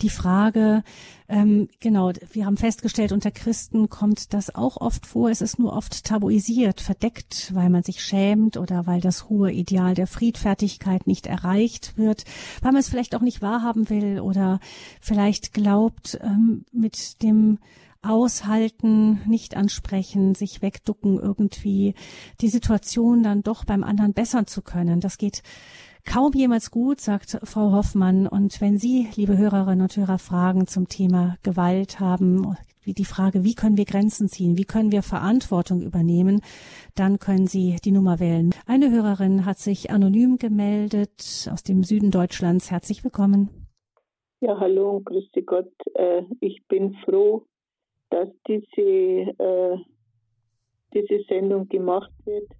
Die 0.00 0.08
Frage, 0.08 0.82
ähm, 1.28 1.68
genau, 1.78 2.10
wir 2.32 2.46
haben 2.46 2.56
festgestellt, 2.56 3.12
unter 3.12 3.30
Christen 3.30 3.90
kommt 3.90 4.32
das 4.32 4.54
auch 4.54 4.78
oft 4.78 5.04
vor. 5.04 5.28
Es 5.28 5.42
ist 5.42 5.58
nur 5.58 5.74
oft 5.74 6.04
tabuisiert, 6.04 6.80
verdeckt, 6.80 7.54
weil 7.54 7.68
man 7.68 7.82
sich 7.82 8.02
schämt 8.02 8.56
oder 8.56 8.86
weil 8.86 9.02
das 9.02 9.28
hohe 9.28 9.52
Ideal 9.52 9.94
der 9.94 10.06
Friedfertigkeit 10.06 11.06
nicht 11.06 11.26
erreicht 11.26 11.98
wird, 11.98 12.24
weil 12.62 12.72
man 12.72 12.80
es 12.80 12.88
vielleicht 12.88 13.14
auch 13.14 13.20
nicht 13.20 13.42
wahrhaben 13.42 13.90
will 13.90 14.20
oder 14.20 14.58
vielleicht 15.02 15.52
glaubt, 15.52 16.18
ähm, 16.22 16.64
mit 16.72 17.22
dem 17.22 17.58
aushalten, 18.08 19.20
nicht 19.26 19.56
ansprechen, 19.56 20.34
sich 20.34 20.62
wegducken, 20.62 21.18
irgendwie 21.18 21.94
die 22.40 22.48
Situation 22.48 23.22
dann 23.22 23.42
doch 23.42 23.64
beim 23.64 23.84
anderen 23.84 24.14
bessern 24.14 24.46
zu 24.46 24.62
können. 24.62 25.00
Das 25.00 25.18
geht 25.18 25.42
kaum 26.04 26.32
jemals 26.32 26.70
gut, 26.70 27.00
sagt 27.00 27.38
Frau 27.42 27.72
Hoffmann. 27.72 28.26
Und 28.26 28.60
wenn 28.60 28.78
Sie, 28.78 29.08
liebe 29.16 29.36
Hörerinnen 29.36 29.82
und 29.82 29.96
Hörer, 29.96 30.18
Fragen 30.18 30.66
zum 30.66 30.88
Thema 30.88 31.36
Gewalt 31.42 32.00
haben, 32.00 32.56
die 32.86 33.04
Frage, 33.04 33.42
wie 33.42 33.54
können 33.54 33.76
wir 33.76 33.84
Grenzen 33.84 34.28
ziehen, 34.28 34.56
wie 34.56 34.64
können 34.64 34.92
wir 34.92 35.02
Verantwortung 35.02 35.82
übernehmen, 35.82 36.40
dann 36.94 37.18
können 37.18 37.46
Sie 37.46 37.76
die 37.84 37.90
Nummer 37.90 38.20
wählen. 38.20 38.54
Eine 38.66 38.90
Hörerin 38.90 39.44
hat 39.44 39.58
sich 39.58 39.90
anonym 39.90 40.38
gemeldet 40.38 41.48
aus 41.52 41.64
dem 41.64 41.82
Süden 41.82 42.10
Deutschlands. 42.10 42.70
Herzlich 42.70 43.02
willkommen. 43.02 43.66
Ja, 44.40 44.60
hallo, 44.60 45.00
grüße 45.04 45.42
Gott. 45.42 45.72
Äh, 45.94 46.22
ich 46.40 46.62
bin 46.68 46.94
froh, 47.04 47.46
dass 48.10 48.28
diese, 48.46 48.80
äh, 48.80 49.78
diese 50.94 51.22
Sendung 51.24 51.68
gemacht 51.68 52.12
wird. 52.24 52.50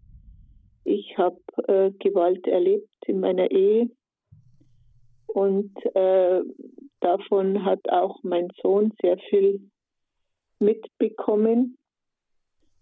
Ich 0.85 1.17
habe 1.19 1.41
äh, 1.69 1.91
Gewalt 1.99 2.47
erlebt 2.47 2.89
in 3.07 3.21
meiner 3.21 3.51
Ehe 3.51 3.91
und 5.27 5.73
äh, 5.95 6.43
davon 7.01 7.65
hat 7.65 7.89
auch 7.89 8.23
mein 8.23 8.49
Sohn 8.63 8.93
sehr 9.03 9.19
viel 9.31 9.61
mitbekommen 10.59 11.77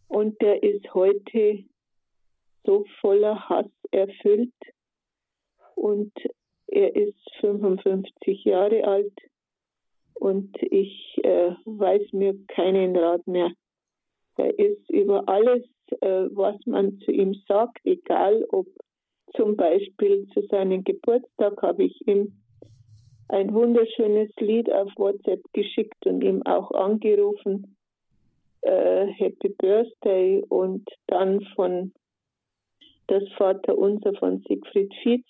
und 0.08 0.40
der 0.40 0.62
ist 0.62 0.92
heute 0.94 1.64
so 2.64 2.84
voller 3.00 3.48
Hass 3.48 3.70
erfüllt 3.90 4.52
und 5.74 6.12
er 6.68 6.94
ist 6.94 7.18
55 7.40 8.44
Jahre 8.44 8.84
alt 8.84 9.12
und 10.14 10.50
ich 10.62 11.18
äh, 11.22 11.52
weiß 11.64 12.12
mir 12.12 12.34
keinen 12.48 12.96
Rat 12.96 13.26
mehr. 13.26 13.52
Er 14.36 14.58
ist 14.58 14.90
über 14.90 15.28
alles, 15.28 15.64
äh, 16.00 16.28
was 16.32 16.56
man 16.66 16.98
zu 17.00 17.12
ihm 17.12 17.34
sagt, 17.46 17.78
egal 17.84 18.44
ob 18.50 18.66
zum 19.36 19.56
Beispiel 19.56 20.26
zu 20.32 20.42
seinem 20.46 20.84
Geburtstag 20.84 21.60
habe 21.62 21.84
ich 21.84 22.06
ihm 22.06 22.40
ein 23.28 23.52
wunderschönes 23.52 24.30
Lied 24.38 24.70
auf 24.70 24.90
WhatsApp 24.96 25.42
geschickt 25.52 26.06
und 26.06 26.22
ihm 26.22 26.42
auch 26.44 26.70
angerufen, 26.72 27.76
äh, 28.62 29.06
Happy 29.06 29.48
Birthday 29.50 30.42
und 30.48 30.88
dann 31.06 31.40
von 31.54 31.92
das 33.06 33.22
Vaterunser 33.36 34.14
von 34.14 34.42
Siegfried 34.46 34.92
Fietz, 35.02 35.26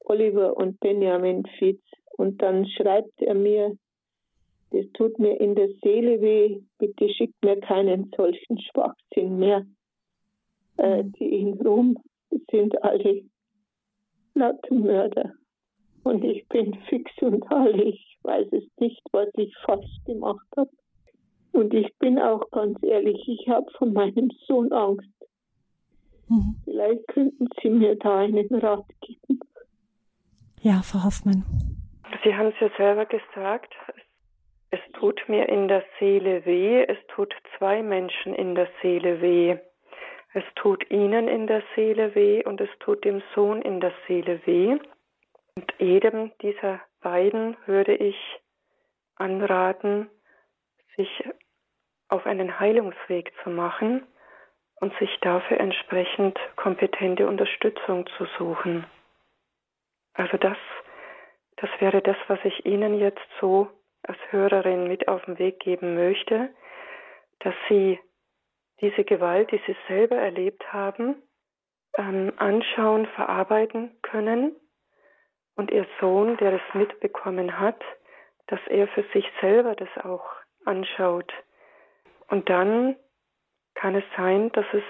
Oliver 0.00 0.56
und 0.56 0.78
Benjamin 0.80 1.44
Fietz. 1.58 1.82
Und 2.16 2.42
dann 2.42 2.66
schreibt 2.66 3.20
er 3.22 3.34
mir, 3.34 3.76
das 4.74 4.90
tut 4.94 5.18
mir 5.20 5.40
in 5.40 5.54
der 5.54 5.68
Seele 5.82 6.20
weh. 6.20 6.60
Bitte 6.78 7.08
schickt 7.08 7.40
mir 7.44 7.60
keinen 7.60 8.10
solchen 8.16 8.58
Schwachsinn 8.58 9.38
mehr. 9.38 9.64
Äh, 10.78 11.04
die 11.04 11.40
in 11.40 11.54
Rom 11.54 11.96
sind 12.50 12.82
alle 12.82 13.22
Mörder. 14.70 15.32
Und 16.02 16.24
ich 16.24 16.46
bin 16.48 16.74
fix 16.88 17.10
und 17.20 17.50
alle. 17.52 17.84
Ich 17.84 18.18
weiß 18.22 18.48
es 18.52 18.64
nicht, 18.78 19.00
was 19.12 19.28
ich 19.36 19.54
falsch 19.64 19.96
gemacht 20.06 20.46
habe. 20.56 20.70
Und 21.52 21.72
ich 21.72 21.96
bin 21.98 22.18
auch 22.18 22.50
ganz 22.50 22.76
ehrlich, 22.82 23.22
ich 23.28 23.48
habe 23.48 23.70
von 23.78 23.92
meinem 23.92 24.30
Sohn 24.46 24.72
Angst. 24.72 25.08
Mhm. 26.28 26.56
Vielleicht 26.64 27.06
könnten 27.08 27.46
Sie 27.62 27.70
mir 27.70 27.94
da 27.94 28.18
einen 28.18 28.52
Rat 28.56 28.86
geben. 29.00 29.38
Ja, 30.62 30.82
Frau 30.82 31.04
Hoffmann. 31.04 31.44
Sie 32.24 32.34
haben 32.34 32.48
es 32.48 32.60
ja 32.60 32.70
selber 32.76 33.06
gesagt, 33.06 33.72
es 34.74 34.92
tut 34.94 35.22
mir 35.28 35.48
in 35.48 35.68
der 35.68 35.84
Seele 36.00 36.44
weh, 36.46 36.82
es 36.82 36.98
tut 37.06 37.32
zwei 37.56 37.80
Menschen 37.80 38.34
in 38.34 38.56
der 38.56 38.68
Seele 38.82 39.20
weh. 39.20 39.56
Es 40.32 40.42
tut 40.56 40.90
ihnen 40.90 41.28
in 41.28 41.46
der 41.46 41.62
Seele 41.76 42.12
weh 42.16 42.42
und 42.44 42.60
es 42.60 42.70
tut 42.80 43.04
dem 43.04 43.22
Sohn 43.36 43.62
in 43.62 43.78
der 43.78 43.92
Seele 44.08 44.44
weh. 44.46 44.76
Und 45.54 45.74
jedem 45.78 46.32
dieser 46.42 46.80
beiden 47.00 47.56
würde 47.66 47.94
ich 47.94 48.16
anraten, 49.14 50.10
sich 50.96 51.22
auf 52.08 52.26
einen 52.26 52.58
Heilungsweg 52.58 53.32
zu 53.44 53.50
machen 53.50 54.04
und 54.80 54.92
sich 54.98 55.20
dafür 55.20 55.60
entsprechend 55.60 56.36
kompetente 56.56 57.28
Unterstützung 57.28 58.08
zu 58.18 58.26
suchen. 58.38 58.84
Also 60.14 60.36
das, 60.36 60.58
das 61.58 61.70
wäre 61.78 62.02
das, 62.02 62.16
was 62.26 62.40
ich 62.42 62.66
Ihnen 62.66 62.98
jetzt 62.98 63.28
so 63.40 63.70
als 64.08 64.18
Hörerin 64.30 64.88
mit 64.88 65.08
auf 65.08 65.24
den 65.24 65.38
Weg 65.38 65.60
geben 65.60 65.94
möchte, 65.94 66.50
dass 67.40 67.54
Sie 67.68 67.98
diese 68.80 69.04
Gewalt, 69.04 69.50
die 69.50 69.60
Sie 69.66 69.76
selber 69.88 70.16
erlebt 70.16 70.72
haben, 70.72 71.22
ähm, 71.96 72.32
anschauen, 72.36 73.06
verarbeiten 73.06 73.96
können 74.02 74.56
und 75.56 75.70
Ihr 75.70 75.86
Sohn, 76.00 76.36
der 76.38 76.54
es 76.54 76.74
mitbekommen 76.74 77.58
hat, 77.58 77.80
dass 78.48 78.60
er 78.68 78.88
für 78.88 79.04
sich 79.12 79.26
selber 79.40 79.74
das 79.74 79.88
auch 80.04 80.24
anschaut. 80.64 81.32
Und 82.28 82.48
dann 82.48 82.96
kann 83.74 83.94
es 83.94 84.04
sein, 84.16 84.50
dass 84.52 84.66
es 84.72 84.82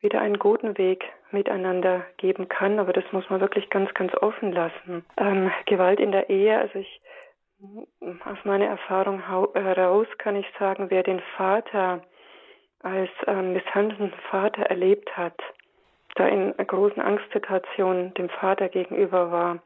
wieder 0.00 0.20
einen 0.20 0.38
guten 0.38 0.78
Weg 0.78 1.04
miteinander 1.30 2.06
geben 2.16 2.48
kann, 2.48 2.78
aber 2.78 2.92
das 2.92 3.04
muss 3.12 3.28
man 3.28 3.40
wirklich 3.40 3.68
ganz, 3.70 3.92
ganz 3.94 4.14
offen 4.14 4.52
lassen. 4.52 5.04
Ähm, 5.16 5.50
Gewalt 5.66 6.00
in 6.00 6.12
der 6.12 6.30
Ehe, 6.30 6.58
also 6.58 6.78
ich 6.78 7.00
aus 8.24 8.38
meiner 8.44 8.66
Erfahrung 8.66 9.26
heraus 9.26 10.06
kann 10.18 10.36
ich 10.36 10.46
sagen, 10.58 10.90
wer 10.90 11.02
den 11.02 11.20
Vater 11.36 12.02
als 12.82 13.10
ähm, 13.26 13.52
misshandelnden 13.52 14.12
Vater 14.30 14.62
erlebt 14.62 15.16
hat, 15.16 15.36
da 16.14 16.26
in 16.28 16.54
großen 16.56 17.02
Angstsituation 17.02 18.14
dem 18.14 18.28
Vater 18.28 18.68
gegenüber 18.68 19.32
war, 19.32 19.58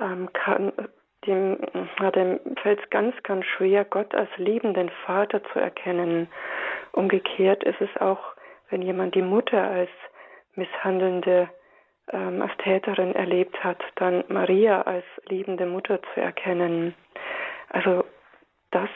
ähm, 0.00 0.32
kann, 0.32 0.72
dem, 1.26 1.58
dem 2.14 2.40
fällt 2.62 2.80
es 2.82 2.90
ganz, 2.90 3.14
ganz 3.24 3.44
schwer, 3.46 3.84
Gott 3.84 4.14
als 4.14 4.30
liebenden 4.36 4.90
Vater 5.04 5.42
zu 5.52 5.58
erkennen. 5.58 6.28
Umgekehrt 6.92 7.64
ist 7.64 7.80
es 7.80 8.00
auch, 8.00 8.34
wenn 8.70 8.82
jemand 8.82 9.14
die 9.14 9.22
Mutter 9.22 9.62
als 9.62 9.90
misshandelnde 10.54 11.48
ähm, 12.12 12.42
als 12.42 12.56
Täterin 12.58 13.14
erlebt 13.14 13.62
hat, 13.62 13.82
dann 13.96 14.24
Maria 14.28 14.82
als 14.82 15.04
liebende 15.28 15.66
Mutter 15.66 16.00
zu 16.14 16.20
erkennen. 16.20 16.94
Also 17.70 18.04
das 18.70 18.90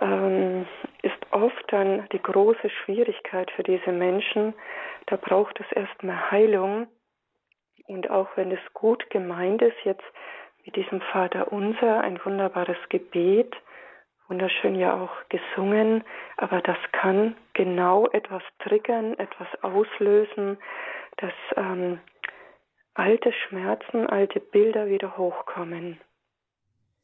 ähm, 0.00 0.66
ist 1.02 1.18
oft 1.30 1.64
dann 1.72 2.08
die 2.12 2.22
große 2.22 2.70
Schwierigkeit 2.70 3.50
für 3.52 3.62
diese 3.62 3.92
Menschen. 3.92 4.54
Da 5.06 5.16
braucht 5.16 5.60
es 5.60 5.72
erstmal 5.72 6.30
Heilung. 6.30 6.88
Und 7.86 8.10
auch 8.10 8.28
wenn 8.36 8.52
es 8.52 8.60
gut 8.74 9.08
gemeint 9.10 9.62
ist, 9.62 9.76
jetzt 9.84 10.04
mit 10.64 10.76
diesem 10.76 11.00
Vater 11.00 11.50
unser, 11.50 12.02
ein 12.02 12.22
wunderbares 12.24 12.76
Gebet, 12.90 13.56
wunderschön 14.28 14.74
ja 14.74 14.94
auch 14.94 15.10
gesungen, 15.30 16.04
aber 16.36 16.60
das 16.60 16.76
kann 16.92 17.34
genau 17.54 18.06
etwas 18.08 18.42
triggern, 18.58 19.18
etwas 19.18 19.48
auslösen, 19.62 20.58
dass 21.18 21.32
ähm, 21.56 22.00
alte 22.94 23.32
Schmerzen, 23.32 24.06
alte 24.06 24.40
Bilder 24.40 24.88
wieder 24.88 25.16
hochkommen. 25.16 26.00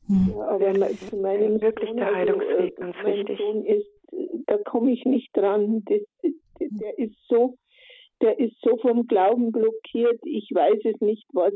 Ja, 0.08 0.48
aber 0.48 0.72
zu 0.72 1.16
meinem 1.16 1.60
wirklich 1.60 1.88
Sohn, 1.88 1.96
der 1.96 2.14
Heilungsweg 2.14 2.78
also, 2.78 2.92
ganz 2.92 2.96
wichtig. 3.04 3.40
Ist, 3.66 4.46
da 4.46 4.58
komme 4.58 4.92
ich 4.92 5.04
nicht 5.04 5.34
dran. 5.34 5.82
Das, 5.86 6.00
der 6.58 6.98
ist 6.98 7.16
so, 7.28 7.56
der 8.20 8.38
ist 8.38 8.60
so 8.60 8.76
vom 8.78 9.06
Glauben 9.06 9.50
blockiert. 9.50 10.20
Ich 10.24 10.50
weiß 10.52 10.80
es 10.84 11.00
nicht, 11.00 11.26
was 11.32 11.54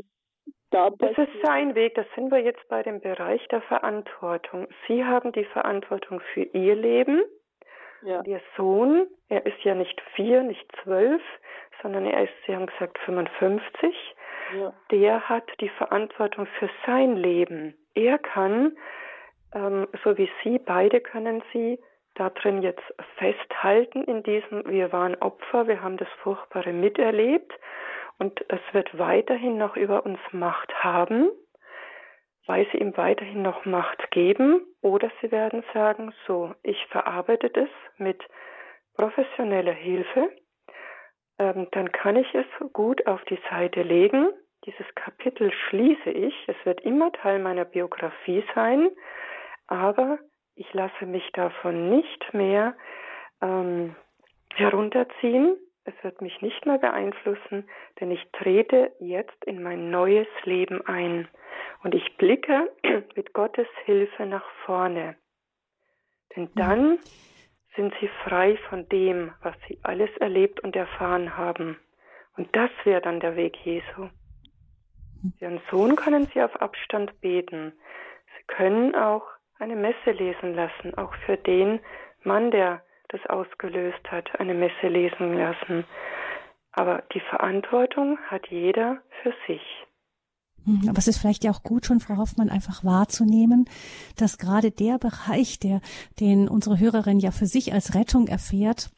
da 0.71 0.89
passiert. 0.89 1.17
Das 1.17 1.27
ist 1.27 1.45
sein 1.45 1.75
Weg. 1.75 1.93
Das 1.95 2.07
sind 2.15 2.31
wir 2.31 2.39
jetzt 2.39 2.67
bei 2.69 2.81
dem 2.81 3.01
Bereich 3.01 3.45
der 3.49 3.61
Verantwortung. 3.61 4.67
Sie 4.87 5.03
haben 5.03 5.31
die 5.31 5.45
Verantwortung 5.45 6.19
für 6.33 6.43
Ihr 6.43 6.75
Leben. 6.75 7.21
Ja. 8.01 8.21
Ihr 8.25 8.41
Sohn, 8.55 9.07
er 9.27 9.45
ist 9.45 9.61
ja 9.63 9.75
nicht 9.75 10.01
vier, 10.15 10.43
nicht 10.43 10.65
zwölf, 10.83 11.21
sondern 11.81 12.05
er 12.05 12.23
ist, 12.23 12.33
Sie 12.45 12.55
haben 12.55 12.67
gesagt, 12.67 12.97
55. 12.99 13.95
Ja. 14.59 14.73
Der 14.91 15.29
hat 15.29 15.49
die 15.59 15.69
Verantwortung 15.69 16.47
für 16.57 16.69
sein 16.85 17.15
Leben 17.15 17.75
er 17.99 18.17
kann 18.17 18.77
ähm, 19.53 19.87
so 20.03 20.17
wie 20.17 20.29
Sie, 20.43 20.59
beide 20.59 21.01
können 21.01 21.43
Sie 21.53 21.79
da 22.15 22.29
drin 22.29 22.61
jetzt 22.61 22.83
festhalten 23.17 24.03
in 24.03 24.23
diesem, 24.23 24.63
wir 24.65 24.91
waren 24.91 25.15
Opfer, 25.15 25.67
wir 25.67 25.81
haben 25.81 25.97
das 25.97 26.09
Furchtbare 26.21 26.73
miterlebt 26.73 27.51
und 28.17 28.43
es 28.49 28.59
wird 28.73 28.97
weiterhin 28.97 29.57
noch 29.57 29.75
über 29.75 30.05
uns 30.05 30.19
Macht 30.31 30.73
haben, 30.83 31.29
weil 32.49 32.65
sie 32.71 32.79
ihm 32.79 32.97
weiterhin 32.97 33.43
noch 33.43 33.65
Macht 33.65 34.09
geben 34.09 34.65
oder 34.81 35.11
sie 35.21 35.31
werden 35.31 35.63
sagen, 35.71 36.11
so, 36.25 36.55
ich 36.63 36.83
verarbeite 36.87 37.51
das 37.51 37.69
mit 37.97 38.19
professioneller 38.95 39.73
Hilfe, 39.73 40.31
ähm, 41.37 41.67
dann 41.73 41.91
kann 41.91 42.15
ich 42.15 42.33
es 42.33 42.47
gut 42.73 43.05
auf 43.05 43.23
die 43.25 43.37
Seite 43.51 43.83
legen. 43.83 44.31
Dieses 44.65 44.87
Kapitel 44.95 45.51
schließe 45.51 46.09
ich. 46.09 46.33
Es 46.47 46.55
wird 46.63 46.81
immer 46.81 47.11
Teil 47.11 47.37
meiner 47.37 47.65
Biografie 47.65 48.43
sein, 48.55 48.89
aber 49.67 50.17
ich 50.55 50.73
lasse 50.73 51.05
mich 51.05 51.31
davon 51.33 51.91
nicht 51.91 52.33
mehr 52.33 52.75
ähm, 53.43 53.95
herunterziehen. 54.55 55.55
Es 55.89 56.03
wird 56.03 56.21
mich 56.21 56.39
nicht 56.41 56.67
mehr 56.67 56.77
beeinflussen, 56.77 57.67
denn 57.99 58.11
ich 58.11 58.23
trete 58.33 58.91
jetzt 58.99 59.43
in 59.45 59.63
mein 59.63 59.89
neues 59.89 60.27
Leben 60.43 60.85
ein 60.85 61.27
und 61.83 61.95
ich 61.95 62.15
blicke 62.17 62.71
mit 63.15 63.33
Gottes 63.33 63.67
Hilfe 63.85 64.27
nach 64.27 64.47
vorne. 64.65 65.15
Denn 66.35 66.49
dann 66.53 66.99
sind 67.75 67.93
sie 67.99 68.09
frei 68.23 68.57
von 68.69 68.87
dem, 68.89 69.33
was 69.41 69.55
sie 69.67 69.79
alles 69.81 70.15
erlebt 70.17 70.59
und 70.59 70.75
erfahren 70.75 71.35
haben. 71.37 71.79
Und 72.37 72.55
das 72.55 72.69
wäre 72.83 73.01
dann 73.01 73.19
der 73.19 73.35
Weg 73.35 73.57
Jesu. 73.65 74.09
Ihren 75.39 75.59
Sohn 75.71 75.95
können 75.95 76.27
sie 76.27 76.41
auf 76.43 76.55
Abstand 76.61 77.19
beten. 77.19 77.73
Sie 78.37 78.43
können 78.45 78.93
auch 78.93 79.25
eine 79.57 79.75
Messe 79.75 80.11
lesen 80.11 80.53
lassen, 80.53 80.95
auch 80.95 81.15
für 81.25 81.37
den 81.37 81.79
Mann, 82.23 82.51
der 82.51 82.83
das 83.09 83.25
ausgelöst 83.27 84.09
hat, 84.09 84.39
eine 84.39 84.53
Messe 84.53 84.87
lesen 84.87 85.33
lassen. 85.33 85.85
Aber 86.71 87.03
die 87.13 87.19
Verantwortung 87.19 88.17
hat 88.29 88.47
jeder 88.47 89.01
für 89.21 89.33
sich. 89.47 89.61
Mhm, 90.65 90.89
aber 90.89 90.97
es 90.99 91.07
ist 91.07 91.19
vielleicht 91.19 91.43
ja 91.43 91.51
auch 91.51 91.63
gut 91.63 91.85
schon, 91.85 91.99
Frau 91.99 92.17
Hoffmann, 92.17 92.49
einfach 92.49 92.83
wahrzunehmen, 92.83 93.65
dass 94.17 94.37
gerade 94.37 94.71
der 94.71 94.97
Bereich, 94.97 95.59
der, 95.59 95.81
den 96.19 96.47
unsere 96.47 96.79
Hörerin 96.79 97.19
ja 97.19 97.31
für 97.31 97.47
sich 97.47 97.73
als 97.73 97.95
Rettung 97.95 98.27
erfährt, 98.27 98.91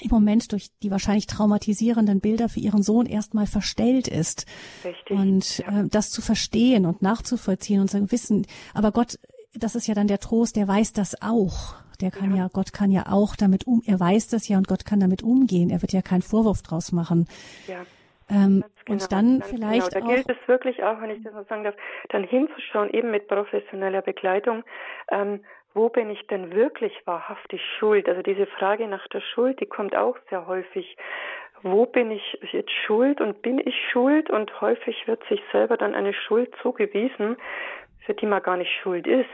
im 0.00 0.10
Moment 0.10 0.52
durch 0.52 0.70
die 0.82 0.90
wahrscheinlich 0.90 1.26
traumatisierenden 1.26 2.20
Bilder 2.20 2.48
für 2.48 2.60
ihren 2.60 2.82
Sohn 2.82 3.06
erstmal 3.06 3.46
verstellt 3.46 4.06
ist. 4.06 4.46
Richtig. 4.84 5.18
Und 5.18 5.58
ja. 5.58 5.80
äh, 5.80 5.88
das 5.88 6.10
zu 6.10 6.22
verstehen 6.22 6.86
und 6.86 7.02
nachzuvollziehen 7.02 7.80
und 7.80 7.90
zu 7.90 8.12
wissen, 8.12 8.46
aber 8.74 8.92
Gott, 8.92 9.18
das 9.54 9.74
ist 9.74 9.86
ja 9.86 9.94
dann 9.94 10.06
der 10.06 10.20
Trost, 10.20 10.56
der 10.56 10.68
weiß 10.68 10.92
das 10.92 11.20
auch. 11.22 11.74
Der 12.00 12.10
kann 12.10 12.30
ja. 12.30 12.44
ja, 12.44 12.48
Gott 12.52 12.72
kann 12.72 12.90
ja 12.90 13.06
auch 13.10 13.34
damit 13.36 13.66
um, 13.66 13.82
er 13.86 13.98
weiß 13.98 14.28
das 14.28 14.48
ja 14.48 14.56
und 14.56 14.68
Gott 14.68 14.84
kann 14.84 15.00
damit 15.00 15.22
umgehen. 15.22 15.70
Er 15.70 15.82
wird 15.82 15.92
ja 15.92 16.02
keinen 16.02 16.22
Vorwurf 16.22 16.62
draus 16.62 16.92
machen. 16.92 17.26
Ja. 17.66 17.84
Ähm, 18.30 18.62
genau, 18.84 18.92
und 18.92 19.12
dann 19.12 19.42
vielleicht 19.42 19.92
genau. 19.92 20.06
Da 20.06 20.14
gilt 20.14 20.30
es 20.30 20.48
wirklich 20.48 20.82
auch, 20.84 21.00
wenn 21.00 21.10
ich 21.10 21.22
das 21.22 21.32
so 21.32 21.42
sagen 21.44 21.64
darf, 21.64 21.74
dann 22.10 22.24
hinzuschauen, 22.24 22.90
eben 22.90 23.10
mit 23.10 23.26
professioneller 23.26 24.02
Begleitung, 24.02 24.64
ähm, 25.10 25.40
wo 25.74 25.88
bin 25.88 26.10
ich 26.10 26.26
denn 26.26 26.52
wirklich 26.52 26.92
wahrhaftig 27.04 27.60
schuld? 27.78 28.08
Also 28.08 28.22
diese 28.22 28.46
Frage 28.46 28.86
nach 28.88 29.06
der 29.08 29.20
Schuld, 29.20 29.60
die 29.60 29.66
kommt 29.66 29.94
auch 29.94 30.16
sehr 30.30 30.46
häufig. 30.46 30.96
Wo 31.62 31.86
bin 31.86 32.10
ich 32.10 32.38
jetzt 32.52 32.72
schuld 32.86 33.20
und 33.20 33.42
bin 33.42 33.58
ich 33.58 33.74
schuld? 33.92 34.30
Und 34.30 34.60
häufig 34.60 35.06
wird 35.06 35.22
sich 35.28 35.40
selber 35.52 35.76
dann 35.76 35.94
eine 35.94 36.12
Schuld 36.12 36.52
zugewiesen, 36.62 37.36
für 38.04 38.14
die 38.14 38.26
man 38.26 38.42
gar 38.42 38.56
nicht 38.56 38.70
schuld 38.82 39.06
ist. 39.06 39.28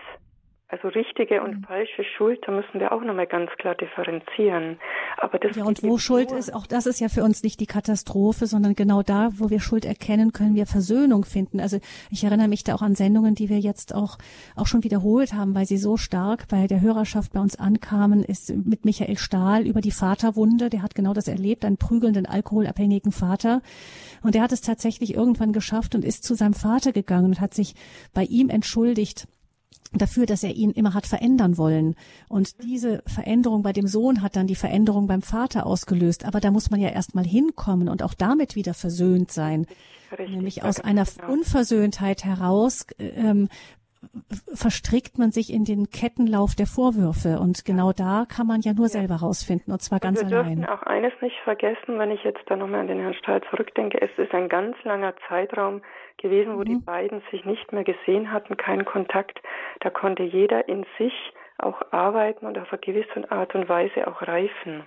Also 0.69 0.89
richtige 0.89 1.43
und 1.43 1.59
mhm. 1.59 1.65
falsche 1.65 2.05
Schuld, 2.17 2.41
da 2.47 2.53
müssen 2.53 2.81
wir 2.81 2.91
auch 2.93 3.03
nochmal 3.03 3.27
ganz 3.27 3.51
klar 3.59 3.75
differenzieren. 3.75 4.79
Aber 5.19 5.39
das 5.39 5.57
ja, 5.57 5.65
und 5.65 5.83
wo 5.83 5.99
Schuld 5.99 6.31
nur. 6.31 6.39
ist, 6.39 6.55
auch 6.55 6.67
das 6.67 6.87
ist 6.87 7.01
ja 7.01 7.09
für 7.11 7.23
uns 7.23 7.43
nicht 7.43 7.61
die 7.61 7.67
Katastrophe, 7.67 8.47
sondern 8.47 8.75
genau 8.75 9.03
da, 9.03 9.29
wo 9.35 9.51
wir 9.51 9.61
Schuld 9.61 9.85
erkennen, 9.85 10.33
können 10.33 10.55
wir 10.55 10.65
Versöhnung 10.67 11.27
finden. 11.27 11.61
Also 11.61 11.81
ich 12.11 12.25
erinnere 12.25 12.49
mich 12.49 12.65
da 12.65 12.75
auch 12.75 12.83
an 12.83 12.95
Sendungen, 12.95 13.35
die 13.35 13.51
wir 13.51 13.59
jetzt 13.59 13.95
auch, 13.95 14.17
auch 14.57 14.67
schon 14.67 14.83
wiederholt 14.85 15.35
haben, 15.35 15.55
weil 15.55 15.67
sie 15.67 15.77
so 15.77 15.99
stark 15.99 16.49
bei 16.49 16.67
der 16.67 16.81
Hörerschaft 16.81 17.35
bei 17.35 17.41
uns 17.41 17.59
ankamen, 17.59 18.25
ist 18.25 18.51
mit 18.57 18.87
Michael 18.87 19.19
Stahl 19.19 19.67
über 19.67 19.83
die 19.83 19.93
Vaterwunde. 19.93 20.71
Der 20.71 20.83
hat 20.83 20.95
genau 20.95 21.13
das 21.13 21.29
erlebt, 21.29 21.67
einen 21.67 21.77
prügelnden, 21.77 22.25
alkoholabhängigen 22.25 23.13
Vater. 23.13 23.61
Und 24.23 24.35
der 24.35 24.41
hat 24.41 24.53
es 24.53 24.63
tatsächlich 24.63 25.15
irgendwann 25.15 25.53
geschafft 25.53 25.95
und 25.95 26.07
ist 26.07 26.25
zu 26.25 26.35
seinem 26.35 26.55
Vater 26.55 26.93
gegangen 26.93 27.27
und 27.27 27.41
hat 27.43 27.53
sich 27.53 27.75
bei 28.15 28.25
ihm 28.25 28.49
entschuldigt 28.49 29.29
dafür, 29.93 30.27
dass 30.27 30.43
er 30.43 30.51
ihn 30.51 30.71
immer 30.71 30.95
hat 30.95 31.07
verändern 31.07 31.57
wollen. 31.57 31.95
Und 32.29 32.63
diese 32.63 33.03
Veränderung 33.07 33.63
bei 33.63 33.73
dem 33.73 33.87
Sohn 33.87 34.23
hat 34.23 34.37
dann 34.37 34.47
die 34.47 34.55
Veränderung 34.55 35.07
beim 35.07 35.23
Vater 35.23 35.67
ausgelöst. 35.67 36.25
Aber 36.27 36.41
da 36.41 36.51
muss 36.51 36.71
man 36.71 36.81
ja 36.81 36.89
erstmal 36.89 37.25
hinkommen 37.25 37.89
und 37.89 38.03
auch 38.03 38.15
damit 38.15 38.57
wieder 38.57 38.75
versöhnt 38.75 39.31
sein. 39.31 39.67
Richtig, 40.11 40.31
Nämlich 40.37 40.63
aus 40.63 40.81
einer 40.81 41.05
genau. 41.05 41.33
Unversöhntheit 41.33 42.25
heraus 42.25 42.87
ähm, 42.99 43.49
verstrickt 44.55 45.19
man 45.19 45.31
sich 45.31 45.53
in 45.53 45.65
den 45.65 45.91
Kettenlauf 45.91 46.55
der 46.55 46.67
Vorwürfe. 46.67 47.39
Und 47.39 47.65
genau 47.65 47.93
da 47.93 48.27
kann 48.29 48.47
man 48.47 48.61
ja 48.61 48.73
nur 48.73 48.87
ja. 48.87 48.91
selber 48.91 49.17
rausfinden, 49.17 49.73
und 49.73 49.81
zwar 49.81 50.01
ganz 50.01 50.23
und 50.23 50.31
wir 50.31 50.39
allein. 50.39 50.59
Wir 50.59 50.67
dürfen 50.67 50.73
auch 50.73 50.83
eines 50.83 51.13
nicht 51.21 51.37
vergessen, 51.45 51.99
wenn 51.99 52.11
ich 52.11 52.23
jetzt 52.25 52.43
da 52.47 52.57
nochmal 52.57 52.81
an 52.81 52.89
den 52.89 53.01
Herrn 53.01 53.15
Stahl 53.15 53.43
zurückdenke. 53.51 54.01
Es 54.01 54.11
ist 54.19 54.33
ein 54.33 54.49
ganz 54.49 54.77
langer 54.85 55.15
Zeitraum, 55.29 55.83
gewesen, 56.19 56.55
wo 56.55 56.61
mhm. 56.61 56.65
die 56.65 56.77
beiden 56.77 57.23
sich 57.31 57.45
nicht 57.45 57.73
mehr 57.73 57.85
gesehen 57.85 58.33
hatten, 58.33 58.57
keinen 58.57 58.85
Kontakt. 58.85 59.41
Da 59.81 59.91
konnte 59.91 60.23
jeder 60.23 60.69
in 60.69 60.85
sich 60.99 61.13
auch 61.59 61.81
arbeiten 61.93 62.47
und 62.47 62.59
auf 62.59 62.73
eine 62.73 62.81
gewisse 62.81 63.31
Art 63.31 63.55
und 63.55 63.69
Weise 63.69 64.07
auch 64.07 64.23
reifen. 64.23 64.85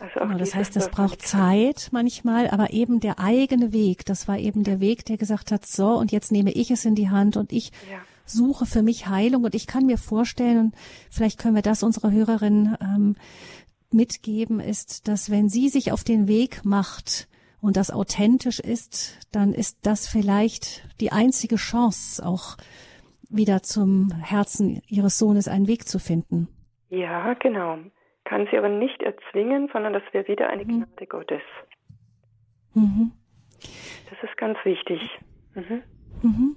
Also 0.00 0.20
auch 0.20 0.26
genau, 0.26 0.38
das 0.38 0.54
heißt, 0.54 0.76
es 0.76 0.88
braucht 0.88 1.22
Zeit 1.22 1.88
manchmal, 1.92 2.48
aber 2.48 2.72
eben 2.72 2.98
der 2.98 3.18
eigene 3.18 3.72
Weg, 3.72 4.04
das 4.04 4.26
war 4.26 4.38
eben 4.38 4.64
der 4.64 4.80
Weg, 4.80 5.04
der 5.04 5.16
gesagt 5.16 5.52
hat, 5.52 5.66
so, 5.66 5.90
und 5.90 6.12
jetzt 6.12 6.32
nehme 6.32 6.50
ich 6.50 6.70
es 6.70 6.84
in 6.84 6.94
die 6.94 7.10
Hand 7.10 7.36
und 7.36 7.52
ich 7.52 7.70
ja. 7.90 7.98
suche 8.24 8.66
für 8.66 8.82
mich 8.82 9.06
Heilung 9.06 9.44
und 9.44 9.54
ich 9.54 9.66
kann 9.66 9.86
mir 9.86 9.98
vorstellen, 9.98 10.58
und 10.58 10.74
vielleicht 11.10 11.38
können 11.38 11.54
wir 11.54 11.62
das 11.62 11.82
unserer 11.82 12.10
Hörerin 12.10 12.76
ähm, 12.80 13.16
mitgeben, 13.92 14.60
ist, 14.60 15.08
dass 15.08 15.30
wenn 15.30 15.48
sie 15.48 15.68
sich 15.68 15.92
auf 15.92 16.04
den 16.04 16.26
Weg 16.26 16.64
macht, 16.64 17.28
und 17.62 17.76
das 17.76 17.90
authentisch 17.90 18.58
ist, 18.58 19.18
dann 19.32 19.54
ist 19.54 19.86
das 19.86 20.08
vielleicht 20.08 20.82
die 21.00 21.12
einzige 21.12 21.56
Chance, 21.56 22.26
auch 22.26 22.56
wieder 23.30 23.62
zum 23.62 24.12
Herzen 24.22 24.82
ihres 24.88 25.16
Sohnes 25.18 25.48
einen 25.48 25.68
Weg 25.68 25.88
zu 25.88 25.98
finden. 25.98 26.48
Ja, 26.90 27.34
genau. 27.34 27.78
Kann 28.24 28.46
sie 28.50 28.58
aber 28.58 28.68
nicht 28.68 29.00
erzwingen, 29.00 29.70
sondern 29.72 29.92
das 29.92 30.02
wäre 30.12 30.26
wieder 30.28 30.50
eine 30.50 30.64
mhm. 30.64 30.84
Gnade 30.84 31.06
Gottes. 31.06 31.42
Mhm. 32.74 33.12
Das 34.10 34.28
ist 34.28 34.36
ganz 34.36 34.58
wichtig. 34.64 35.00
Mhm. 35.54 35.82
Mhm. 36.22 36.56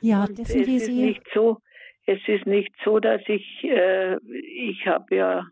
Ja, 0.00 0.26
das 0.28 0.50
es 0.50 0.66
ist 0.68 0.88
nicht 0.88 1.22
so. 1.34 1.58
Es 2.06 2.20
ist 2.26 2.46
nicht 2.46 2.72
so, 2.84 3.00
dass 3.00 3.22
ich, 3.26 3.64
äh, 3.64 4.16
ich 4.16 4.86
habe 4.86 5.16
ja 5.16 5.46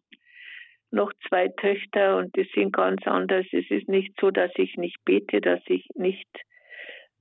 noch 0.92 1.12
zwei 1.28 1.48
Töchter 1.48 2.18
und 2.18 2.34
die 2.36 2.48
sind 2.54 2.72
ganz 2.72 3.06
anders. 3.06 3.46
Es 3.52 3.70
ist 3.70 3.88
nicht 3.88 4.14
so, 4.20 4.30
dass 4.30 4.50
ich 4.56 4.76
nicht 4.76 5.04
bete, 5.04 5.40
dass 5.40 5.60
ich 5.66 5.86
nicht 5.94 6.28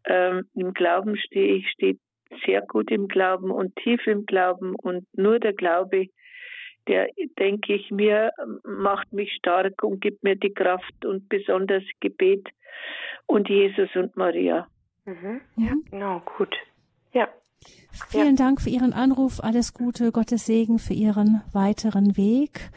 ähm, 0.06 0.48
im 0.56 0.74
Glauben 0.74 1.18
stehe. 1.18 1.56
Ich 1.56 1.70
stehe 1.72 1.98
sehr 2.46 2.62
gut 2.62 2.92
im 2.92 3.08
Glauben 3.08 3.52
und 3.52 3.76
tief 3.78 4.06
im 4.08 4.26
Glauben 4.26 4.76
und 4.76 5.06
nur 5.14 5.40
der 5.40 5.54
Glaube, 5.54 6.08
der, 6.88 7.08
denke 7.38 7.76
ich 7.76 7.92
mir, 7.92 8.32
macht 8.64 9.14
mich 9.14 9.34
stark 9.34 9.84
und 9.84 10.02
gibt 10.02 10.24
mir 10.24 10.36
die 10.36 10.54
Kraft 10.54 11.06
und 11.06 11.30
besonders 11.30 11.84
Gebet 12.00 12.48
und 13.28 13.50
Jesus 13.50 13.90
und 13.96 14.16
Maria. 14.16 14.68
Mhm. 15.06 15.42
Ja, 15.58 15.74
genau, 15.90 16.22
gut. 16.38 16.56
Ja. 17.14 17.28
Vielen 18.10 18.36
ja. 18.36 18.46
Dank 18.46 18.62
für 18.62 18.70
Ihren 18.70 18.94
Anruf. 18.94 19.44
Alles 19.44 19.74
Gute, 19.74 20.12
Gottes 20.12 20.46
Segen 20.46 20.80
für 20.80 20.94
Ihren 20.94 21.42
weiteren 21.54 22.18
Weg. 22.18 22.72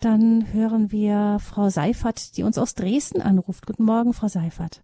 Dann 0.00 0.46
hören 0.54 0.90
wir 0.90 1.36
Frau 1.40 1.68
Seifert, 1.68 2.38
die 2.38 2.42
uns 2.42 2.56
aus 2.56 2.74
Dresden 2.74 3.20
anruft. 3.20 3.66
Guten 3.66 3.84
Morgen, 3.84 4.14
Frau 4.14 4.28
Seifert. 4.28 4.82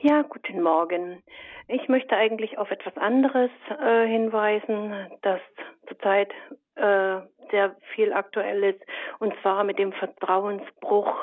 Ja, 0.00 0.22
guten 0.22 0.62
Morgen. 0.62 1.22
Ich 1.68 1.86
möchte 1.88 2.16
eigentlich 2.16 2.56
auf 2.56 2.70
etwas 2.70 2.96
anderes 2.96 3.50
äh, 3.68 4.06
hinweisen, 4.06 5.10
das 5.20 5.40
zurzeit 5.86 6.32
äh, 6.76 7.20
sehr 7.50 7.76
viel 7.94 8.14
aktuell 8.14 8.64
ist, 8.64 8.80
und 9.18 9.34
zwar 9.42 9.64
mit 9.64 9.78
dem 9.78 9.92
Vertrauensbruch 9.92 11.14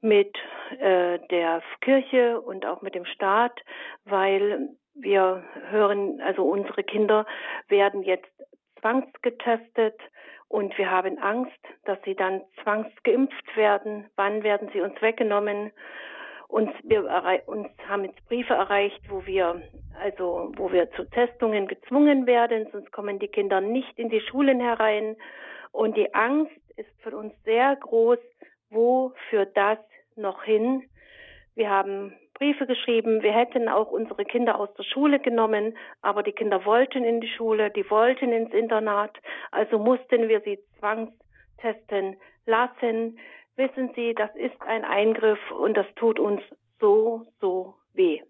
mit 0.00 0.36
äh, 0.78 1.18
der 1.30 1.62
Kirche 1.80 2.40
und 2.40 2.64
auch 2.64 2.80
mit 2.80 2.94
dem 2.94 3.06
Staat, 3.06 3.58
weil 4.04 4.68
wir 4.94 5.42
hören, 5.70 6.20
also 6.20 6.44
unsere 6.44 6.84
Kinder 6.84 7.26
werden 7.66 8.04
jetzt 8.04 8.30
zwangsgetestet 8.80 10.00
und 10.48 10.76
wir 10.78 10.90
haben 10.90 11.18
Angst, 11.18 11.58
dass 11.84 11.98
sie 12.04 12.14
dann 12.14 12.42
zwangsgeimpft 12.62 13.56
werden. 13.56 14.08
Wann 14.16 14.42
werden 14.42 14.70
sie 14.72 14.80
uns 14.80 15.00
weggenommen? 15.02 15.72
uns, 16.48 16.70
wir 16.82 17.42
uns 17.46 17.68
haben 17.86 18.04
jetzt 18.04 18.26
Briefe 18.26 18.54
erreicht, 18.54 19.00
wo 19.08 19.24
wir 19.26 19.62
also 20.00 20.52
wo 20.56 20.70
wir 20.72 20.90
zu 20.92 21.04
Testungen 21.10 21.66
gezwungen 21.66 22.26
werden, 22.26 22.68
sonst 22.72 22.92
kommen 22.92 23.18
die 23.18 23.28
Kinder 23.28 23.60
nicht 23.60 23.98
in 23.98 24.08
die 24.08 24.20
Schulen 24.20 24.60
herein. 24.60 25.16
Und 25.72 25.96
die 25.96 26.14
Angst 26.14 26.56
ist 26.76 26.90
für 27.02 27.16
uns 27.16 27.34
sehr 27.44 27.76
groß. 27.76 28.18
Wo 28.70 29.12
führt 29.28 29.56
das 29.56 29.78
noch 30.16 30.44
hin? 30.44 30.84
Wir 31.54 31.70
haben 31.70 32.14
Briefe 32.38 32.66
geschrieben. 32.66 33.22
Wir 33.22 33.32
hätten 33.32 33.68
auch 33.68 33.90
unsere 33.90 34.24
Kinder 34.24 34.58
aus 34.58 34.72
der 34.74 34.84
Schule 34.84 35.18
genommen, 35.18 35.76
aber 36.02 36.22
die 36.22 36.32
Kinder 36.32 36.64
wollten 36.64 37.04
in 37.04 37.20
die 37.20 37.28
Schule, 37.28 37.70
die 37.70 37.88
wollten 37.90 38.32
ins 38.32 38.52
Internat. 38.52 39.16
Also 39.50 39.78
mussten 39.78 40.28
wir 40.28 40.40
sie 40.40 40.58
zwangstesten 40.78 42.16
lassen. 42.46 43.18
Wissen 43.56 43.90
Sie, 43.94 44.14
das 44.14 44.34
ist 44.36 44.60
ein 44.62 44.84
Eingriff 44.84 45.40
und 45.50 45.76
das 45.76 45.86
tut 45.96 46.20
uns 46.20 46.40
so, 46.80 47.26
so 47.40 47.74
weh. 47.94 48.22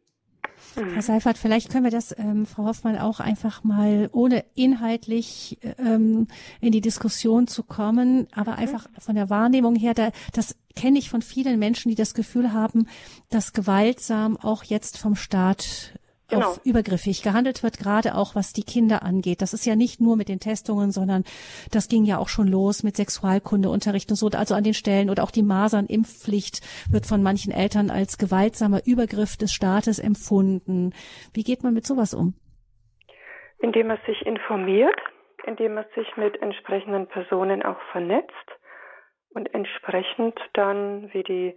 Mhm. 0.77 0.93
Herr 0.93 1.03
Seifert, 1.03 1.39
vielleicht 1.39 1.71
können 1.71 1.85
wir 1.85 1.91
das, 1.91 2.17
ähm, 2.19 2.47
Frau 2.47 2.65
Hoffmann, 2.65 2.99
auch 2.99 3.21
einfach 3.21 3.65
mal, 3.65 4.09
ohne 4.13 4.45
inhaltlich 4.55 5.59
ähm, 5.79 6.29
in 6.61 6.73
die 6.73 6.81
Diskussion 6.81 7.47
zu 7.47 7.63
kommen, 7.63 8.27
aber 8.33 8.53
mhm. 8.53 8.59
einfach 8.59 8.87
von 8.99 9.15
der 9.15 9.31
Wahrnehmung 9.31 9.75
her, 9.75 9.95
da, 9.95 10.11
das 10.33 10.57
kenne 10.77 10.99
ich 10.99 11.11
von 11.11 11.23
vielen 11.23 11.59
Menschen, 11.59 11.89
die 11.89 11.95
das 11.95 12.15
Gefühl 12.15 12.53
haben, 12.53 12.89
dass 13.31 13.53
gewaltsam 13.53 14.37
auch 14.37 14.65
jetzt 14.65 14.99
vom 14.99 15.17
Staat 15.17 15.99
genau. 16.29 16.51
auf 16.51 16.61
übergriffig 16.65 17.23
gehandelt 17.23 17.63
wird, 17.63 17.79
gerade 17.79 18.15
auch 18.15 18.35
was 18.35 18.53
die 18.53 18.63
Kinder 18.63 19.03
angeht. 19.03 19.43
Das 19.43 19.53
ist 19.53 19.67
ja 19.67 19.77
nicht 19.77 20.01
nur 20.01 20.17
mit 20.17 20.29
den 20.29 20.41
Testungen, 20.41 20.91
sondern 20.91 21.25
das 21.73 21.89
ging 21.89 22.05
ja 22.05 22.19
auch 22.19 22.29
schon 22.29 22.49
los 22.49 22.83
mit 22.83 22.97
Sexualkundeunterricht 22.97 24.11
und 24.11 24.17
so. 24.17 24.29
Also 24.29 24.55
an 24.55 24.65
den 24.65 24.75
Stellen 24.75 25.11
oder 25.11 25.23
auch 25.23 25.31
die 25.31 25.43
Masernimpfpflicht 25.43 26.61
wird 26.93 27.07
von 27.07 27.23
manchen 27.23 27.53
Eltern 27.53 27.91
als 27.91 28.19
gewaltsamer 28.19 28.81
Übergriff 28.87 29.37
des 29.37 29.53
Staates 29.53 29.99
empfunden. 29.99 30.93
Wie 31.33 31.43
geht 31.43 31.63
man 31.63 31.75
mit 31.75 31.87
sowas 31.87 32.15
um? 32.15 32.35
Indem 33.61 33.89
man 33.89 33.99
sich 34.07 34.25
informiert, 34.25 34.99
indem 35.47 35.75
man 35.75 35.85
sich 35.95 36.17
mit 36.17 36.41
entsprechenden 36.41 37.09
Personen 37.09 37.63
auch 37.63 37.81
vernetzt 37.91 38.35
und 39.31 39.53
entsprechend 39.55 40.39
dann, 40.55 41.11
wie 41.13 41.23
die 41.23 41.57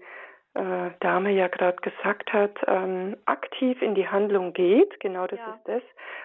äh, 0.53 0.91
Dame 0.99 1.31
ja 1.31 1.47
gerade 1.47 1.77
gesagt 1.81 2.33
hat, 2.33 2.59
ähm, 2.67 3.17
aktiv 3.25 3.81
in 3.81 3.95
die 3.95 4.07
Handlung 4.07 4.53
geht. 4.53 4.99
Genau 4.99 5.27
das 5.27 5.39
ja. 5.39 5.53
ist 5.53 5.67
das, 5.67 5.83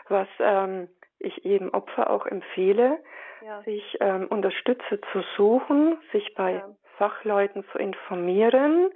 was 0.09 0.29
ähm, 0.41 0.89
ich 1.19 1.45
eben 1.45 1.71
Opfer 1.71 2.11
auch 2.11 2.27
empfehle, 2.27 2.99
ja. 3.45 3.63
sich 3.63 3.97
ähm, 4.01 4.27
Unterstützer 4.29 5.01
zu 5.13 5.23
suchen, 5.37 5.99
sich 6.13 6.35
bei 6.35 6.55
ja. 6.55 6.69
Fachleuten 6.99 7.65
zu 7.73 7.79
informieren 7.79 8.91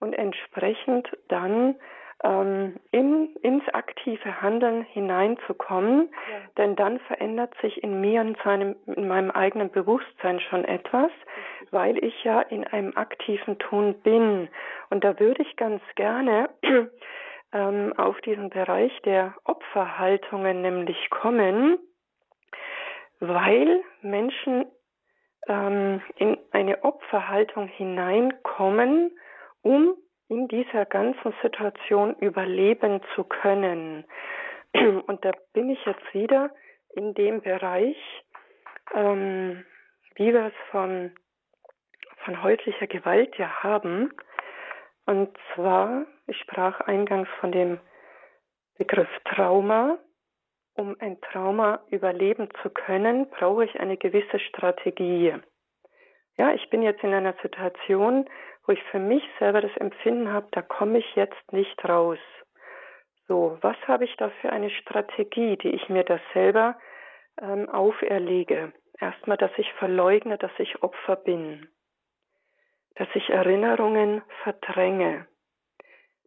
und 0.00 0.14
entsprechend 0.14 1.08
dann 1.28 1.76
ähm, 2.24 2.76
in, 2.90 3.34
ins 3.42 3.68
aktive 3.72 4.40
Handeln 4.40 4.82
hineinzukommen, 4.82 6.08
ja. 6.12 6.38
denn 6.56 6.76
dann 6.76 7.00
verändert 7.00 7.52
sich 7.60 7.82
in 7.82 8.00
mir 8.00 8.20
und 8.20 8.38
seinem, 8.44 8.76
in 8.86 9.08
meinem 9.08 9.30
eigenen 9.30 9.70
Bewusstsein 9.70 10.40
schon 10.40 10.64
etwas, 10.64 11.10
weil 11.70 12.02
ich 12.02 12.24
ja 12.24 12.40
in 12.40 12.64
einem 12.64 12.96
aktiven 12.96 13.58
Tun 13.58 13.94
bin. 14.02 14.48
Und 14.90 15.04
da 15.04 15.18
würde 15.18 15.42
ich 15.42 15.56
ganz 15.56 15.82
gerne 15.96 16.50
ähm, 17.52 17.92
auf 17.96 18.20
diesen 18.20 18.50
Bereich 18.50 18.92
der 19.02 19.34
Opferhaltungen 19.44 20.62
nämlich 20.62 21.10
kommen, 21.10 21.78
weil 23.18 23.82
Menschen 24.02 24.66
ähm, 25.48 26.00
in 26.16 26.38
eine 26.52 26.84
Opferhaltung 26.84 27.66
hineinkommen, 27.66 29.10
um 29.62 29.94
in 30.32 30.48
dieser 30.48 30.86
ganzen 30.86 31.34
Situation 31.42 32.14
überleben 32.14 33.02
zu 33.14 33.22
können. 33.22 34.06
Und 34.72 35.22
da 35.26 35.32
bin 35.52 35.68
ich 35.68 35.84
jetzt 35.84 36.14
wieder 36.14 36.50
in 36.94 37.12
dem 37.12 37.42
Bereich, 37.42 37.98
ähm, 38.94 39.62
wie 40.14 40.32
wir 40.32 40.46
es 40.46 40.70
von, 40.70 41.12
von 42.24 42.42
häuslicher 42.42 42.86
Gewalt 42.86 43.36
ja 43.36 43.62
haben. 43.62 44.10
Und 45.04 45.36
zwar, 45.54 46.06
ich 46.26 46.38
sprach 46.38 46.80
eingangs 46.80 47.28
von 47.38 47.52
dem 47.52 47.78
Begriff 48.78 49.10
Trauma. 49.26 49.98
Um 50.74 50.96
ein 51.00 51.20
Trauma 51.20 51.82
überleben 51.90 52.48
zu 52.62 52.70
können, 52.70 53.28
brauche 53.28 53.66
ich 53.66 53.78
eine 53.78 53.98
gewisse 53.98 54.38
Strategie. 54.38 55.34
Ja, 56.38 56.54
ich 56.54 56.70
bin 56.70 56.80
jetzt 56.80 57.04
in 57.04 57.12
einer 57.12 57.34
Situation, 57.42 58.26
wo 58.66 58.72
ich 58.72 58.82
für 58.84 58.98
mich 58.98 59.22
selber 59.38 59.60
das 59.60 59.76
Empfinden 59.76 60.32
habe, 60.32 60.48
da 60.52 60.62
komme 60.62 60.98
ich 60.98 61.14
jetzt 61.14 61.52
nicht 61.52 61.84
raus. 61.84 62.18
So, 63.28 63.58
was 63.60 63.76
habe 63.86 64.04
ich 64.04 64.14
da 64.16 64.30
für 64.40 64.50
eine 64.50 64.70
Strategie, 64.70 65.56
die 65.56 65.70
ich 65.70 65.88
mir 65.88 66.04
da 66.04 66.20
selber 66.32 66.78
ähm, 67.40 67.68
auferlege? 67.68 68.72
Erstmal, 68.98 69.36
dass 69.36 69.50
ich 69.56 69.72
verleugne, 69.74 70.38
dass 70.38 70.52
ich 70.58 70.82
Opfer 70.82 71.16
bin, 71.16 71.68
dass 72.96 73.08
ich 73.14 73.30
Erinnerungen 73.30 74.22
verdränge, 74.42 75.26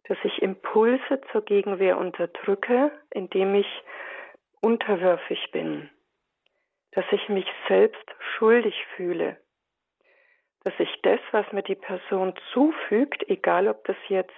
dass 0.08 0.18
ich 0.24 0.42
Impulse 0.42 1.20
zur 1.32 1.42
Gegenwehr 1.42 1.96
unterdrücke, 1.98 2.90
indem 3.10 3.54
ich 3.54 3.82
unterwürfig 4.60 5.50
bin, 5.52 5.90
dass 6.92 7.04
ich 7.12 7.28
mich 7.28 7.46
selbst 7.68 8.04
schuldig 8.36 8.74
fühle, 8.96 9.38
dass 10.66 10.74
ich 10.80 11.00
das, 11.02 11.20
was 11.30 11.46
mir 11.52 11.62
die 11.62 11.76
Person 11.76 12.34
zufügt, 12.52 13.22
egal 13.28 13.68
ob 13.68 13.84
das 13.84 13.96
jetzt 14.08 14.34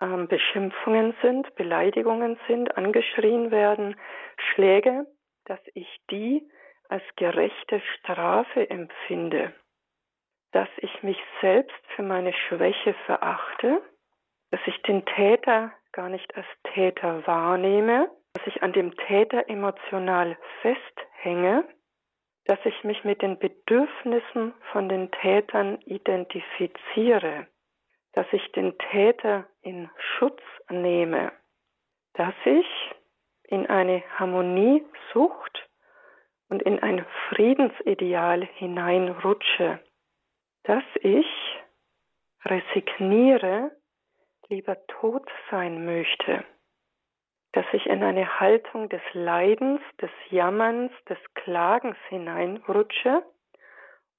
ähm, 0.00 0.26
Beschimpfungen 0.26 1.14
sind, 1.20 1.54
Beleidigungen 1.54 2.38
sind, 2.48 2.78
angeschrien 2.78 3.50
werden, 3.50 3.94
Schläge, 4.38 5.04
dass 5.44 5.60
ich 5.74 6.00
die 6.10 6.48
als 6.88 7.02
gerechte 7.16 7.82
Strafe 7.98 8.70
empfinde, 8.70 9.52
dass 10.52 10.70
ich 10.78 11.02
mich 11.02 11.18
selbst 11.42 11.76
für 11.94 12.02
meine 12.02 12.32
Schwäche 12.32 12.94
verachte, 13.04 13.82
dass 14.50 14.60
ich 14.64 14.80
den 14.84 15.04
Täter 15.04 15.72
gar 15.92 16.08
nicht 16.08 16.34
als 16.38 16.46
Täter 16.72 17.26
wahrnehme, 17.26 18.10
dass 18.32 18.46
ich 18.46 18.62
an 18.62 18.72
dem 18.72 18.96
Täter 18.96 19.46
emotional 19.50 20.38
festhänge, 20.62 21.68
dass 22.44 22.58
ich 22.64 22.84
mich 22.84 23.04
mit 23.04 23.22
den 23.22 23.38
Bedürfnissen 23.38 24.54
von 24.72 24.88
den 24.88 25.10
Tätern 25.10 25.80
identifiziere, 25.82 27.46
dass 28.12 28.26
ich 28.32 28.52
den 28.52 28.76
Täter 28.90 29.46
in 29.62 29.90
Schutz 29.96 30.42
nehme, 30.68 31.32
dass 32.14 32.34
ich 32.44 32.66
in 33.44 33.66
eine 33.66 34.02
Harmoniesucht 34.18 35.68
und 36.48 36.62
in 36.62 36.78
ein 36.80 37.04
Friedensideal 37.28 38.46
hineinrutsche, 38.56 39.80
dass 40.64 40.84
ich 41.00 41.26
resigniere, 42.44 43.70
lieber 44.48 44.76
tot 44.86 45.26
sein 45.50 45.86
möchte 45.86 46.44
dass 47.54 47.66
ich 47.72 47.86
in 47.86 48.02
eine 48.02 48.40
Haltung 48.40 48.88
des 48.88 49.00
Leidens, 49.12 49.80
des 50.00 50.10
Jammerns, 50.28 50.90
des 51.08 51.18
Klagens 51.34 51.96
hineinrutsche, 52.08 53.22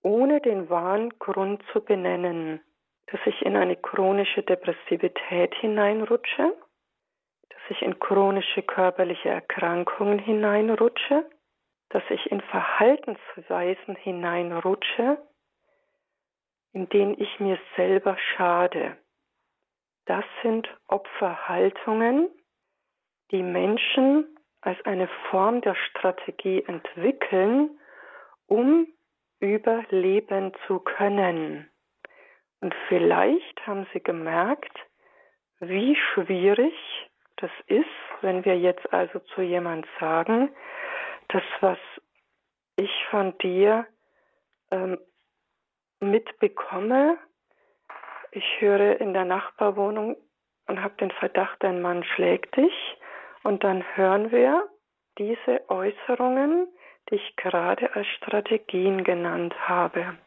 ohne 0.02 0.40
den 0.40 0.70
wahren 0.70 1.10
Grund 1.20 1.62
zu 1.74 1.84
benennen, 1.84 2.62
dass 3.08 3.20
ich 3.26 3.42
in 3.42 3.58
eine 3.58 3.76
chronische 3.76 4.42
Depressivität 4.42 5.54
hineinrutsche, 5.56 6.56
dass 7.50 7.62
ich 7.70 7.82
in 7.82 8.00
chronische 8.00 8.62
körperliche 8.62 9.30
Erkrankungen 9.30 10.20
hineinrutsche, 10.20 11.30
dass 11.90 12.04
ich 12.10 12.32
in 12.32 12.40
Verhaltensweisen 12.40 13.98
hineinrutsche, 13.98 15.18
in 16.72 16.88
denen 16.88 17.20
ich 17.20 17.40
mir 17.42 17.60
selber 17.76 18.18
schade. 18.18 18.96
Das 20.06 20.24
sind 20.42 20.70
Opferhaltungen, 20.88 22.30
die 23.32 23.44
Menschen 23.44 24.26
als 24.62 24.84
eine 24.86 25.08
Form 25.30 25.62
der 25.62 25.76
Strategie 25.76 26.64
entwickeln, 26.64 27.80
um 28.48 28.88
überleben 29.40 30.54
zu 30.66 30.80
können. 30.80 31.70
Und 32.62 32.74
vielleicht 32.88 33.68
haben 33.68 33.86
Sie 33.94 34.02
gemerkt, 34.02 34.78
wie 35.60 35.96
schwierig 35.96 36.74
das 37.38 37.52
ist, 37.68 37.86
wenn 38.22 38.46
wir 38.46 38.58
jetzt 38.58 38.92
also 38.94 39.20
zu 39.20 39.42
jemand 39.42 39.86
sagen, 40.00 40.50
das, 41.30 41.44
was 41.60 41.78
ich 42.78 42.92
von 43.10 43.38
dir 43.40 43.86
ähm, 44.72 44.98
mitbekomme, 46.00 47.18
ich 48.32 48.46
höre 48.60 49.00
in 49.00 49.14
der 49.14 49.26
Nachbarwohnung 49.26 50.18
und 50.68 50.82
habe 50.82 50.96
den 50.96 51.12
Verdacht, 51.12 51.58
dein 51.60 51.82
Mann 51.82 52.04
schlägt 52.04 52.56
dich. 52.58 52.74
Und 53.46 53.64
dann 53.64 53.84
hören 53.96 54.32
wir 54.32 54.68
diese 55.20 55.70
Äußerungen, 55.70 56.68
die 57.08 57.16
ich 57.16 57.36
gerade 57.36 57.94
als 57.94 58.08
Strategien 58.18 59.04
genannt 59.04 59.54
habe. 59.70 60.18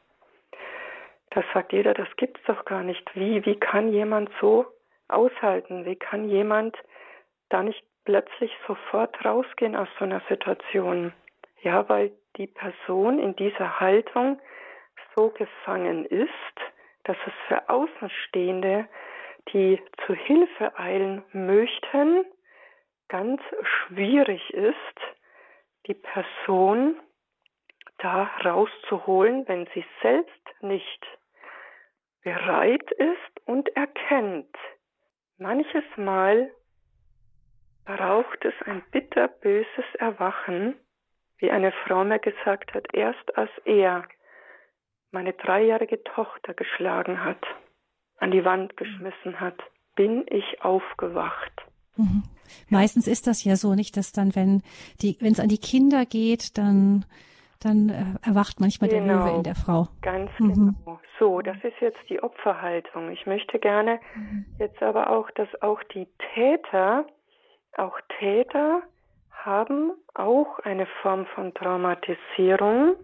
Da 1.31 1.43
sagt 1.53 1.73
jeder, 1.73 1.95
das 1.95 2.07
gibt's 2.17 2.41
doch 2.47 2.65
gar 2.65 2.85
nicht. 2.85 3.05
Wie, 3.17 3.45
wie 3.45 3.59
kann 3.59 3.93
jemand 3.93 4.31
so 4.41 4.67
aushalten? 5.09 5.85
Wie 5.85 5.97
kann 5.97 6.29
jemand 6.29 6.77
da 7.49 7.65
nicht 7.65 7.83
plötzlich 8.05 8.53
sofort 8.69 9.25
rausgehen 9.25 9.75
aus 9.75 9.89
so 9.99 10.05
einer 10.05 10.23
Situation? 10.29 11.13
Ja, 11.63 11.89
weil 11.89 12.13
die 12.37 12.47
Person 12.47 13.19
in 13.19 13.35
dieser 13.35 13.81
Haltung 13.81 14.41
so 15.17 15.31
gefangen 15.31 16.05
ist, 16.05 16.31
dass 17.03 17.17
es 17.27 17.33
für 17.49 17.69
Außenstehende, 17.69 18.87
die 19.53 19.83
zu 20.07 20.15
Hilfe 20.15 20.79
eilen 20.79 21.25
möchten, 21.33 22.25
ganz 23.09 23.41
schwierig 23.63 24.51
ist, 24.51 24.77
die 25.87 25.95
Person 25.95 26.97
da 27.99 28.25
rauszuholen, 28.45 29.47
wenn 29.49 29.67
sie 29.75 29.85
selbst 30.03 30.63
nicht 30.63 31.07
bereit 32.23 32.91
ist 32.93 33.47
und 33.47 33.69
erkennt. 33.77 34.55
Manches 35.39 35.85
Mal 35.97 36.51
braucht 37.85 38.45
es 38.45 38.55
ein 38.67 38.83
bitterböses 38.91 39.95
Erwachen, 39.99 40.79
wie 41.39 41.51
eine 41.51 41.73
Frau 41.73 42.05
mir 42.05 42.19
gesagt 42.19 42.75
hat, 42.75 42.87
erst 42.93 43.37
als 43.37 43.51
er 43.65 44.05
meine 45.11 45.33
dreijährige 45.33 46.03
Tochter 46.05 46.53
geschlagen 46.55 47.25
hat, 47.25 47.45
an 48.19 48.31
die 48.31 48.45
Wand 48.45 48.77
geschmissen 48.77 49.41
hat, 49.41 49.59
bin 49.95 50.27
ich 50.29 50.63
aufgewacht. 50.63 51.68
Mhm. 51.99 52.23
Meistens 52.71 53.07
ist 53.07 53.27
das 53.27 53.45
ja 53.45 53.57
so, 53.57 53.75
nicht, 53.75 53.97
dass 53.97 54.13
dann, 54.13 54.35
wenn 54.35 54.63
die, 55.03 55.17
wenn 55.21 55.33
es 55.33 55.41
an 55.41 55.49
die 55.49 55.59
Kinder 55.59 56.07
geht, 56.07 56.57
dann 56.57 57.05
dann 57.61 57.89
äh, 57.89 58.29
erwacht 58.29 58.61
manchmal 58.61 58.89
genau, 58.89 59.05
der 59.05 59.15
Löwe 59.15 59.23
in 59.23 59.31
genau. 59.31 59.43
der 59.43 59.55
Frau. 59.55 59.89
Ganz 60.03 60.31
mhm. 60.39 60.55
genau. 60.55 61.01
So, 61.19 61.41
das 61.41 61.57
ist 61.65 61.81
jetzt 61.81 61.99
die 62.09 62.23
Opferhaltung. 62.23 63.11
Ich 63.11 63.27
möchte 63.27 63.59
gerne 63.59 64.01
mhm. 64.15 64.45
jetzt 64.59 64.81
aber 64.83 65.11
auch, 65.11 65.31
dass 65.33 65.49
auch 65.63 65.83
die 65.95 66.07
Täter, 66.35 67.07
auch 67.77 67.99
Täter 68.19 68.83
haben 69.33 69.93
auch 70.15 70.59
eine 70.61 70.87
Form 71.03 71.27
von 71.35 71.55
Traumatisierung, 71.55 72.95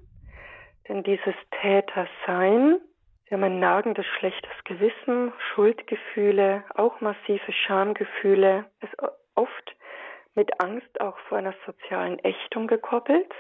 denn 0.89 1.03
dieses 1.03 1.35
Tätersein, 1.63 2.79
sie 3.35 3.37
haben 3.37 3.53
ein 3.53 3.59
nagendes 3.59 4.07
schlechtes 4.07 4.53
Gewissen, 4.63 5.33
Schuldgefühle, 5.39 6.63
auch 6.77 7.01
massive 7.01 7.53
Schamgefühle, 7.53 8.67
ist 8.81 8.95
oft 9.35 9.77
mit 10.37 10.61
Angst 10.61 11.01
auch 11.01 11.19
vor 11.27 11.39
einer 11.39 11.55
sozialen 11.67 12.21
Ächtung 12.21 12.69
gekoppelt. 12.69 13.33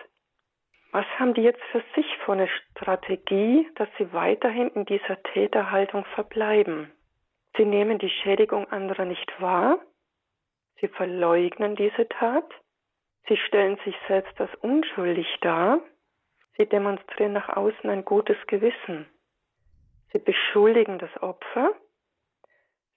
Was 0.90 1.06
haben 1.16 1.32
die 1.34 1.42
jetzt 1.42 1.62
für 1.70 1.80
sich 1.94 2.06
für 2.24 2.32
eine 2.32 2.48
Strategie, 2.48 3.70
dass 3.76 3.88
sie 3.96 4.12
weiterhin 4.12 4.68
in 4.70 4.84
dieser 4.84 5.22
Täterhaltung 5.22 6.04
verbleiben? 6.16 6.90
Sie 7.56 7.64
nehmen 7.64 8.00
die 8.00 8.10
Schädigung 8.10 8.68
anderer 8.72 9.04
nicht 9.04 9.40
wahr. 9.40 9.78
Sie 10.80 10.88
verleugnen 10.88 11.76
diese 11.76 12.08
Tat. 12.08 12.50
Sie 13.28 13.36
stellen 13.36 13.78
sich 13.84 13.94
selbst 14.08 14.40
als 14.40 14.52
unschuldig 14.56 15.28
dar. 15.40 15.78
Sie 16.56 16.66
demonstrieren 16.66 17.32
nach 17.32 17.48
außen 17.48 17.88
ein 17.88 18.04
gutes 18.04 18.38
Gewissen. 18.48 19.06
Sie 20.14 20.20
beschuldigen 20.20 21.00
das 21.00 21.10
Opfer. 21.22 21.72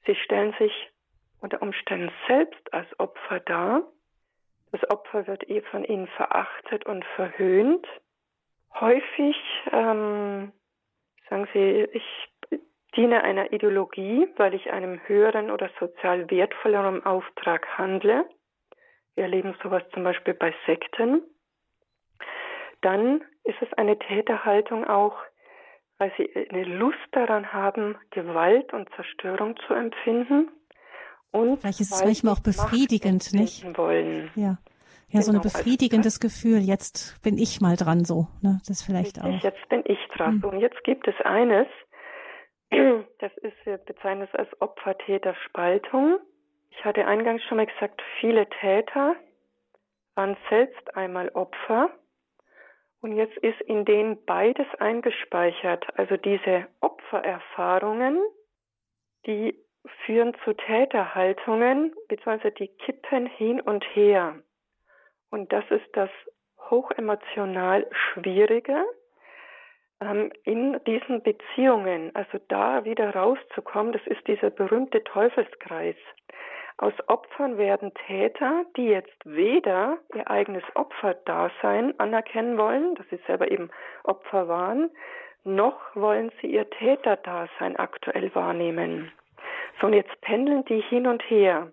Sie 0.05 0.15
stellen 0.15 0.53
sich 0.59 0.71
unter 1.41 1.63
Umständen 1.63 2.11
selbst 2.27 2.73
als 2.73 2.87
Opfer 2.99 3.39
dar. 3.39 3.81
Das 4.71 4.87
Opfer 4.91 5.25
wird 5.25 5.49
eh 5.49 5.61
von 5.61 5.83
ihnen 5.83 6.07
verachtet 6.09 6.85
und 6.85 7.03
verhöhnt. 7.15 7.87
Häufig 8.79 9.35
ähm, 9.71 10.51
sagen 11.27 11.47
sie, 11.53 11.87
ich 11.91 12.29
diene 12.95 13.23
einer 13.23 13.51
Ideologie, 13.51 14.27
weil 14.35 14.53
ich 14.53 14.71
einem 14.71 14.99
höheren 15.07 15.49
oder 15.49 15.71
sozial 15.79 16.29
wertvolleren 16.29 17.03
Auftrag 17.03 17.79
handle. 17.79 18.29
Wir 19.15 19.23
erleben 19.23 19.55
sowas 19.63 19.81
zum 19.91 20.03
Beispiel 20.03 20.35
bei 20.35 20.53
Sekten. 20.67 21.23
Dann 22.81 23.23
ist 23.43 23.59
es 23.61 23.73
eine 23.73 23.97
Täterhaltung 23.97 24.85
auch, 24.85 25.17
weil 25.97 26.11
sie 26.17 26.29
eine 26.49 26.63
Lust 26.63 26.97
daran 27.11 27.53
haben, 27.53 27.97
Gewalt 28.11 28.73
und 28.73 28.89
Zerstörung 28.95 29.55
zu 29.67 29.73
empfinden 29.73 30.49
und 31.31 31.59
Vielleicht 31.59 31.81
ist 31.81 31.91
es 31.91 32.03
manchmal 32.03 32.33
auch 32.33 32.39
befriedigend, 32.39 33.33
nicht? 33.33 33.77
Wollen. 33.77 34.31
Ja. 34.35 34.57
Ja, 35.09 35.21
genau, 35.21 35.23
so 35.23 35.31
ein 35.31 35.41
genau, 35.41 35.43
befriedigendes 35.43 36.15
also, 36.21 36.27
Gefühl, 36.27 36.59
jetzt 36.59 37.21
bin 37.23 37.37
ich 37.37 37.61
mal 37.61 37.77
dran 37.77 38.03
so, 38.03 38.27
ne? 38.41 38.59
Das 38.67 38.83
vielleicht 38.83 39.21
auch. 39.21 39.41
Jetzt 39.41 39.69
bin 39.69 39.81
ich 39.85 39.99
dran. 40.15 40.41
Hm. 40.41 40.49
Und 40.49 40.59
jetzt 40.59 40.83
gibt 40.83 41.07
es 41.07 41.15
eines, 41.23 41.67
das 43.19 43.31
ist, 43.37 43.55
wir 43.63 43.77
bezeichnen 43.77 44.27
es 44.29 44.37
als 44.37 44.49
Opfer-Täter-Spaltung. 44.61 46.19
Ich 46.71 46.83
hatte 46.83 47.05
eingangs 47.05 47.41
schon 47.43 47.55
mal 47.55 47.67
gesagt, 47.67 48.01
viele 48.19 48.47
Täter 48.49 49.15
waren 50.15 50.35
selbst 50.49 50.97
einmal 50.97 51.29
Opfer. 51.29 51.89
Und 53.01 53.15
jetzt 53.15 53.37
ist 53.37 53.61
in 53.61 53.85
denen 53.85 54.23
beides 54.25 54.67
eingespeichert. 54.79 55.85
Also 55.97 56.17
diese 56.17 56.67
Opfererfahrungen, 56.81 58.21
die 59.25 59.57
führen 60.05 60.35
zu 60.43 60.53
Täterhaltungen, 60.53 61.93
beziehungsweise 62.07 62.51
die 62.51 62.67
kippen 62.67 63.27
hin 63.27 63.61
und 63.61 63.83
her. 63.95 64.41
Und 65.29 65.51
das 65.53 65.63
ist 65.69 65.87
das 65.93 66.09
hochemotional 66.69 67.87
Schwierige 67.91 68.85
ähm, 70.01 70.31
in 70.43 70.79
diesen 70.85 71.23
Beziehungen, 71.23 72.15
also 72.15 72.39
da 72.47 72.83
wieder 72.85 73.15
rauszukommen, 73.15 73.93
das 73.93 74.05
ist 74.05 74.25
dieser 74.27 74.49
berühmte 74.49 75.03
Teufelskreis. 75.03 75.95
Aus 76.79 76.93
Opfern 77.07 77.57
werden 77.57 77.91
Täter, 78.05 78.63
die 78.75 78.85
jetzt 78.85 79.25
weder 79.25 79.97
ihr 80.13 80.29
eigenes 80.29 80.63
Opferdasein 80.75 81.99
anerkennen 81.99 82.57
wollen, 82.59 82.93
dass 82.95 83.09
sie 83.09 83.19
selber 83.25 83.49
eben 83.49 83.71
Opfer 84.03 84.47
waren, 84.47 84.91
noch 85.43 85.79
wollen 85.95 86.31
sie 86.39 86.47
ihr 86.47 86.69
Täterdasein 86.69 87.77
aktuell 87.77 88.33
wahrnehmen. 88.35 89.11
So, 89.79 89.87
und 89.87 89.93
jetzt 89.93 90.21
pendeln 90.21 90.65
die 90.65 90.81
hin 90.81 91.07
und 91.07 91.23
her. 91.23 91.71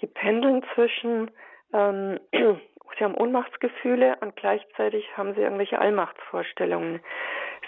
Die 0.00 0.08
pendeln 0.08 0.64
zwischen, 0.74 1.30
ähm, 1.72 2.18
sie 2.32 3.04
haben 3.04 3.14
Ohnmachtsgefühle 3.14 4.16
und 4.22 4.34
gleichzeitig 4.34 5.06
haben 5.16 5.34
sie 5.34 5.42
irgendwelche 5.42 5.78
Allmachtsvorstellungen. 5.78 7.00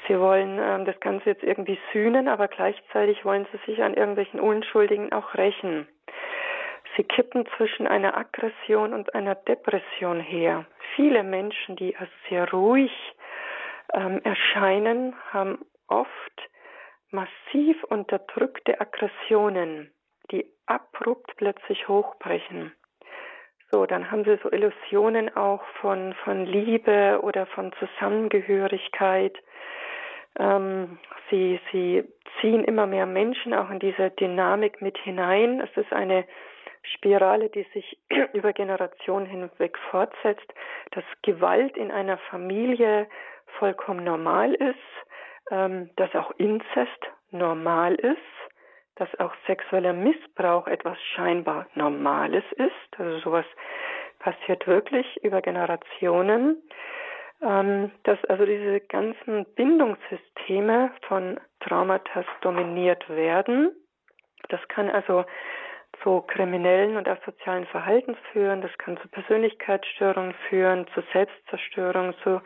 Sie 0.08 0.18
wollen 0.18 0.58
ähm, 0.60 0.84
das 0.86 0.98
Ganze 0.98 1.30
jetzt 1.30 1.44
irgendwie 1.44 1.78
sühnen, 1.92 2.26
aber 2.26 2.48
gleichzeitig 2.48 3.24
wollen 3.24 3.46
sie 3.52 3.58
sich 3.70 3.82
an 3.82 3.94
irgendwelchen 3.94 4.40
Unschuldigen 4.40 5.12
auch 5.12 5.34
rächen. 5.34 5.86
Sie 6.98 7.04
kippen 7.04 7.46
zwischen 7.56 7.86
einer 7.86 8.16
Aggression 8.16 8.92
und 8.92 9.14
einer 9.14 9.36
Depression 9.36 10.18
her. 10.18 10.66
Viele 10.96 11.22
Menschen, 11.22 11.76
die 11.76 11.96
als 11.96 12.10
sehr 12.28 12.50
ruhig 12.50 12.90
ähm, 13.94 14.20
erscheinen, 14.24 15.14
haben 15.30 15.64
oft 15.86 16.50
massiv 17.12 17.84
unterdrückte 17.84 18.80
Aggressionen, 18.80 19.92
die 20.32 20.44
abrupt 20.66 21.36
plötzlich 21.36 21.86
hochbrechen. 21.86 22.72
So, 23.70 23.86
dann 23.86 24.10
haben 24.10 24.24
sie 24.24 24.36
so 24.42 24.50
Illusionen 24.50 25.36
auch 25.36 25.62
von, 25.80 26.14
von 26.24 26.46
Liebe 26.46 27.20
oder 27.22 27.46
von 27.46 27.72
Zusammengehörigkeit. 27.78 29.38
Ähm, 30.36 30.98
sie, 31.30 31.60
sie 31.70 32.02
ziehen 32.40 32.64
immer 32.64 32.88
mehr 32.88 33.06
Menschen 33.06 33.54
auch 33.54 33.70
in 33.70 33.78
diese 33.78 34.10
Dynamik 34.10 34.82
mit 34.82 34.98
hinein. 34.98 35.60
Es 35.60 35.76
ist 35.76 35.92
eine 35.92 36.24
Spirale, 36.82 37.48
die 37.50 37.66
sich 37.74 37.98
über 38.32 38.52
Generationen 38.52 39.26
hinweg 39.26 39.76
fortsetzt, 39.90 40.52
dass 40.92 41.04
Gewalt 41.22 41.76
in 41.76 41.90
einer 41.90 42.18
Familie 42.30 43.08
vollkommen 43.58 44.04
normal 44.04 44.54
ist, 44.54 44.76
ähm, 45.50 45.90
dass 45.96 46.14
auch 46.14 46.30
Inzest 46.38 47.10
normal 47.30 47.94
ist, 47.94 48.18
dass 48.96 49.08
auch 49.20 49.32
sexueller 49.46 49.92
Missbrauch 49.92 50.66
etwas 50.66 50.98
scheinbar 51.14 51.66
Normales 51.74 52.44
ist. 52.56 52.98
Also 52.98 53.18
sowas 53.20 53.46
passiert 54.18 54.66
wirklich 54.66 55.22
über 55.22 55.40
Generationen. 55.40 56.62
Ähm, 57.40 57.92
dass 58.02 58.22
also 58.24 58.44
diese 58.44 58.80
ganzen 58.80 59.44
Bindungssysteme 59.54 60.90
von 61.06 61.38
Traumata 61.60 62.24
dominiert 62.40 63.08
werden. 63.08 63.70
Das 64.48 64.60
kann 64.66 64.90
also 64.90 65.24
zu 66.02 66.22
kriminellen 66.22 66.96
und 66.96 67.08
asozialen 67.08 67.66
Verhalten 67.66 68.16
führen, 68.32 68.62
das 68.62 68.76
kann 68.78 68.98
zu 68.98 69.08
Persönlichkeitsstörungen 69.08 70.34
führen, 70.48 70.86
zu 70.94 71.02
Selbstzerstörung, 71.12 72.14
zu 72.22 72.40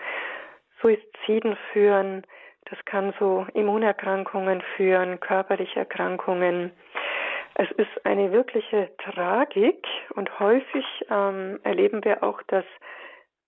Suiziden 0.81 1.57
führen, 1.73 2.27
das 2.67 2.79
kann 2.85 3.15
zu 3.19 3.47
Immunerkrankungen 3.55 4.63
führen, 4.77 5.21
körperliche 5.21 5.81
Erkrankungen. 5.81 6.73
Es 7.55 7.71
ist 7.73 8.07
eine 8.07 8.33
wirkliche 8.33 8.91
Tragik 8.99 9.87
und 10.15 10.39
häufig 10.41 10.85
ähm, 11.11 11.61
erleben 11.65 12.03
wir 12.05 12.23
auch, 12.23 12.41
dass 12.49 12.65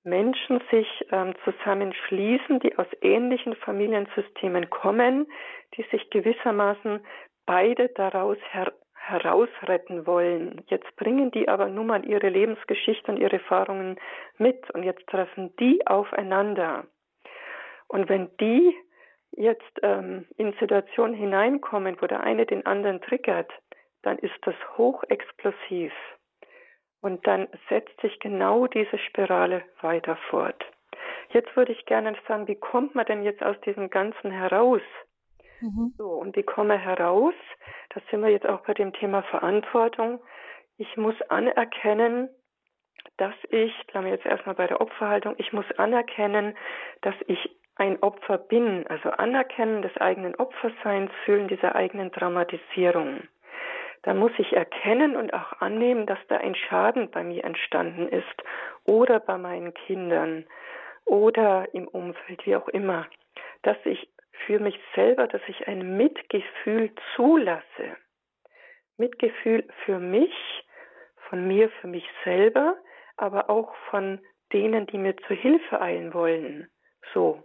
Menschen 0.04 0.60
sich 0.70 0.86
ähm, 1.10 1.34
zusammenschließen, 1.44 2.60
die 2.60 2.76
aus 2.76 2.86
ähnlichen 3.00 3.56
Familiensystemen 3.56 4.68
kommen, 4.68 5.26
die 5.76 5.82
sich 5.90 6.10
gewissermaßen 6.10 7.00
beide 7.46 7.88
daraus 7.88 8.36
her 8.50 8.72
herausretten 9.06 10.06
wollen. 10.06 10.62
Jetzt 10.68 10.96
bringen 10.96 11.30
die 11.30 11.48
aber 11.48 11.68
nun 11.68 11.86
mal 11.86 12.04
ihre 12.04 12.28
Lebensgeschichte 12.28 13.10
und 13.10 13.18
ihre 13.18 13.34
Erfahrungen 13.34 13.96
mit 14.38 14.70
und 14.70 14.82
jetzt 14.82 15.06
treffen 15.06 15.54
die 15.56 15.86
aufeinander. 15.86 16.84
Und 17.88 18.08
wenn 18.08 18.30
die 18.38 18.74
jetzt 19.32 19.80
ähm, 19.82 20.26
in 20.36 20.52
Situationen 20.54 21.14
hineinkommen, 21.14 22.00
wo 22.00 22.06
der 22.06 22.22
eine 22.22 22.46
den 22.46 22.64
anderen 22.66 23.00
triggert, 23.00 23.52
dann 24.02 24.18
ist 24.18 24.34
das 24.42 24.54
hochexplosiv. 24.76 25.92
Und 27.00 27.26
dann 27.26 27.48
setzt 27.68 28.00
sich 28.00 28.18
genau 28.20 28.66
diese 28.66 28.98
Spirale 28.98 29.62
weiter 29.82 30.16
fort. 30.30 30.64
Jetzt 31.30 31.54
würde 31.56 31.72
ich 31.72 31.84
gerne 31.86 32.14
sagen, 32.26 32.48
wie 32.48 32.54
kommt 32.54 32.94
man 32.94 33.06
denn 33.06 33.22
jetzt 33.22 33.42
aus 33.42 33.60
diesem 33.62 33.90
Ganzen 33.90 34.30
heraus? 34.30 34.82
Mhm. 35.60 35.94
So, 35.96 36.08
und 36.08 36.36
wie 36.36 36.42
komme 36.42 36.78
heraus? 36.78 37.34
Da 37.90 38.00
sind 38.10 38.22
wir 38.22 38.30
jetzt 38.30 38.46
auch 38.46 38.60
bei 38.60 38.74
dem 38.74 38.92
Thema 38.92 39.22
Verantwortung. 39.22 40.20
Ich 40.76 40.96
muss 40.96 41.20
anerkennen, 41.28 42.28
dass 43.16 43.34
ich, 43.50 43.72
bleiben 43.86 44.06
wir 44.06 44.12
jetzt 44.12 44.26
erstmal 44.26 44.54
bei 44.54 44.66
der 44.66 44.80
Opferhaltung, 44.80 45.34
ich 45.38 45.52
muss 45.52 45.70
anerkennen, 45.76 46.56
dass 47.02 47.14
ich 47.26 47.56
ein 47.76 48.02
Opfer 48.02 48.38
bin, 48.38 48.86
also 48.88 49.10
anerkennen 49.10 49.82
des 49.82 49.96
eigenen 49.96 50.34
Opferseins, 50.36 51.10
fühlen 51.24 51.48
dieser 51.48 51.74
eigenen 51.74 52.10
Dramatisierung. 52.12 53.22
Da 54.02 54.14
muss 54.14 54.32
ich 54.38 54.52
erkennen 54.52 55.16
und 55.16 55.32
auch 55.32 55.60
annehmen, 55.60 56.06
dass 56.06 56.18
da 56.28 56.36
ein 56.36 56.54
Schaden 56.54 57.10
bei 57.10 57.24
mir 57.24 57.42
entstanden 57.42 58.08
ist 58.08 58.42
oder 58.84 59.18
bei 59.18 59.38
meinen 59.38 59.72
Kindern 59.72 60.44
oder 61.06 61.66
im 61.72 61.88
Umfeld, 61.88 62.44
wie 62.46 62.56
auch 62.56 62.68
immer. 62.68 63.06
Dass 63.62 63.78
ich 63.84 64.08
für 64.46 64.58
mich 64.58 64.78
selber, 64.94 65.26
dass 65.26 65.42
ich 65.48 65.66
ein 65.68 65.96
Mitgefühl 65.96 66.92
zulasse. 67.14 67.96
Mitgefühl 68.96 69.66
für 69.84 69.98
mich, 69.98 70.34
von 71.28 71.46
mir 71.46 71.70
für 71.80 71.88
mich 71.88 72.08
selber, 72.24 72.76
aber 73.16 73.50
auch 73.50 73.74
von 73.90 74.20
denen, 74.52 74.86
die 74.86 74.98
mir 74.98 75.16
zu 75.16 75.34
Hilfe 75.34 75.80
eilen 75.80 76.14
wollen. 76.14 76.68
So, 77.12 77.42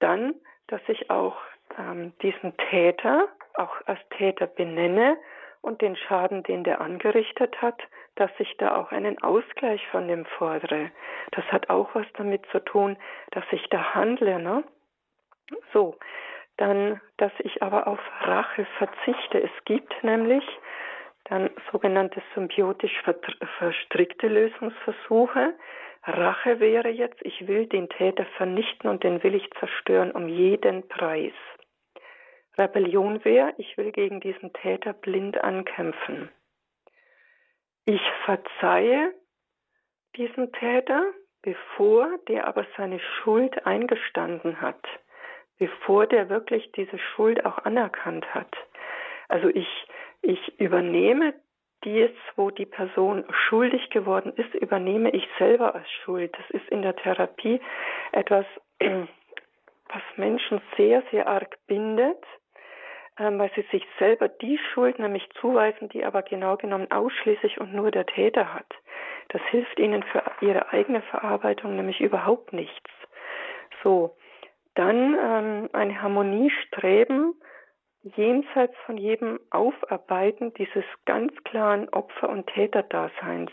dann, 0.00 0.34
dass 0.66 0.82
ich 0.88 1.10
auch 1.10 1.36
ähm, 1.78 2.12
diesen 2.20 2.56
Täter 2.70 3.28
auch 3.54 3.74
als 3.86 4.00
Täter 4.16 4.46
benenne 4.46 5.16
und 5.62 5.80
den 5.80 5.96
Schaden, 5.96 6.42
den 6.42 6.64
der 6.64 6.80
angerichtet 6.80 7.60
hat, 7.62 7.80
dass 8.16 8.30
ich 8.38 8.56
da 8.58 8.76
auch 8.76 8.92
einen 8.92 9.20
Ausgleich 9.22 9.86
von 9.88 10.08
dem 10.08 10.26
fordere. 10.26 10.90
Das 11.32 11.44
hat 11.46 11.70
auch 11.70 11.94
was 11.94 12.06
damit 12.14 12.44
zu 12.52 12.60
tun, 12.60 12.96
dass 13.30 13.44
ich 13.50 13.66
da 13.70 13.94
handle. 13.94 14.38
Ne? 14.38 14.64
So, 15.72 15.96
dann, 16.56 17.00
dass 17.16 17.32
ich 17.40 17.62
aber 17.62 17.86
auf 17.86 18.00
Rache 18.20 18.66
verzichte. 18.78 19.42
Es 19.42 19.64
gibt 19.64 19.92
nämlich 20.02 20.44
dann 21.24 21.50
sogenannte 21.72 22.22
symbiotisch 22.34 23.02
verstrickte 23.58 24.28
Lösungsversuche. 24.28 25.54
Rache 26.06 26.60
wäre 26.60 26.90
jetzt, 26.90 27.20
ich 27.22 27.46
will 27.48 27.66
den 27.66 27.88
Täter 27.88 28.26
vernichten 28.36 28.90
und 28.90 29.02
den 29.04 29.22
will 29.22 29.34
ich 29.34 29.50
zerstören 29.58 30.10
um 30.10 30.28
jeden 30.28 30.86
Preis. 30.88 31.32
Rebellion 32.58 33.24
wäre, 33.24 33.54
ich 33.56 33.76
will 33.78 33.90
gegen 33.90 34.20
diesen 34.20 34.52
Täter 34.52 34.92
blind 34.92 35.42
ankämpfen. 35.42 36.30
Ich 37.86 38.02
verzeihe 38.24 39.12
diesen 40.16 40.52
Täter, 40.52 41.04
bevor 41.42 42.18
der 42.28 42.46
aber 42.46 42.66
seine 42.76 43.00
Schuld 43.00 43.66
eingestanden 43.66 44.60
hat, 44.60 44.86
bevor 45.58 46.06
der 46.06 46.28
wirklich 46.28 46.70
diese 46.72 46.98
Schuld 46.98 47.44
auch 47.44 47.58
anerkannt 47.58 48.34
hat. 48.34 48.54
Also 49.28 49.48
ich, 49.48 49.68
ich 50.22 50.60
übernehme 50.60 51.34
dies, 51.84 52.10
wo 52.36 52.50
die 52.50 52.66
Person 52.66 53.24
schuldig 53.30 53.90
geworden 53.90 54.32
ist, 54.36 54.54
übernehme 54.54 55.10
ich 55.10 55.28
selber 55.38 55.74
als 55.74 55.90
Schuld. 56.04 56.34
Das 56.36 56.50
ist 56.50 56.68
in 56.70 56.82
der 56.82 56.96
Therapie 56.96 57.60
etwas, 58.12 58.46
was 58.80 60.02
Menschen 60.16 60.60
sehr, 60.76 61.02
sehr 61.10 61.26
arg 61.26 61.56
bindet, 61.66 62.24
ähm, 63.18 63.38
weil 63.38 63.50
sie 63.54 63.66
sich 63.70 63.86
selber 63.98 64.28
die 64.28 64.58
Schuld 64.72 64.98
nämlich 64.98 65.28
zuweisen, 65.40 65.88
die 65.90 66.04
aber 66.04 66.22
genau 66.22 66.56
genommen 66.56 66.90
ausschließlich 66.90 67.60
und 67.60 67.74
nur 67.74 67.90
der 67.90 68.06
Täter 68.06 68.52
hat. 68.54 68.66
Das 69.28 69.42
hilft 69.50 69.78
ihnen 69.78 70.02
für 70.04 70.22
ihre 70.40 70.72
eigene 70.72 71.02
Verarbeitung 71.02 71.76
nämlich 71.76 72.00
überhaupt 72.00 72.52
nichts. 72.52 72.90
So, 73.82 74.16
dann 74.74 75.16
ähm, 75.18 75.68
eine 75.72 76.00
Harmonie 76.02 76.50
streben, 76.66 77.34
jenseits 78.02 78.74
von 78.84 78.96
jedem 78.98 79.40
Aufarbeiten 79.50 80.52
dieses 80.54 80.84
ganz 81.06 81.32
klaren 81.44 81.88
Opfer- 81.90 82.28
und 82.28 82.46
Täterdaseins. 82.48 83.50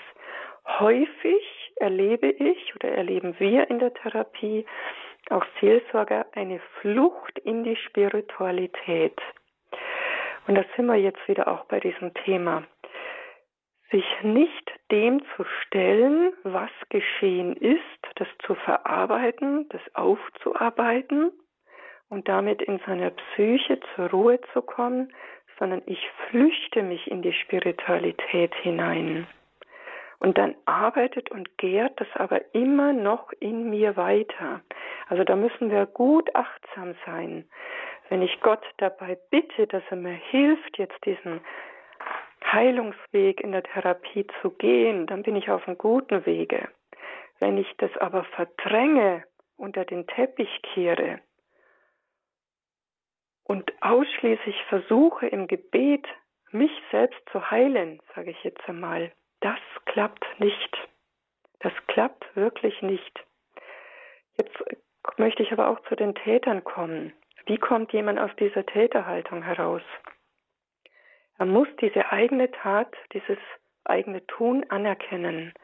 Häufig 0.80 1.74
erlebe 1.78 2.30
ich 2.30 2.76
oder 2.76 2.89
erleben 2.89 3.36
wir 3.39 3.69
in 3.69 3.80
der 3.80 3.93
Therapie 3.93 4.65
auch 5.30 5.45
Seelsorger 5.59 6.26
eine 6.34 6.59
Flucht 6.82 7.39
in 7.39 7.63
die 7.63 7.76
Spiritualität. 7.76 9.19
Und 10.47 10.55
da 10.55 10.63
sind 10.76 10.88
wir 10.88 10.95
jetzt 10.95 11.26
wieder 11.28 11.47
auch 11.47 11.65
bei 11.65 11.80
diesem 11.80 12.13
Thema. 12.13 12.63
Sich 13.91 14.05
nicht 14.23 14.71
dem 14.89 15.21
zu 15.35 15.43
stellen, 15.43 16.33
was 16.43 16.71
geschehen 16.89 17.55
ist, 17.57 17.81
das 18.15 18.27
zu 18.45 18.55
verarbeiten, 18.55 19.67
das 19.69 19.81
aufzuarbeiten 19.93 21.31
und 22.09 22.27
damit 22.27 22.61
in 22.61 22.79
seiner 22.85 23.09
Psyche 23.09 23.79
zur 23.95 24.09
Ruhe 24.09 24.39
zu 24.53 24.61
kommen, 24.61 25.13
sondern 25.59 25.81
ich 25.85 26.09
flüchte 26.29 26.83
mich 26.83 27.09
in 27.11 27.21
die 27.21 27.33
Spiritualität 27.33 28.55
hinein. 28.55 29.27
Und 30.19 30.37
dann 30.37 30.55
arbeitet 30.65 31.31
und 31.31 31.57
gärt 31.57 31.99
das 31.99 32.07
aber 32.13 32.41
immer 32.53 32.93
noch 32.93 33.31
in 33.39 33.69
mir 33.69 33.97
weiter. 33.97 34.61
Also 35.07 35.23
da 35.23 35.35
müssen 35.35 35.71
wir 35.71 35.85
gut 35.85 36.33
achtsam 36.35 36.95
sein. 37.05 37.45
Wenn 38.09 38.21
ich 38.21 38.39
Gott 38.41 38.63
dabei 38.77 39.17
bitte, 39.31 39.67
dass 39.67 39.83
er 39.89 39.97
mir 39.97 40.13
hilft, 40.13 40.77
jetzt 40.77 40.97
diesen 41.05 41.41
Heilungsweg 42.43 43.41
in 43.41 43.51
der 43.51 43.63
Therapie 43.63 44.25
zu 44.41 44.51
gehen, 44.51 45.07
dann 45.07 45.23
bin 45.23 45.35
ich 45.35 45.49
auf 45.49 45.67
einem 45.67 45.77
guten 45.77 46.25
Wege. 46.25 46.69
Wenn 47.39 47.57
ich 47.57 47.71
das 47.77 47.95
aber 47.97 48.23
verdränge, 48.23 49.23
unter 49.57 49.85
den 49.85 50.07
Teppich 50.07 50.61
kehre 50.73 51.21
und 53.43 53.71
ausschließlich 53.81 54.55
versuche 54.69 55.27
im 55.27 55.47
Gebet, 55.47 56.07
mich 56.51 56.71
selbst 56.91 57.19
zu 57.31 57.51
heilen, 57.51 58.01
sage 58.15 58.31
ich 58.31 58.43
jetzt 58.43 58.67
einmal, 58.67 59.11
das 59.39 59.59
klappt 59.85 60.25
nicht. 60.39 60.89
Das 61.59 61.73
klappt 61.87 62.35
wirklich 62.35 62.81
nicht. 62.81 63.23
Jetzt 64.37 64.57
möchte 65.17 65.43
ich 65.43 65.51
aber 65.51 65.67
auch 65.69 65.79
zu 65.87 65.95
den 65.95 66.15
Tätern 66.15 66.63
kommen. 66.63 67.13
Wie 67.45 67.57
kommt 67.57 67.93
jemand 67.93 68.19
aus 68.19 68.31
dieser 68.39 68.65
Täterhaltung 68.65 69.43
heraus? 69.43 69.83
Er 71.41 71.47
muss 71.47 71.67
diese 71.81 72.11
eigene 72.11 72.51
Tat, 72.51 72.95
dieses 73.13 73.39
eigene 73.83 74.23
Tun 74.27 74.63
anerkennen. 74.69 75.55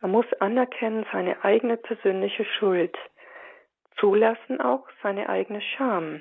Er 0.00 0.08
muss 0.08 0.26
anerkennen 0.40 1.06
seine 1.12 1.44
eigene 1.44 1.76
persönliche 1.76 2.44
Schuld, 2.44 2.98
zulassen 4.00 4.60
auch 4.60 4.88
seine 5.04 5.28
eigene 5.28 5.60
Scham, 5.60 6.20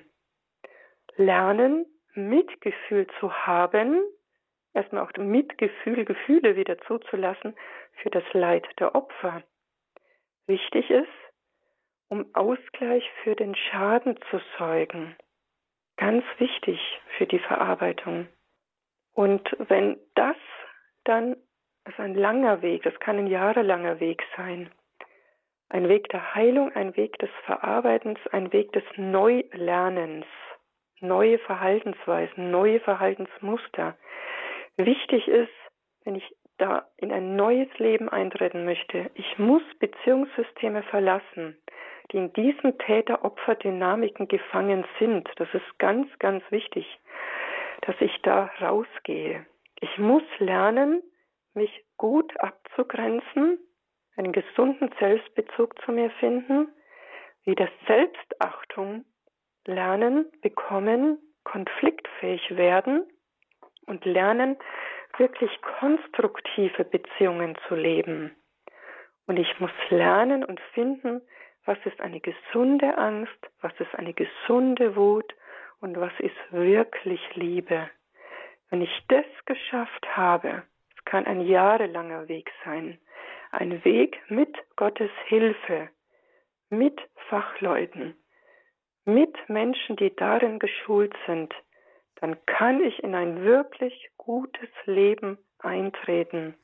lernen, 1.16 1.88
Mitgefühl 2.14 3.08
zu 3.20 3.34
haben, 3.34 4.00
erstmal 4.76 5.04
auch 5.04 5.18
Mitgefühl, 5.18 6.06
Gefühle 6.06 6.56
wieder 6.56 6.78
zuzulassen 6.82 7.56
für 8.04 8.12
das 8.12 8.32
Leid 8.34 8.68
der 8.78 8.94
Opfer. 8.94 9.42
Wichtig 10.46 10.88
ist, 10.92 11.08
um 12.10 12.28
Ausgleich 12.36 13.10
für 13.24 13.36
den 13.36 13.56
Schaden 13.56 14.20
zu 14.30 14.40
sorgen. 14.60 15.16
Ganz 15.98 16.24
wichtig 16.38 16.80
für 17.18 17.26
die 17.26 17.40
Verarbeitung. 17.40 18.28
Und 19.20 19.54
wenn 19.68 19.98
das 20.16 20.38
dann, 21.04 21.36
ist 21.86 22.00
ein 22.00 22.16
langer 22.16 22.62
Weg, 22.62 22.84
das 22.84 22.98
kann 23.02 23.18
ein 23.18 23.28
jahrelanger 23.28 24.00
Weg 24.00 24.24
sein. 24.38 24.72
Ein 25.68 25.90
Weg 25.90 26.08
der 26.08 26.36
Heilung, 26.36 26.72
ein 26.74 26.96
Weg 26.96 27.20
des 27.20 27.30
Verarbeitens, 27.44 28.18
ein 28.32 28.54
Weg 28.54 28.72
des 28.72 28.86
Neulernens, 28.96 30.26
neue 31.02 31.38
Verhaltensweisen, 31.38 32.50
neue 32.50 32.80
Verhaltensmuster. 32.80 33.98
Wichtig 34.78 35.28
ist, 35.28 35.52
wenn 36.06 36.16
ich 36.16 36.34
da 36.58 36.88
in 36.96 37.12
ein 37.12 37.36
neues 37.36 37.68
Leben 37.78 38.08
eintreten 38.08 38.64
möchte, 38.64 39.12
ich 39.16 39.38
muss 39.38 39.64
Beziehungssysteme 39.80 40.84
verlassen, 40.84 41.58
die 42.14 42.18
in 42.20 42.32
diesen 42.32 42.78
Täter-Opfer-Dynamiken 42.78 44.30
gefangen 44.30 44.86
sind. 44.98 45.30
Das 45.36 45.54
ist 45.54 45.78
ganz, 45.78 46.08
ganz 46.20 46.42
wichtig, 46.52 46.88
dass 47.82 47.96
ich 48.00 48.22
da 48.22 48.50
rausgehe. 48.62 49.46
Ich 49.80 49.98
muss 49.98 50.24
lernen, 50.40 51.02
mich 51.54 51.86
gut 51.98 52.38
abzugrenzen, 52.40 53.60
einen 54.16 54.32
gesunden 54.34 54.90
Selbstbezug 55.00 55.80
zu 55.84 55.92
mir 55.92 56.10
finden, 56.12 56.68
wieder 57.44 57.70
Selbstachtung 57.88 59.06
lernen, 59.66 60.26
bekommen, 60.42 61.18
konfliktfähig 61.44 62.56
werden 62.58 63.08
und 63.86 64.06
lernen, 64.06 64.58
wirklich 65.18 65.52
konstruktive 65.80 66.84
Beziehungen 66.86 67.58
zu 67.68 67.76
leben. 67.76 68.36
Und 69.28 69.38
ich 69.38 69.60
muss 69.60 69.72
lernen 69.90 70.44
und 70.44 70.60
finden, 70.74 71.22
was 71.66 71.78
ist 71.86 72.00
eine 72.02 72.20
gesunde 72.20 72.98
Angst, 72.98 73.52
was 73.62 73.74
ist 73.80 73.94
eine 73.96 74.14
gesunde 74.14 74.96
Wut 74.96 75.34
und 75.82 76.00
was 76.00 76.14
ist 76.20 76.36
wirklich 76.52 77.22
Liebe. 77.36 77.90
Wenn 78.70 78.82
ich 78.82 79.04
das 79.08 79.26
geschafft 79.46 80.06
habe, 80.16 80.64
es 80.96 81.06
kann 81.06 81.26
ein 81.26 81.42
jahrelanger 81.42 82.28
Weg 82.28 82.52
sein, 82.64 83.00
ein 83.52 83.84
Weg 83.84 84.20
mit 84.30 84.56
Gottes 84.76 85.12
Hilfe, 85.26 85.90
mit 86.70 87.00
Fachleuten, 87.30 88.16
mit 89.06 89.38
Menschen, 89.50 89.96
die 89.96 90.16
darin 90.16 90.60
geschult 90.60 91.16
sind, 91.26 91.54
dann 92.22 92.38
kann 92.46 92.82
ich 92.82 93.02
in 93.04 93.16
ein 93.16 93.44
wirklich 93.44 94.12
gutes 94.18 94.70
Leben 94.86 95.38
eintreten. 95.60 96.56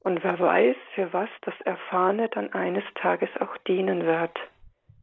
Und 0.00 0.22
wer 0.24 0.38
weiß, 0.38 0.76
für 0.94 1.12
was 1.12 1.28
das 1.42 1.54
Erfahrene 1.62 2.28
dann 2.28 2.52
eines 2.52 2.84
Tages 2.94 3.28
auch 3.40 3.56
dienen 3.58 4.06
wird. 4.06 4.38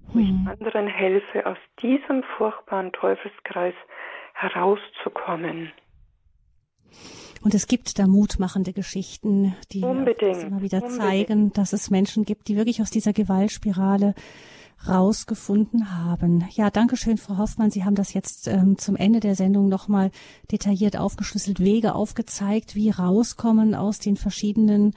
Wo 0.07 0.19
ich 0.19 0.29
hm. 0.29 0.47
anderen 0.47 0.87
helfe, 0.87 1.45
aus 1.45 1.57
diesem 1.81 2.23
furchtbaren 2.37 2.91
Teufelskreis 2.91 3.75
herauszukommen. 4.33 5.71
Und 7.43 7.53
es 7.53 7.67
gibt 7.67 7.99
da 7.99 8.07
mutmachende 8.07 8.71
Geschichten, 8.71 9.55
die 9.71 9.79
immer 9.81 10.05
wieder 10.05 10.77
Unbedingt. 10.77 10.91
zeigen, 10.91 11.53
dass 11.53 11.73
es 11.73 11.89
Menschen 11.89 12.23
gibt, 12.23 12.47
die 12.47 12.55
wirklich 12.55 12.81
aus 12.81 12.89
dieser 12.89 13.11
Gewaltspirale 13.11 14.15
rausgefunden 14.87 15.95
haben. 15.95 16.45
Ja, 16.51 16.69
danke 16.69 16.97
schön, 16.97 17.17
Frau 17.17 17.37
Hoffmann. 17.37 17.71
Sie 17.71 17.83
haben 17.83 17.95
das 17.95 18.13
jetzt 18.13 18.47
ähm, 18.47 18.77
zum 18.77 18.95
Ende 18.95 19.19
der 19.19 19.35
Sendung 19.35 19.69
nochmal 19.69 20.11
detailliert 20.51 20.97
aufgeschlüsselt, 20.97 21.59
Wege 21.59 21.95
aufgezeigt, 21.95 22.75
wie 22.75 22.89
rauskommen 22.89 23.75
aus 23.75 23.99
den 23.99 24.17
verschiedenen 24.17 24.93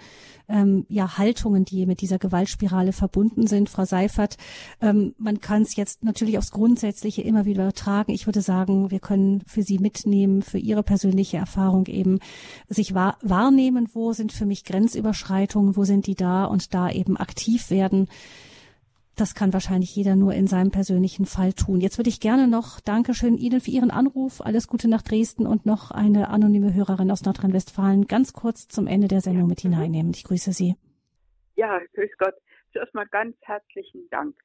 ähm, 0.48 0.86
ja, 0.88 1.18
Haltungen, 1.18 1.64
die 1.64 1.86
mit 1.86 2.00
dieser 2.00 2.18
Gewaltspirale 2.18 2.92
verbunden 2.92 3.46
sind. 3.46 3.68
Frau 3.68 3.84
Seifert, 3.84 4.36
ähm, 4.80 5.14
man 5.18 5.40
kann 5.40 5.62
es 5.62 5.76
jetzt 5.76 6.04
natürlich 6.04 6.38
aufs 6.38 6.50
Grundsätzliche 6.50 7.22
immer 7.22 7.44
wieder 7.44 7.64
übertragen. 7.64 8.12
Ich 8.12 8.26
würde 8.26 8.40
sagen, 8.40 8.90
wir 8.90 9.00
können 9.00 9.42
für 9.46 9.62
Sie 9.62 9.78
mitnehmen, 9.78 10.42
für 10.42 10.58
Ihre 10.58 10.82
persönliche 10.82 11.36
Erfahrung 11.36 11.86
eben 11.86 12.18
sich 12.68 12.94
wahr, 12.94 13.18
wahrnehmen, 13.22 13.88
wo 13.92 14.12
sind 14.12 14.32
für 14.32 14.46
mich 14.46 14.64
Grenzüberschreitungen, 14.64 15.76
wo 15.76 15.84
sind 15.84 16.06
die 16.06 16.14
da 16.14 16.44
und 16.44 16.74
da 16.74 16.90
eben 16.90 17.16
aktiv 17.16 17.70
werden 17.70 18.08
das 19.16 19.34
kann 19.34 19.52
wahrscheinlich 19.52 19.96
jeder 19.96 20.14
nur 20.14 20.34
in 20.34 20.46
seinem 20.46 20.70
persönlichen 20.70 21.24
Fall 21.24 21.54
tun. 21.54 21.80
Jetzt 21.80 21.98
würde 21.98 22.10
ich 22.10 22.20
gerne 22.20 22.48
noch 22.48 22.80
Dankeschön 22.80 23.38
Ihnen 23.38 23.60
für 23.60 23.70
Ihren 23.70 23.90
Anruf. 23.90 24.40
Alles 24.40 24.68
Gute 24.68 24.88
nach 24.88 25.02
Dresden 25.02 25.46
und 25.46 25.64
noch 25.64 25.90
eine 25.90 26.28
anonyme 26.28 26.74
Hörerin 26.74 27.10
aus 27.10 27.24
Nordrhein-Westfalen 27.24 28.06
ganz 28.06 28.34
kurz 28.34 28.68
zum 28.68 28.86
Ende 28.86 29.08
der 29.08 29.22
Sendung 29.22 29.48
mit 29.48 29.60
hineinnehmen. 29.60 30.12
Ich 30.14 30.24
grüße 30.24 30.52
Sie. 30.52 30.74
Ja, 31.54 31.80
grüß 31.94 32.10
Gott. 32.18 32.34
Zuerst 32.72 32.94
mal 32.94 33.06
ganz 33.06 33.34
herzlichen 33.40 34.08
Dank. 34.10 34.36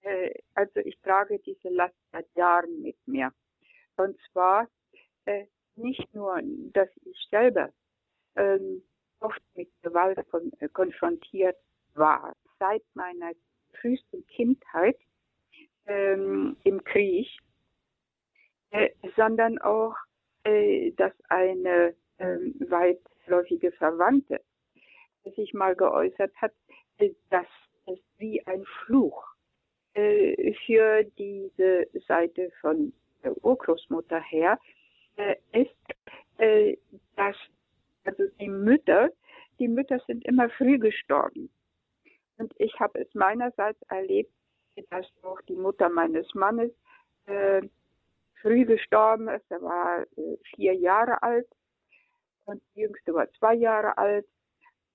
Äh, 0.00 0.30
also 0.54 0.80
ich 0.80 0.98
trage 1.02 1.38
diese 1.40 1.68
Last 1.68 1.94
seit 2.10 2.26
Jahren 2.34 2.80
mit 2.80 2.96
mir. 3.06 3.32
Und 3.96 4.16
zwar 4.32 4.66
äh, 5.26 5.44
nicht 5.76 6.14
nur, 6.14 6.40
dass 6.72 6.88
ich 7.04 7.18
selber 7.30 7.70
ähm, 8.36 8.82
oft 9.20 9.42
mit 9.54 9.68
Gewalt 9.82 10.18
konfrontiert 10.72 11.56
war, 11.94 12.34
seit 12.58 12.82
meiner 12.94 13.32
frühesten 13.80 14.26
Kindheit 14.26 14.96
ähm, 15.86 16.56
im 16.64 16.82
Krieg, 16.84 17.28
äh, 18.70 18.90
sondern 19.16 19.58
auch, 19.58 19.96
äh, 20.44 20.92
dass 20.92 21.12
eine 21.28 21.94
äh, 22.18 22.36
weitläufige 22.60 23.72
Verwandte 23.72 24.40
sich 25.36 25.52
mal 25.52 25.74
geäußert 25.74 26.34
hat, 26.36 26.52
äh, 26.98 27.10
dass 27.30 27.46
es 27.86 27.98
wie 28.18 28.44
ein 28.46 28.64
Fluch 28.84 29.24
äh, 29.94 30.54
für 30.66 31.04
diese 31.18 31.88
Seite 32.06 32.50
von 32.60 32.92
der 33.24 33.36
Urgroßmutter 33.44 34.20
her 34.20 34.58
äh, 35.16 35.36
ist, 35.52 35.74
dass 37.16 37.36
also 38.04 38.22
die 38.40 38.48
Mütter, 38.48 39.10
die 39.58 39.68
Mütter 39.68 40.00
sind 40.06 40.24
immer 40.24 40.48
früh 40.48 40.78
gestorben. 40.78 41.50
Und 42.40 42.54
ich 42.56 42.72
habe 42.80 43.00
es 43.00 43.14
meinerseits 43.14 43.80
erlebt, 43.88 44.32
dass 44.88 45.06
auch 45.22 45.40
die 45.42 45.56
Mutter 45.56 45.90
meines 45.90 46.26
Mannes 46.34 46.72
äh, 47.26 47.60
früh 48.40 48.64
gestorben 48.64 49.28
ist. 49.28 49.44
Er 49.50 49.60
war 49.60 50.06
äh, 50.16 50.36
vier 50.54 50.72
Jahre 50.72 51.22
alt 51.22 51.46
und 52.46 52.62
die 52.74 52.80
jüngste 52.80 53.12
war 53.12 53.30
zwei 53.32 53.54
Jahre 53.54 53.98
alt. 53.98 54.26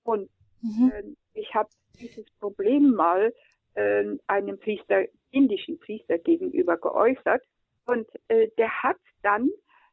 Und 0.02 0.28
mhm. 0.60 0.90
äh, 0.92 1.02
ich 1.34 1.54
habe 1.54 1.68
dieses 2.00 2.28
Problem 2.40 2.90
mal 2.90 3.32
äh, 3.74 4.04
einem 4.26 4.58
Priester, 4.58 5.04
indischen 5.30 5.78
Priester 5.78 6.18
gegenüber 6.18 6.76
geäußert. 6.76 7.44
Und 7.86 8.08
äh, 8.26 8.48
der 8.58 8.82
hat 8.82 8.98
dann 9.22 9.50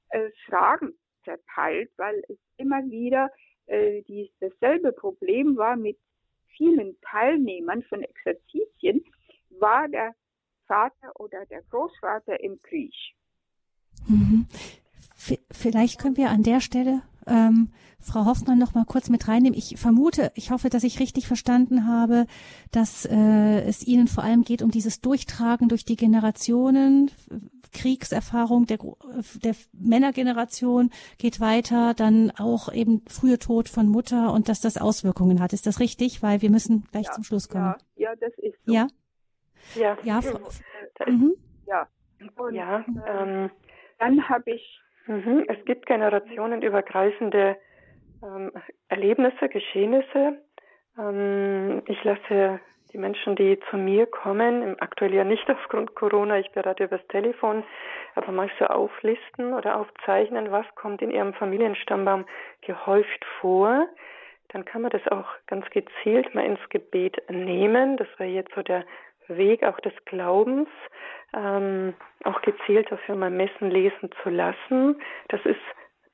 äh, 0.09 0.31
Fragen 0.47 0.97
verteilt, 1.21 1.91
weil 1.97 2.23
es 2.29 2.37
immer 2.57 2.83
wieder 2.89 3.29
äh, 3.67 4.01
dies, 4.07 4.31
dasselbe 4.39 4.91
Problem 4.91 5.55
war 5.55 5.75
mit 5.75 5.99
vielen 6.55 6.95
Teilnehmern 7.01 7.83
von 7.83 8.01
Exerzitien 8.03 9.03
war 9.59 9.87
der 9.87 10.15
Vater 10.67 11.11
oder 11.19 11.45
der 11.45 11.61
Großvater 11.63 12.39
im 12.39 12.59
Krieg. 12.61 12.93
Mhm. 14.07 14.47
Vielleicht 15.51 15.99
können 15.99 16.17
wir 16.17 16.29
an 16.29 16.43
der 16.43 16.59
Stelle 16.59 17.01
ähm, 17.27 17.69
Frau 17.99 18.25
Hoffmann 18.25 18.59
noch 18.59 18.73
mal 18.73 18.85
kurz 18.85 19.09
mit 19.09 19.27
reinnehmen. 19.27 19.57
Ich 19.57 19.75
vermute, 19.77 20.31
ich 20.35 20.51
hoffe, 20.51 20.69
dass 20.69 20.83
ich 20.83 20.99
richtig 20.99 21.27
verstanden 21.27 21.87
habe, 21.87 22.25
dass 22.71 23.05
äh, 23.05 23.61
es 23.61 23.85
Ihnen 23.85 24.07
vor 24.07 24.23
allem 24.23 24.43
geht 24.43 24.61
um 24.61 24.71
dieses 24.71 25.01
Durchtragen 25.01 25.69
durch 25.69 25.85
die 25.85 25.95
Generationen. 25.95 27.11
Kriegserfahrung 27.71 28.67
der, 28.67 28.77
der 29.43 29.55
Männergeneration 29.71 30.91
geht 31.17 31.39
weiter, 31.39 31.93
dann 31.95 32.31
auch 32.37 32.71
eben 32.71 33.01
frühe 33.07 33.39
Tod 33.39 33.67
von 33.67 33.87
Mutter 33.87 34.31
und 34.31 34.47
dass 34.47 34.61
das 34.61 34.77
Auswirkungen 34.77 35.41
hat. 35.41 35.53
Ist 35.53 35.65
das 35.65 35.79
richtig? 35.79 36.21
Weil 36.21 36.41
wir 36.41 36.51
müssen 36.51 36.85
gleich 36.91 37.07
ja, 37.07 37.11
zum 37.13 37.23
Schluss 37.23 37.49
kommen. 37.49 37.73
Ja, 37.95 38.11
ja, 38.11 38.15
das 38.15 38.33
ist 38.37 38.57
so. 38.65 38.73
Ja? 38.73 38.87
Ja. 39.75 39.97
Ja, 40.03 40.21
Frau, 40.21 40.39
mhm. 41.07 41.33
ja. 41.65 41.87
Und, 42.37 42.53
ja 42.53 42.85
ähm, 43.07 43.49
dann 43.99 44.29
habe 44.29 44.51
ich 44.51 44.82
Mhm. 45.05 45.45
Es 45.47 45.63
gibt 45.65 45.85
generationenübergreifende 45.85 47.57
ähm, 48.23 48.51
Erlebnisse, 48.87 49.49
Geschehnisse. 49.49 50.37
Ähm, 50.97 51.81
ich 51.85 52.03
lasse 52.03 52.59
die 52.93 52.97
Menschen, 52.97 53.35
die 53.35 53.59
zu 53.69 53.77
mir 53.77 54.05
kommen, 54.05 54.79
aktuell 54.79 55.13
ja 55.13 55.23
nicht 55.23 55.49
aufgrund 55.49 55.95
Corona, 55.95 56.39
ich 56.39 56.51
berate 56.51 56.85
übers 56.85 57.05
Telefon, 57.07 57.63
aber 58.15 58.31
mal 58.31 58.49
so 58.59 58.65
auflisten 58.65 59.53
oder 59.53 59.79
aufzeichnen, 59.79 60.51
was 60.51 60.65
kommt 60.75 61.01
in 61.01 61.11
ihrem 61.11 61.33
Familienstammbaum 61.33 62.25
gehäuft 62.61 63.25
vor. 63.41 63.87
Dann 64.49 64.65
kann 64.65 64.83
man 64.83 64.91
das 64.91 65.05
auch 65.07 65.27
ganz 65.47 65.67
gezielt 65.71 66.35
mal 66.35 66.45
ins 66.45 66.59
Gebet 66.69 67.17
nehmen. 67.29 67.97
Das 67.97 68.07
wäre 68.17 68.29
jetzt 68.29 68.53
so 68.53 68.61
der 68.61 68.85
Weg 69.37 69.63
auch 69.63 69.79
des 69.79 69.93
Glaubens, 70.05 70.69
ähm, 71.35 71.93
auch 72.23 72.41
gezielt 72.41 72.91
dafür 72.91 73.15
mal 73.15 73.29
messen 73.29 73.69
lesen 73.69 74.09
zu 74.21 74.29
lassen. 74.29 75.01
Das 75.29 75.41
ist 75.45 75.61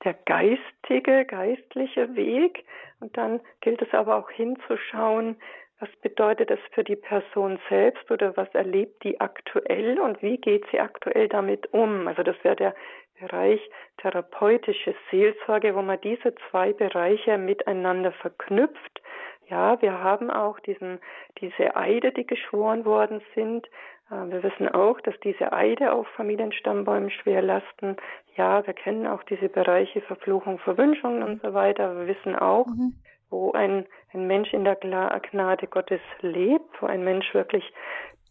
der 0.03 0.13
geistige, 0.13 1.25
geistliche 1.25 2.15
Weg. 2.15 2.65
Und 2.99 3.15
dann 3.17 3.41
gilt 3.61 3.81
es 3.81 3.93
aber 3.93 4.17
auch 4.17 4.29
hinzuschauen, 4.29 5.37
was 5.79 5.89
bedeutet 6.01 6.49
das 6.49 6.59
für 6.71 6.83
die 6.83 6.97
Person 6.97 7.57
selbst 7.69 8.11
oder 8.11 8.35
was 8.35 8.53
erlebt 8.53 9.01
die 9.03 9.21
aktuell 9.21 9.99
und 9.99 10.21
wie 10.21 10.37
geht 10.37 10.65
sie 10.71 10.79
aktuell 10.79 11.29
damit 11.29 11.73
um? 11.73 12.07
Also 12.07 12.23
das 12.23 12.35
wäre 12.43 12.57
der 12.57 12.75
Bereich 13.19 13.61
therapeutische 13.97 14.93
Seelsorge, 15.09 15.75
wo 15.75 15.81
man 15.81 15.99
diese 16.01 16.33
zwei 16.49 16.73
Bereiche 16.73 17.37
miteinander 17.37 18.11
verknüpft 18.11 19.01
ja, 19.49 19.81
wir 19.81 19.99
haben 20.03 20.29
auch 20.29 20.59
diesen, 20.59 20.99
diese 21.39 21.75
Eide, 21.75 22.11
die 22.11 22.25
geschworen 22.25 22.85
worden 22.85 23.21
sind. 23.35 23.67
Äh, 24.09 24.31
wir 24.31 24.43
wissen 24.43 24.69
auch, 24.69 24.99
dass 25.01 25.19
diese 25.21 25.51
Eide 25.53 25.91
auf 25.91 26.07
Familienstammbäumen 26.09 27.09
schwer 27.09 27.41
lasten. 27.41 27.97
Ja, 28.35 28.65
wir 28.65 28.73
kennen 28.73 29.07
auch 29.07 29.23
diese 29.23 29.49
Bereiche 29.49 30.01
Verfluchung, 30.01 30.59
Verwünschung 30.59 31.23
und 31.23 31.41
so 31.41 31.53
weiter. 31.53 31.95
Wir 31.97 32.15
wissen 32.15 32.35
auch, 32.35 32.67
mhm. 32.67 32.95
wo 33.29 33.51
ein, 33.51 33.85
ein 34.13 34.27
Mensch 34.27 34.53
in 34.53 34.63
der 34.63 34.75
Gnade 34.75 35.67
Gottes 35.67 36.01
lebt, 36.21 36.81
wo 36.81 36.85
ein 36.85 37.03
Mensch 37.03 37.33
wirklich 37.33 37.63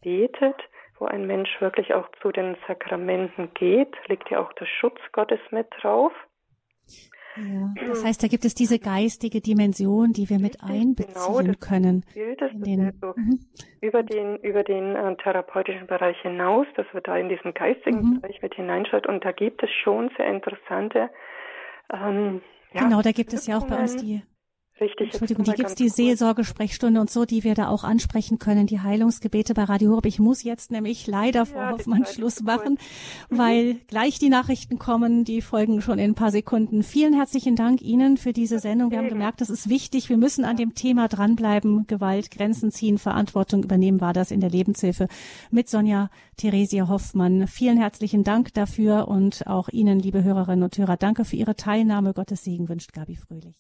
betet, 0.02 0.56
wo 0.98 1.06
ein 1.06 1.26
Mensch 1.26 1.60
wirklich 1.60 1.94
auch 1.94 2.08
zu 2.22 2.32
den 2.32 2.56
Sakramenten 2.66 3.52
geht, 3.54 3.94
liegt 4.08 4.30
ja 4.30 4.40
auch 4.40 4.52
der 4.54 4.66
Schutz 4.66 4.98
Gottes 5.12 5.40
mit 5.50 5.66
drauf. 5.80 6.12
Ja, 7.46 7.86
das 7.86 8.04
heißt, 8.04 8.22
da 8.22 8.28
gibt 8.28 8.44
es 8.44 8.54
diese 8.54 8.78
geistige 8.78 9.40
Dimension, 9.40 10.12
die 10.12 10.28
wir 10.28 10.38
mit 10.38 10.62
einbeziehen 10.62 11.44
genau, 11.44 11.58
können. 11.60 12.04
Gilt 12.14 12.42
es 12.42 12.50
den, 12.54 12.86
also 12.86 13.14
mhm. 13.16 13.40
über 13.80 14.02
den 14.02 14.36
über 14.38 14.64
den 14.64 14.96
äh, 14.96 15.16
therapeutischen 15.16 15.86
Bereich 15.86 16.20
hinaus, 16.22 16.66
dass 16.76 16.86
wir 16.92 17.00
da 17.00 17.16
in 17.16 17.28
diesen 17.28 17.54
geistigen 17.54 18.00
mhm. 18.00 18.20
Bereich 18.20 18.42
mit 18.42 18.54
hineinschaut 18.54 19.06
und 19.06 19.24
da 19.24 19.32
gibt 19.32 19.62
es 19.62 19.70
schon 19.82 20.10
sehr 20.16 20.26
interessante 20.26 21.10
Ähm, 21.92 22.42
ja, 22.72 22.82
genau, 22.82 23.00
da 23.02 23.12
gibt 23.12 23.32
es 23.32 23.46
ja 23.46 23.58
auch 23.58 23.66
bei 23.66 23.76
uns 23.76 23.96
die 23.96 24.22
Richtig. 24.80 25.08
Entschuldigung, 25.10 25.44
die 25.44 25.52
gibt's 25.52 25.74
die 25.74 25.88
Seelsorgesprechstunde 25.88 27.00
und 27.00 27.10
so, 27.10 27.24
die 27.24 27.42
wir 27.42 27.54
da 27.54 27.68
auch 27.68 27.82
ansprechen 27.82 28.38
können, 28.38 28.66
die 28.66 28.80
Heilungsgebete 28.80 29.54
bei 29.54 29.64
Radio 29.64 29.90
Horeb. 29.90 30.06
Ich 30.06 30.20
muss 30.20 30.44
jetzt 30.44 30.70
nämlich 30.70 31.06
leider 31.06 31.46
Frau 31.46 31.58
ja, 31.58 31.70
Hoffmann 31.72 32.06
Schluss 32.06 32.42
machen, 32.42 32.78
mhm. 33.28 33.38
weil 33.38 33.74
gleich 33.88 34.18
die 34.18 34.28
Nachrichten 34.28 34.78
kommen, 34.78 35.24
die 35.24 35.42
folgen 35.42 35.82
schon 35.82 35.98
in 35.98 36.12
ein 36.12 36.14
paar 36.14 36.30
Sekunden. 36.30 36.82
Vielen 36.82 37.12
herzlichen 37.14 37.56
Dank 37.56 37.82
Ihnen 37.82 38.16
für 38.16 38.32
diese 38.32 38.60
Sendung. 38.60 38.90
Wir 38.90 38.98
haben 38.98 39.08
gemerkt, 39.08 39.40
das 39.40 39.50
ist 39.50 39.68
wichtig. 39.68 40.08
Wir 40.08 40.16
müssen 40.16 40.44
an 40.44 40.56
dem 40.56 40.74
Thema 40.74 41.08
dranbleiben. 41.08 41.86
Gewalt, 41.86 42.30
Grenzen 42.30 42.70
ziehen, 42.70 42.98
Verantwortung 42.98 43.64
übernehmen 43.64 44.00
war 44.00 44.12
das 44.12 44.30
in 44.30 44.40
der 44.40 44.50
Lebenshilfe 44.50 45.08
mit 45.50 45.68
Sonja 45.68 46.10
Theresia 46.36 46.88
Hoffmann. 46.88 47.48
Vielen 47.48 47.78
herzlichen 47.78 48.22
Dank 48.22 48.54
dafür 48.54 49.08
und 49.08 49.46
auch 49.46 49.68
Ihnen, 49.68 49.98
liebe 49.98 50.22
Hörerinnen 50.22 50.62
und 50.62 50.78
Hörer, 50.78 50.96
danke 50.96 51.24
für 51.24 51.36
Ihre 51.36 51.56
Teilnahme. 51.56 52.14
Gottes 52.14 52.44
Segen 52.44 52.68
wünscht 52.68 52.92
Gabi 52.92 53.16
Fröhlich. 53.16 53.58